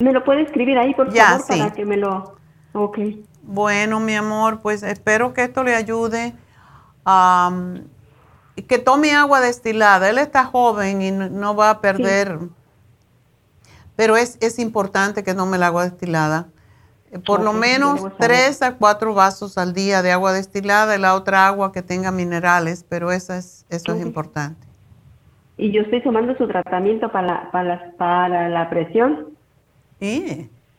[0.00, 1.58] ¿Me lo puede escribir ahí, por Ya, favor, sí.
[1.58, 2.36] para que me lo...
[2.72, 2.98] Ok.
[3.42, 6.34] Bueno, mi amor, pues espero que esto le ayude.
[7.06, 7.80] y
[8.62, 10.08] que tome agua destilada.
[10.08, 12.38] Él está joven y no, no va a perder.
[13.96, 16.48] Pero es, es importante que tome el agua destilada.
[17.10, 21.14] Eh, Por lo menos tres a cuatro vasos al día de agua destilada y la
[21.14, 24.66] otra agua que tenga minerales, pero eso es, eso es importante.
[25.56, 29.28] Y yo estoy tomando su tratamiento para la, para la, para la presión.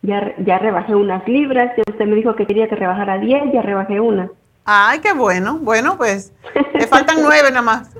[0.01, 3.61] Ya, ya rebajé unas libras, ya usted me dijo que quería que rebajara 10, ya
[3.61, 4.31] rebajé una.
[4.65, 5.57] Ay, qué bueno.
[5.59, 6.31] Bueno, pues
[6.73, 7.89] le faltan nueve nada más.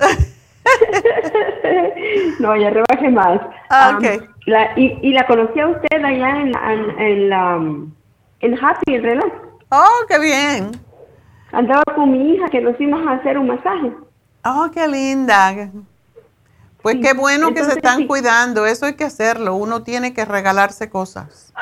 [2.40, 3.42] No, ya rebajé más.
[3.70, 4.30] Ah, Um, ok.
[4.46, 7.56] la, y, y la conocí a usted allá en, en, en la
[8.42, 9.28] en Happy en Relax.
[9.70, 10.72] Oh, qué bien.
[11.52, 13.92] Andaba con mi hija que nos fuimos a hacer un masaje.
[14.46, 15.70] Oh, qué linda.
[16.82, 18.08] Pues qué bueno que se están sí.
[18.08, 18.66] cuidando.
[18.66, 19.56] Eso hay que hacerlo.
[19.56, 21.54] Uno tiene que regalarse cosas.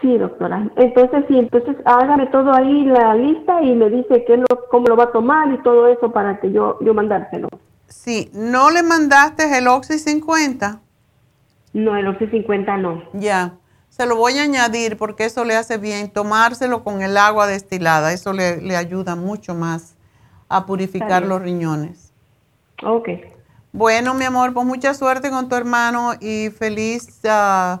[0.00, 0.68] Sí, doctora.
[0.76, 4.96] Entonces, sí, entonces hágame todo ahí la lista y me dice qué lo, cómo lo
[4.96, 7.48] va a tomar y todo eso para que yo, yo mandárselo.
[7.88, 10.80] Sí, ¿no le mandaste el Oxy 50?
[11.72, 13.02] No, el Oxy 50 no.
[13.12, 13.54] Ya.
[13.88, 16.10] Se lo voy a añadir porque eso le hace bien.
[16.10, 18.12] Tomárselo con el agua destilada.
[18.12, 19.96] Eso le, le ayuda mucho más
[20.48, 22.12] a purificar los riñones.
[22.82, 23.08] Ok.
[23.72, 27.80] Bueno, mi amor, pues mucha suerte con tu hermano y feliz, ah,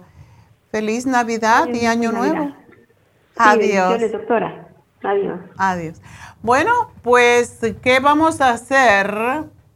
[0.76, 2.34] feliz Navidad Feliz y Año Navidad.
[2.34, 2.50] Nuevo.
[2.50, 4.12] Sí, Adiós.
[4.12, 4.68] doctora.
[5.02, 5.40] Adiós.
[5.56, 6.02] Adiós.
[6.42, 9.08] Bueno, pues, ¿qué vamos a hacer?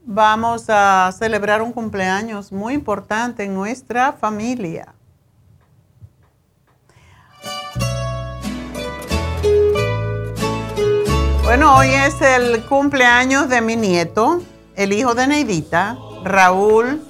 [0.05, 4.93] Vamos a celebrar un cumpleaños muy importante en nuestra familia.
[11.44, 14.43] Bueno, hoy es el cumpleaños de mi nieto,
[14.77, 17.01] el hijo de Neidita, Raúl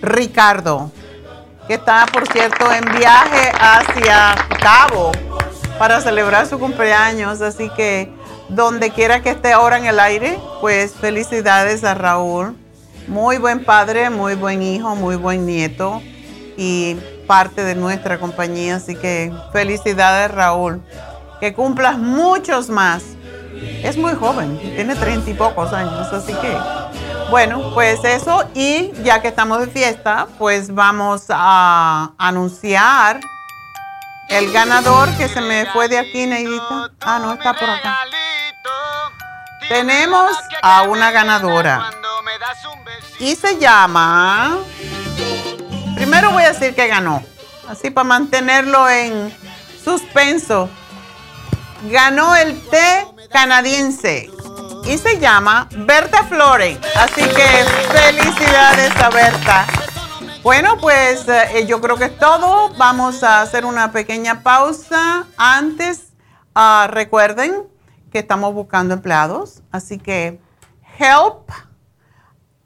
[0.00, 0.92] Ricardo,
[1.66, 5.12] que está, por cierto, en viaje hacia Cabo
[5.78, 7.40] para celebrar su cumpleaños.
[7.40, 8.12] Así que
[8.48, 12.56] donde quiera que esté ahora en el aire, pues felicidades a Raúl.
[13.08, 16.02] Muy buen padre, muy buen hijo, muy buen nieto
[16.56, 18.76] y parte de nuestra compañía.
[18.76, 20.82] Así que felicidades Raúl.
[21.40, 23.02] Que cumplas muchos más.
[23.82, 26.56] Es muy joven, tiene treinta y pocos años, así que
[27.30, 33.20] bueno, pues eso y ya que estamos de fiesta, pues vamos a anunciar
[34.28, 36.90] el ganador que se me fue de aquí, Neidita.
[37.00, 37.98] Ah, no, está por acá.
[39.68, 41.90] Tenemos a una ganadora.
[43.18, 44.58] Y se llama...
[45.94, 47.24] Primero voy a decir que ganó.
[47.68, 49.34] Así para mantenerlo en
[49.82, 50.68] suspenso.
[51.90, 54.30] Ganó el té canadiense.
[54.86, 56.78] Y se llama Berta Flore.
[56.94, 59.66] Así que felicidades a Berta.
[60.44, 62.70] Bueno, pues eh, yo creo que es todo.
[62.78, 65.26] Vamos a hacer una pequeña pausa.
[65.36, 66.12] Antes,
[66.54, 67.64] ah, recuerden
[68.12, 69.62] que estamos buscando empleados.
[69.72, 70.40] Así que
[70.98, 71.50] help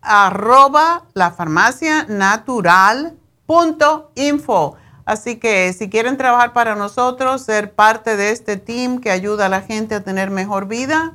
[0.02, 3.16] arroba la farmacia natural
[3.46, 4.76] punto info.
[5.06, 9.48] Así que si quieren trabajar para nosotros, ser parte de este team que ayuda a
[9.48, 11.14] la gente a tener mejor vida,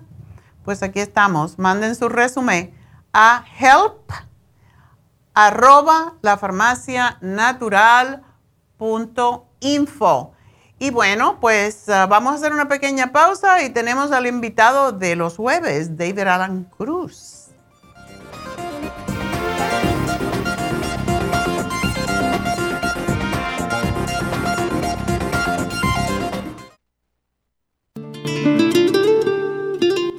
[0.65, 1.57] pues aquí estamos.
[1.57, 2.73] Manden su resumen
[3.13, 4.11] a help
[5.33, 8.23] arroba la farmacia natural
[8.77, 10.33] punto info.
[10.79, 15.15] Y bueno, pues ah, vamos a hacer una pequeña pausa y tenemos al invitado de
[15.15, 17.34] los jueves, David Alan Cruz.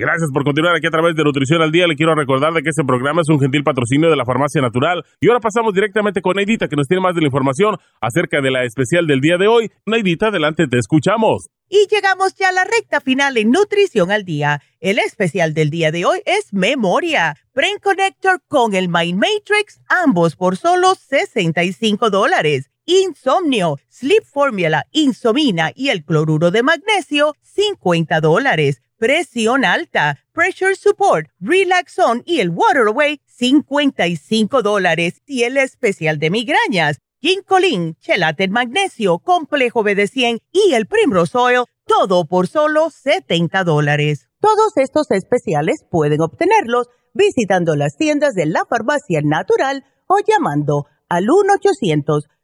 [0.00, 1.88] Gracias por continuar aquí a través de Nutrición al Día.
[1.88, 5.04] Le quiero recordar de que este programa es un gentil patrocinio de la Farmacia Natural.
[5.20, 8.52] Y ahora pasamos directamente con Neidita, que nos tiene más de la información acerca de
[8.52, 9.72] la especial del día de hoy.
[9.86, 11.48] Neidita, adelante, te escuchamos.
[11.68, 14.62] Y llegamos ya a la recta final en Nutrición al Día.
[14.78, 20.36] El especial del día de hoy es Memoria, Brain Connector con el Mind Matrix, ambos
[20.36, 22.70] por solo 65 dólares.
[22.84, 28.80] Insomnio, Sleep Formula, Insomina y el cloruro de magnesio, 50 dólares.
[28.98, 35.22] Presión alta, Pressure Support, Relaxon y el Water Away, 55 dólares.
[35.24, 42.24] Y el especial de migrañas, Ginkolin, Chelate Magnesio, Complejo BD100 y el Primrose Oil, todo
[42.24, 44.28] por solo 70 dólares.
[44.40, 51.26] Todos estos especiales pueden obtenerlos visitando las tiendas de la farmacia natural o llamando al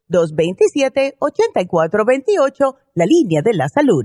[0.09, 4.05] 1-800-227-8428, la línea de la salud.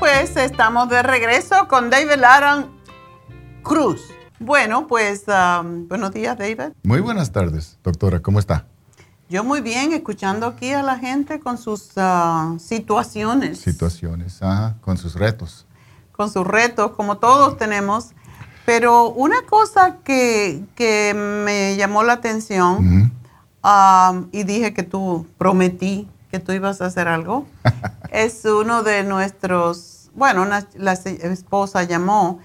[0.00, 2.70] Pues estamos de regreso con David Aaron
[3.62, 4.00] Cruz.
[4.38, 6.72] Bueno, pues um, buenos días, David.
[6.82, 8.20] Muy buenas tardes, doctora.
[8.20, 8.64] ¿Cómo está?
[9.28, 13.60] Yo muy bien, escuchando aquí a la gente con sus uh, situaciones.
[13.60, 15.66] Situaciones, ajá, con sus retos.
[16.12, 18.12] Con sus retos, como todos tenemos.
[18.64, 23.12] Pero una cosa que, que me llamó la atención,
[23.62, 27.46] um, y dije que tú prometí que tú ibas a hacer algo,
[28.10, 32.38] es uno de nuestros, bueno, una- la esposa llamó,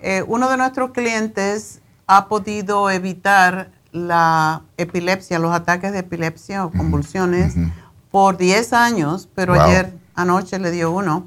[0.00, 6.70] eh, uno de nuestros clientes ha podido evitar la epilepsia, los ataques de epilepsia o
[6.70, 7.54] convulsiones
[8.10, 9.62] por 10 años, pero Wow.
[9.62, 11.26] ayer anoche le dio uno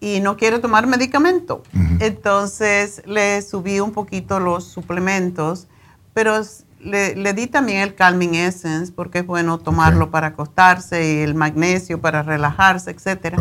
[0.00, 1.62] y no quiere tomar medicamento.
[2.00, 5.66] Entonces le subí un poquito los suplementos,
[6.14, 6.40] pero
[6.82, 11.34] le, le di también el Calming Essence porque es bueno tomarlo para acostarse y el
[11.34, 13.38] magnesio para relajarse, etcétera.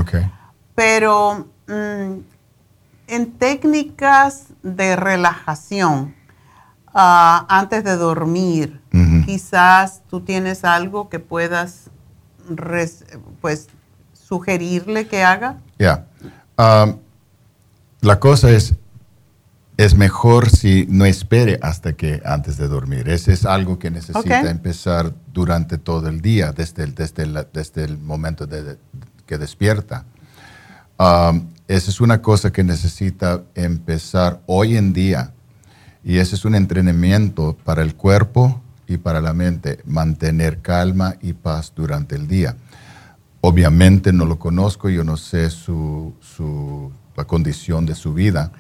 [0.76, 2.20] Pero mm,
[3.07, 6.16] en técnicas de relajación
[6.94, 8.82] ah, antes de dormir,
[9.26, 11.90] quizás tú tienes algo que puedas
[12.49, 13.06] res-
[13.41, 13.68] pues
[14.14, 15.57] sugerirle que haga.
[15.78, 16.06] Ya.
[16.57, 16.98] Um,
[18.02, 18.74] la cosa es,
[19.80, 23.07] es mejor si no espere hasta que antes de dormir.
[23.07, 27.85] Ese es algo que necesita empezar durante todo el día, desde el, desde el, desde
[27.85, 28.77] el momento de, de-
[29.26, 30.03] que despierta.
[30.97, 35.31] Um, esa es una cosa que necesita empezar hoy en día.
[36.03, 41.31] Y ese es un entrenamiento para el cuerpo y para la mente, mantener calma y
[41.31, 42.57] paz durante el día.
[43.39, 48.51] Obviamente no lo conozco, yo no sé su, su- la condición de su vida.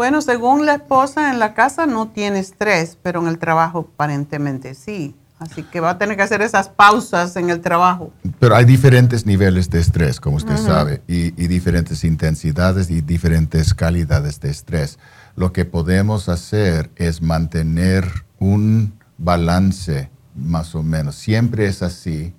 [0.00, 4.72] Bueno, según la esposa en la casa no tiene estrés, pero en el trabajo aparentemente
[4.72, 5.14] sí.
[5.38, 8.10] Así que va a tener que hacer esas pausas en el trabajo.
[8.38, 10.64] Pero hay diferentes niveles de estrés, como usted Ujú.
[10.64, 14.98] sabe, y, y diferentes intensidades y diferentes calidades de estrés.
[15.36, 18.06] Lo que podemos hacer es mantener
[18.38, 21.16] un balance, más o menos.
[21.16, 22.32] Siempre es así,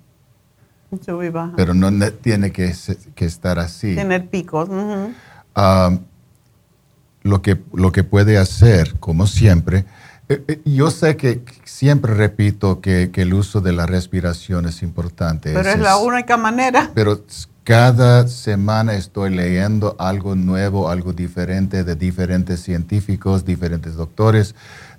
[1.54, 2.74] pero no ne- tiene que,
[3.14, 3.94] que estar así.
[3.94, 4.68] Tener picos.
[4.68, 5.12] ujú.
[5.54, 5.96] Ah,
[7.22, 9.84] lo, que, lo que puede hacer, como siempre,
[10.28, 14.82] eh, eh, yo sé que siempre repito que, que el uso de la respiración es
[14.82, 15.52] importante.
[15.52, 16.90] Pero es la única manera.
[16.94, 17.22] pero
[17.64, 24.54] cada semana estoy leyendo algo nuevo, algo diferente de diferentes científicos, diferentes doctores,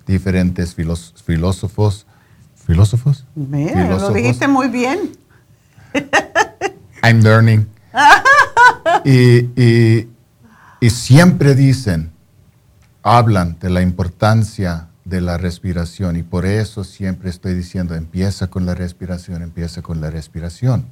[0.06, 2.06] diferentes filósofos.
[2.66, 3.26] ¿Filósofos?
[3.34, 4.14] Mira, lo Filósofos.
[4.14, 5.10] dijiste muy bien.
[7.02, 7.66] I'm learning.
[9.04, 10.08] y, y-
[10.80, 12.10] y siempre dicen,
[13.04, 18.64] hablan de la importancia de la respiración y por eso siempre estoy diciendo, empieza con
[18.64, 20.86] la respiración, empieza con la respiración.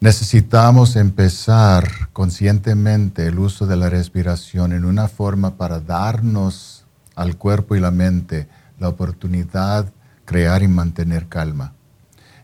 [0.00, 6.84] Necesitamos empezar conscientemente el uso de la respiración en una forma para darnos
[7.14, 8.48] al cuerpo y la mente
[8.80, 9.92] la oportunidad
[10.24, 11.74] crear y mantener calma.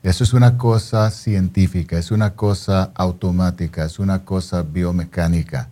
[0.04, 5.68] Eso es una cosa científica, es una cosa automática, es una cosa biomecánica.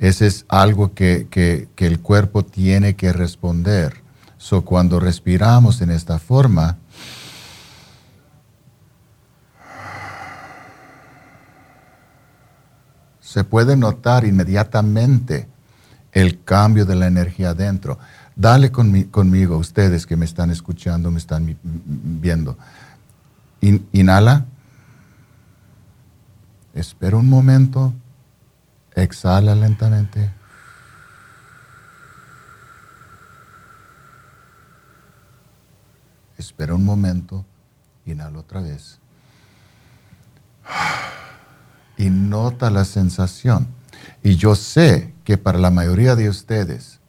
[0.00, 4.02] Ese es algo que, que- el cuerpo tiene que responder.
[4.38, 6.78] So, cuando respiramos en esta forma,
[13.20, 15.46] se puede notar inmediatamente
[16.12, 17.98] el cambio de la energía adentro.
[18.34, 22.56] Dale conmigo, ustedes que me están escuchando, me están viendo.
[23.92, 24.46] inhala.
[26.72, 27.92] Espera un momento.
[29.02, 30.30] Exhala lentamente.
[36.36, 37.44] Espera un momento.
[38.04, 38.98] Inhala otra vez.
[41.96, 43.68] Y nota la sensación.
[44.22, 47.00] Y yo sé que para la mayoría de ustedes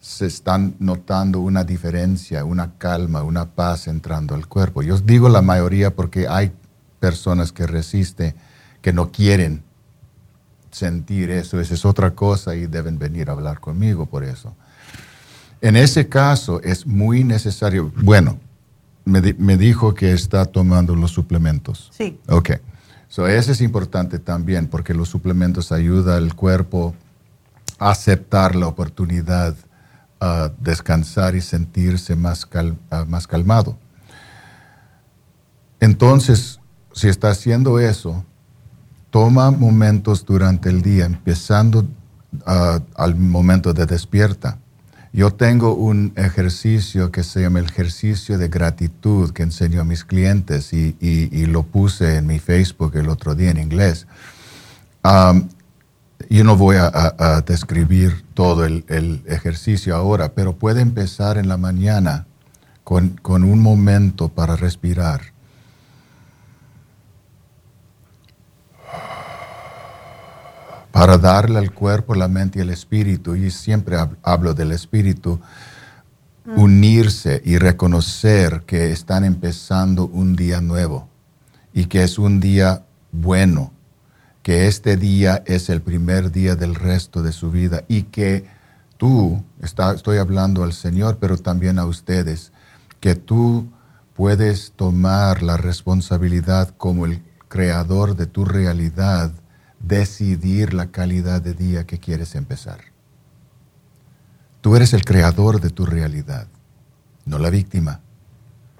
[0.00, 4.82] se están notando una diferencia, una calma, una paz entrando al cuerpo.
[4.82, 6.52] Yo digo la mayoría porque hay
[7.00, 8.34] personas que resisten,
[8.80, 9.67] que no quieren
[10.70, 11.60] sentir eso.
[11.60, 14.54] Esa es otra cosa y deben venir a hablar conmigo por eso.
[15.60, 18.38] En ese caso es muy necesario, bueno,
[19.04, 21.90] me, dijo que está tomando los suplementos.
[21.96, 22.18] Sí.
[22.28, 22.50] Ok.
[23.08, 26.94] So, eso es importante también porque los suplementos ayudan al cuerpo
[27.78, 29.56] a aceptar la oportunidad
[30.20, 32.46] a descansar y sentirse más,
[33.06, 33.78] más calmado.
[35.80, 36.60] Entonces,
[36.92, 38.24] si está haciendo eso,
[39.10, 41.86] toma momentos durante el día, empezando
[42.44, 44.58] al momento de despierta
[45.12, 50.04] yo tengo un ejercicio que se llama el ejercicio de gratitud que enseño a mis
[50.04, 54.06] clientes y, lo puse en mi Facebook el otro día en inglés.
[55.02, 62.26] yo no voy a, describir todo el, ejercicio ahora, pero puede empezar en la mañana
[62.84, 65.32] con, con un momento para respirar
[70.98, 75.38] para darle al cuerpo, la mente y el espíritu, y siempre hablo del espíritu,
[76.44, 76.58] mm.
[76.58, 81.08] unirse y reconocer que están empezando un día nuevo
[81.72, 83.72] y que es un día bueno,
[84.42, 88.46] que este día es el primer día del resto de su vida y que
[88.96, 92.50] tú, estoy hablando al Señor, pero también a ustedes,
[92.98, 93.68] que tú
[94.14, 99.30] puedes tomar la responsabilidad como el creador de tu realidad
[99.80, 102.80] decidir la calidad de día que quieres empezar.
[104.60, 106.48] Tú eres el creador de tu realidad,
[107.24, 108.00] no la víctima.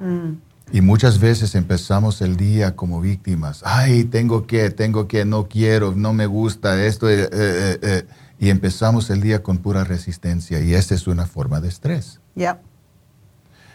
[0.00, 0.34] Mm.
[0.70, 3.62] Y muchas veces empezamos el día como víctimas.
[3.64, 7.08] Ay, tengo que, tengo que, no quiero, no me gusta esto.
[7.08, 8.04] Eh, eh, eh,
[8.38, 10.60] y empezamos el día con pura resistencia.
[10.60, 12.20] Y esa es una forma de estrés.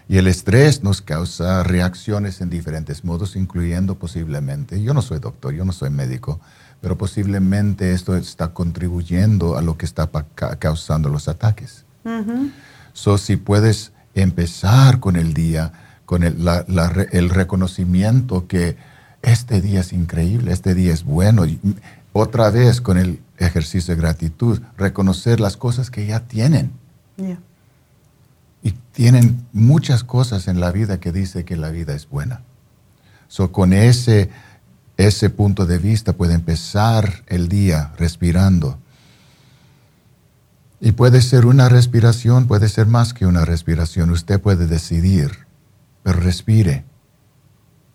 [0.08, 5.54] Y el estrés nos causa reacciones en diferentes modos, incluyendo posiblemente, yo no soy doctor,
[5.54, 6.40] yo no soy médico,
[6.84, 10.10] pero posiblemente esto está contribuyendo a lo que está
[10.60, 11.86] causando los ataques.
[12.92, 15.72] So, si puedes empezar con el día,
[16.06, 16.46] con el,
[17.14, 18.76] el, reconocimiento que
[19.22, 21.58] este día es increíble, este día es bueno, y
[22.12, 26.74] otra vez con el ejercicio de gratitud, reconocer las cosas que ya tienen.
[28.62, 32.42] Y tienen muchas cosas en la vida que dice que la vida es buena.
[33.30, 34.30] So, con ese
[34.98, 38.78] ese punto de vista puede empezar el día respirando.
[40.80, 44.12] Y puede ser una respiración, puede ser más que una respiración.
[44.12, 45.48] Usted puede decidir,
[46.04, 46.84] pero respire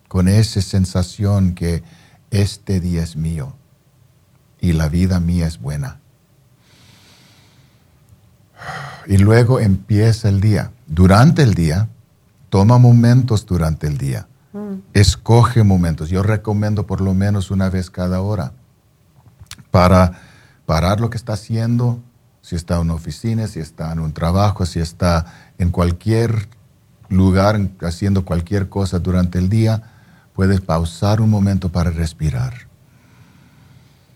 [0.07, 1.83] con esa sensación que
[2.31, 3.55] este día es mío
[4.59, 5.99] y la vida mía es buena.
[9.05, 10.71] Y luego empieza el día.
[10.87, 11.87] Durante el día,
[12.49, 14.28] toma momentos durante el día
[14.93, 16.09] Escoge momentos.
[16.09, 18.53] Yo recomiendo por lo menos una vez cada hora
[19.71, 20.19] para
[20.65, 21.99] parar lo que está haciendo,
[22.41, 26.49] si está en una oficina, si está en un trabajo, si está en cualquier
[27.09, 29.83] lugar haciendo cualquier cosa durante el día,
[30.33, 32.69] puedes pausar un momento para respirar.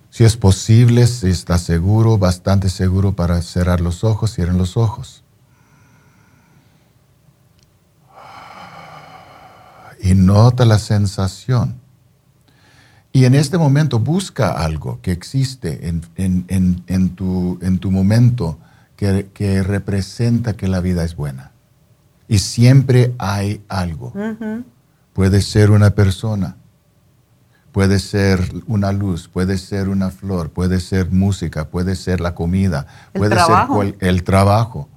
[0.09, 5.22] Si es posible, si está seguro, bastante seguro para cerrar los ojos, cierren los ojos.
[10.03, 11.75] Y nota la sensación.
[13.13, 16.01] Y en este momento busca algo que existe en,
[17.15, 18.59] tu, en tu, momento
[18.97, 21.51] que, representa que la vida es buena.
[22.27, 24.13] Y siempre hay algo.
[25.13, 26.57] Puede ser una persona,
[27.73, 32.85] Puede ser una luz, puede ser una flor, puede ser música, puede ser la comida,
[33.13, 34.89] puede ser el trabajo,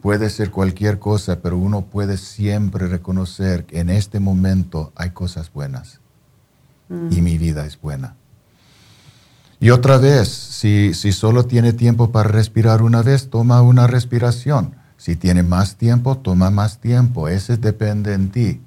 [0.00, 5.52] puede ser cualquier cosa, pero uno puede siempre reconocer que en este momento hay cosas
[5.52, 5.98] buenas
[6.88, 8.14] y mi vida es buena.
[9.58, 14.76] Y otra vez, si, si solo tiene tiempo para respirar una vez, toma una respiración.
[14.96, 17.26] Si tiene más tiempo, toma más tiempo.
[17.26, 18.60] Ese depende en ti.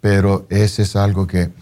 [0.00, 1.52] Pero ese es algo que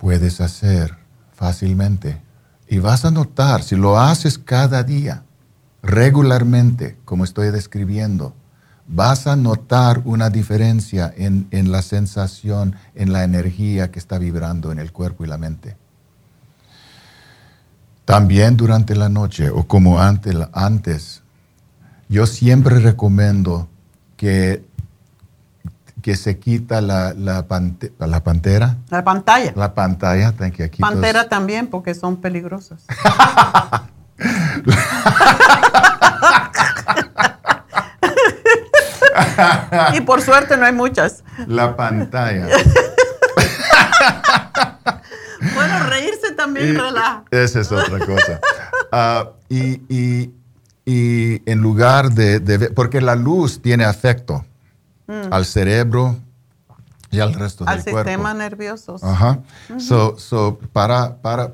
[0.00, 0.96] puedes hacer
[1.34, 2.22] fácilmente.
[2.66, 5.24] Y vas a notar, si lo haces cada día,
[5.82, 8.34] regularmente, como estoy describiendo,
[8.86, 14.72] vas a notar una diferencia en, en, la sensación, en la energía que está vibrando
[14.72, 15.76] en el cuerpo y la mente.
[18.04, 21.22] También durante la noche o como antes, antes
[22.08, 23.68] yo siempre recomiendo
[24.16, 24.64] que,
[26.00, 27.44] que se quita la, la,
[27.98, 28.76] la pantera.
[28.90, 29.52] La pantalla.
[29.56, 30.32] La pantalla.
[30.32, 30.64] You.
[30.64, 32.84] Aquí Pantera también porque son peligrosas.
[39.94, 41.24] y por suerte no hay muchas.
[41.46, 42.46] La pantalla.
[45.54, 47.22] bueno, reírse también relaja.
[47.30, 48.40] Esa es otra cosa.
[48.92, 50.34] Uh, y, y,
[50.84, 54.44] y, en lugar de, de, Porque la luz tiene afecto
[55.10, 55.32] mm.
[55.32, 56.16] al cerebro
[57.10, 57.98] y al resto al del cuerpo.
[57.98, 58.96] Al sistema nervioso.
[59.02, 59.40] Ajá.
[59.68, 59.80] Uh -huh.
[59.80, 61.52] so, so, para, para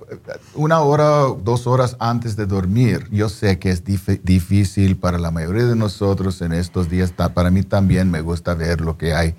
[0.54, 5.30] una hora, dos horas antes de dormir, yo sé que es dif difícil para la
[5.30, 7.12] mayoría de nosotros en estos días.
[7.12, 9.34] Para mí también me gusta ver lo que hay.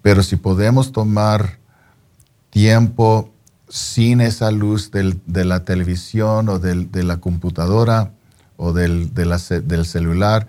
[0.00, 1.58] Pero si podemos tomar
[2.50, 3.30] tiempo
[3.68, 8.12] sin esa luz del, de la televisión o del, de la computadora
[8.56, 10.48] o del, de la, del celular,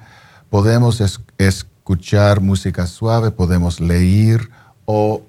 [0.49, 4.49] podemos es, escuchar música suave, podemos leer
[4.85, 5.21] o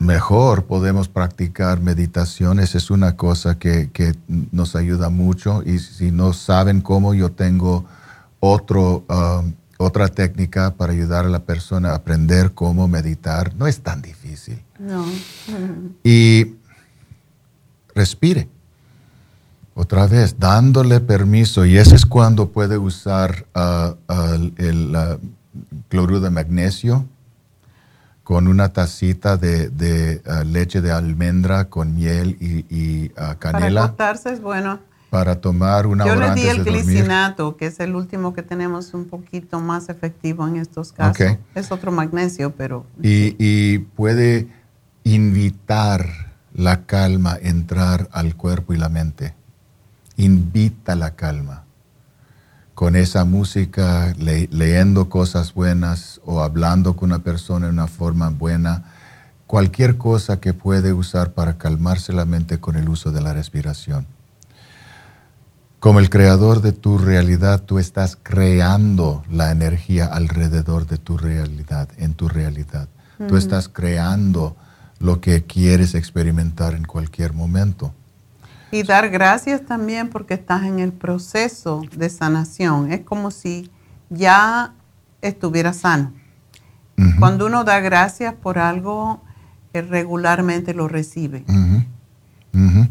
[0.00, 2.74] mejor podemos practicar meditaciones.
[2.74, 4.16] Es una cosa que, que,
[4.50, 7.84] nos ayuda mucho y si no saben cómo, yo tengo
[8.40, 13.54] otro, um, otra técnica para ayudar a la persona a aprender cómo meditar.
[13.54, 14.60] No es tan difícil.
[14.80, 15.04] No.
[16.02, 16.56] Y
[17.94, 18.48] respire.
[19.76, 25.18] Otra vez, dándole permiso, y ese es cuando puede usar uh, uh, el uh,
[25.88, 27.06] cloruro de magnesio
[28.22, 33.08] con una tacita de, de leche de almendra con miel y, y
[33.38, 33.82] canela.
[33.82, 34.80] Para acostarse es bueno.
[35.10, 36.84] Para tomar una Yo hora le di antes el de dormir.
[36.84, 41.14] glicinato, que es el último que tenemos un poquito más efectivo en estos casos.
[41.14, 41.38] Okay.
[41.54, 42.84] Es otro magnesio, pero...
[43.00, 44.48] Y, y puede
[45.04, 49.34] invitar la calma entrar al cuerpo y la mente.
[50.16, 51.62] Invita la calma.
[52.76, 58.28] Con esa música, le, leyendo cosas buenas o hablando con una persona de una forma
[58.28, 58.84] buena,
[59.46, 64.06] cualquier cosa que puede usar para calmarse la mente con el uso de la respiración.
[65.80, 71.88] Como el creador de tu realidad, tú estás creando la energía alrededor de tu realidad,
[71.96, 72.90] en tu realidad.
[73.18, 73.28] Mm.
[73.28, 74.54] Tú estás creando
[74.98, 77.94] lo que quieres experimentar en cualquier momento.
[78.76, 82.92] Y dar gracias también porque estás en el proceso de sanación.
[82.92, 83.70] Es como si
[84.10, 84.74] ya
[85.22, 86.12] estuvieras sano.
[86.98, 87.18] Uh -huh.
[87.18, 89.22] Cuando uno da gracias por algo,
[89.72, 91.42] regularmente lo recibe.
[91.48, 91.86] Uh -huh.
[92.52, 92.88] Uh -huh.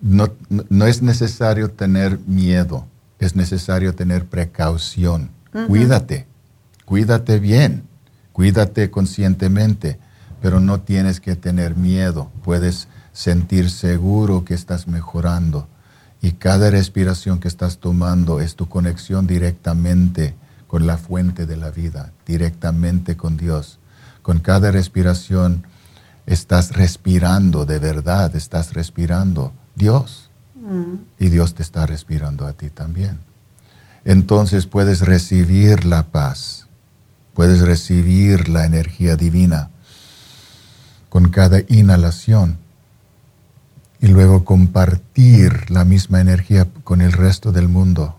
[0.00, 2.86] No, no, no, es necesario tener miedo,
[3.18, 5.30] es necesario tener precaución.
[5.66, 6.28] Cuídate,
[6.84, 7.82] cuídate bien,
[8.32, 9.98] cuídate conscientemente
[10.40, 15.66] pero no tienes que tener miedo, puedes sentir seguro que estás mejorando
[16.20, 20.34] y cada respiración que estás tomando es tu conexión directamente
[20.66, 23.78] con la fuente de la vida, directamente con Dios.
[24.20, 25.66] Con cada respiración
[26.26, 30.96] estás respirando de verdad, estás respirando Dios mm.
[31.18, 33.20] y Dios te está respirando a ti también.
[34.04, 36.66] Entonces puedes recibir la paz,
[37.32, 39.70] puedes recibir la energía divina
[41.08, 42.65] con cada inhalación
[44.00, 48.16] y luego compartir la misma energía con el resto del mundo.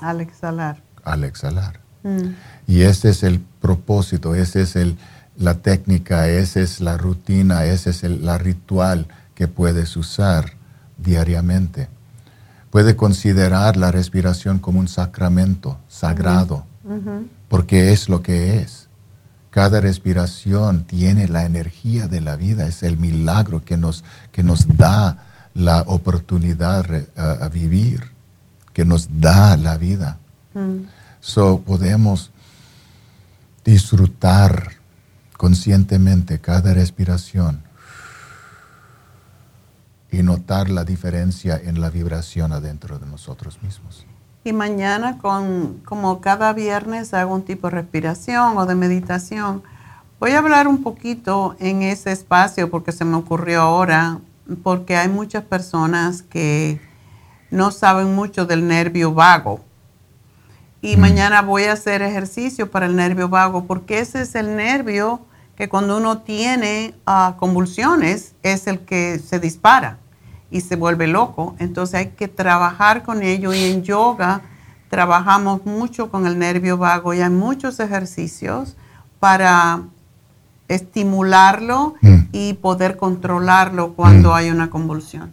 [0.00, 0.82] Al exhalar.
[1.04, 1.80] Al exhalar.
[2.02, 2.34] Mm.
[2.66, 4.96] Y ese es el propósito, esa es el,
[5.36, 10.52] la técnica, esa es la rutina, ese es el la ritual que puedes usar
[10.98, 11.88] diariamente.
[12.70, 16.64] Puede considerar la respiración como un sacramento sagrado,
[17.48, 18.79] porque es lo que es.
[19.50, 24.76] Cada respiración tiene la energía de la vida, es el milagro que nos, que nos
[24.76, 26.86] da la oportunidad
[27.16, 28.12] a, a vivir,
[28.72, 30.18] que nos da la vida.
[30.54, 30.84] Mm.
[31.20, 32.30] So podemos
[33.64, 34.72] disfrutar
[35.36, 37.62] conscientemente cada respiración
[40.12, 44.04] y notar la diferencia en la vibración adentro de nosotros mismos.
[44.42, 49.62] Y mañana, con, como cada viernes, hago un tipo de respiración o de meditación.
[50.18, 54.18] Voy a hablar un poquito en ese espacio porque se me ocurrió ahora,
[54.62, 56.80] porque hay muchas personas que
[57.50, 59.60] no saben mucho del nervio vago.
[60.80, 61.00] Y mm.
[61.00, 65.20] mañana voy a hacer ejercicio para el nervio vago, porque ese es el nervio
[65.54, 69.98] que cuando uno tiene uh, convulsiones es el que se dispara
[70.50, 71.54] y se vuelve loco.
[71.58, 74.42] Entonces hay que trabajar con ello y en yoga
[74.88, 78.76] trabajamos mucho con el nervio vago y hay muchos ejercicios
[79.20, 79.82] para
[80.68, 82.16] estimularlo Mm.
[82.32, 85.32] y poder controlarlo cuando hay una convulsión.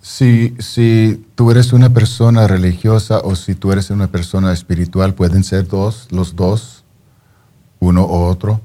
[0.00, 5.42] Si, si tú eres una persona religiosa o si tú eres una persona espiritual, pueden
[5.44, 6.84] ser dos, los dos,
[7.80, 8.60] uno o otro.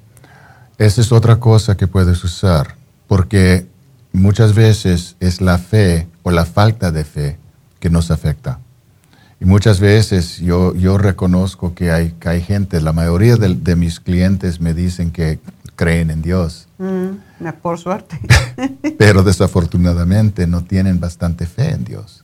[0.78, 2.76] Esa es otra cosa que puedes usar,
[3.08, 3.68] porque
[4.14, 7.38] muchas veces es la fe o la falta de fe
[7.80, 8.60] que nos afecta.
[9.40, 13.76] Y muchas veces yo, yo reconozco que hay, que hay gente, la mayoría de, de
[13.76, 15.40] mis clientes me dicen que
[15.76, 18.20] creen en Dios, Mm, por suerte.
[18.98, 22.24] pero desafortunadamente no tienen bastante fe en Dios.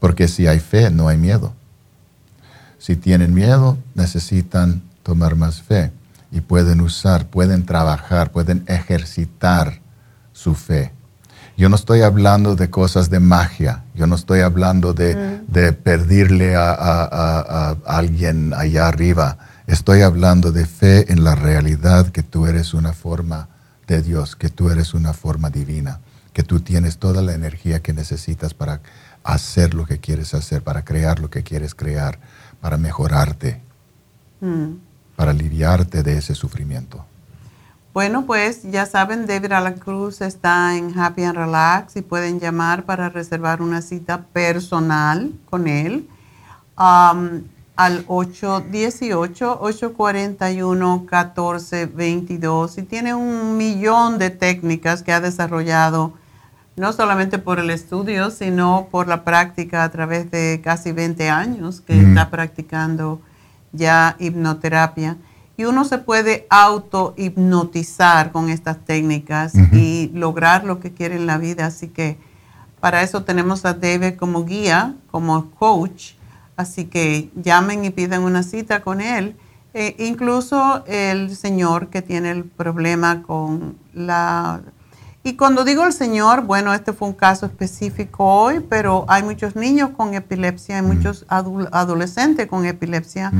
[0.00, 1.52] Porque si hay fe, no hay miedo.
[2.78, 5.90] Si tienen miedo, necesitan tomar más fe
[6.32, 9.80] y pueden usar, pueden trabajar, pueden ejercitar
[10.38, 10.92] su fe.
[11.56, 16.54] Yo no estoy hablando de cosas de magia, yo no estoy hablando de, de pedirle
[16.54, 22.22] a, a- a- a alguien allá arriba, estoy hablando de fe en la realidad que
[22.22, 23.48] tú eres una forma
[23.88, 25.98] de Dios, que tú eres una forma divina,
[26.32, 28.80] que tú tienes toda la energía que necesitas para
[29.24, 32.20] hacer lo que quieres hacer, para crear lo que quieres crear,
[32.60, 33.60] para mejorarte,
[34.40, 34.74] Mm.
[35.16, 37.04] para aliviarte de ese sufrimiento.
[37.94, 42.84] Bueno, pues ya saben, David Alan Cruz está en Happy and Relax y pueden llamar
[42.84, 46.06] para reservar una cita personal con él
[46.78, 47.42] um,
[47.76, 48.04] al
[51.48, 56.12] 818-841-1422 y tiene un millón de técnicas que ha desarrollado
[56.76, 61.80] no solamente por el estudio, sino por la práctica a través de casi 20 años
[61.80, 62.08] que Mm.
[62.10, 63.20] está practicando
[63.72, 65.16] ya hipnoterapia.
[65.58, 71.36] Y uno se puede auto-hipnotizar con estas técnicas y lograr lo que quiere en la
[71.36, 71.66] vida.
[71.66, 72.16] Así que
[72.80, 76.12] para eso tenemos a David como guía, como coach.
[76.56, 79.36] Así que llamen y piden una cita con él.
[79.74, 84.60] E incluso el señor que tiene el problema con la...
[85.24, 89.56] Y cuando digo el señor, bueno, este fue un caso específico hoy, pero hay muchos
[89.56, 93.32] niños con epilepsia, hay muchos adu- adolescentes con epilepsia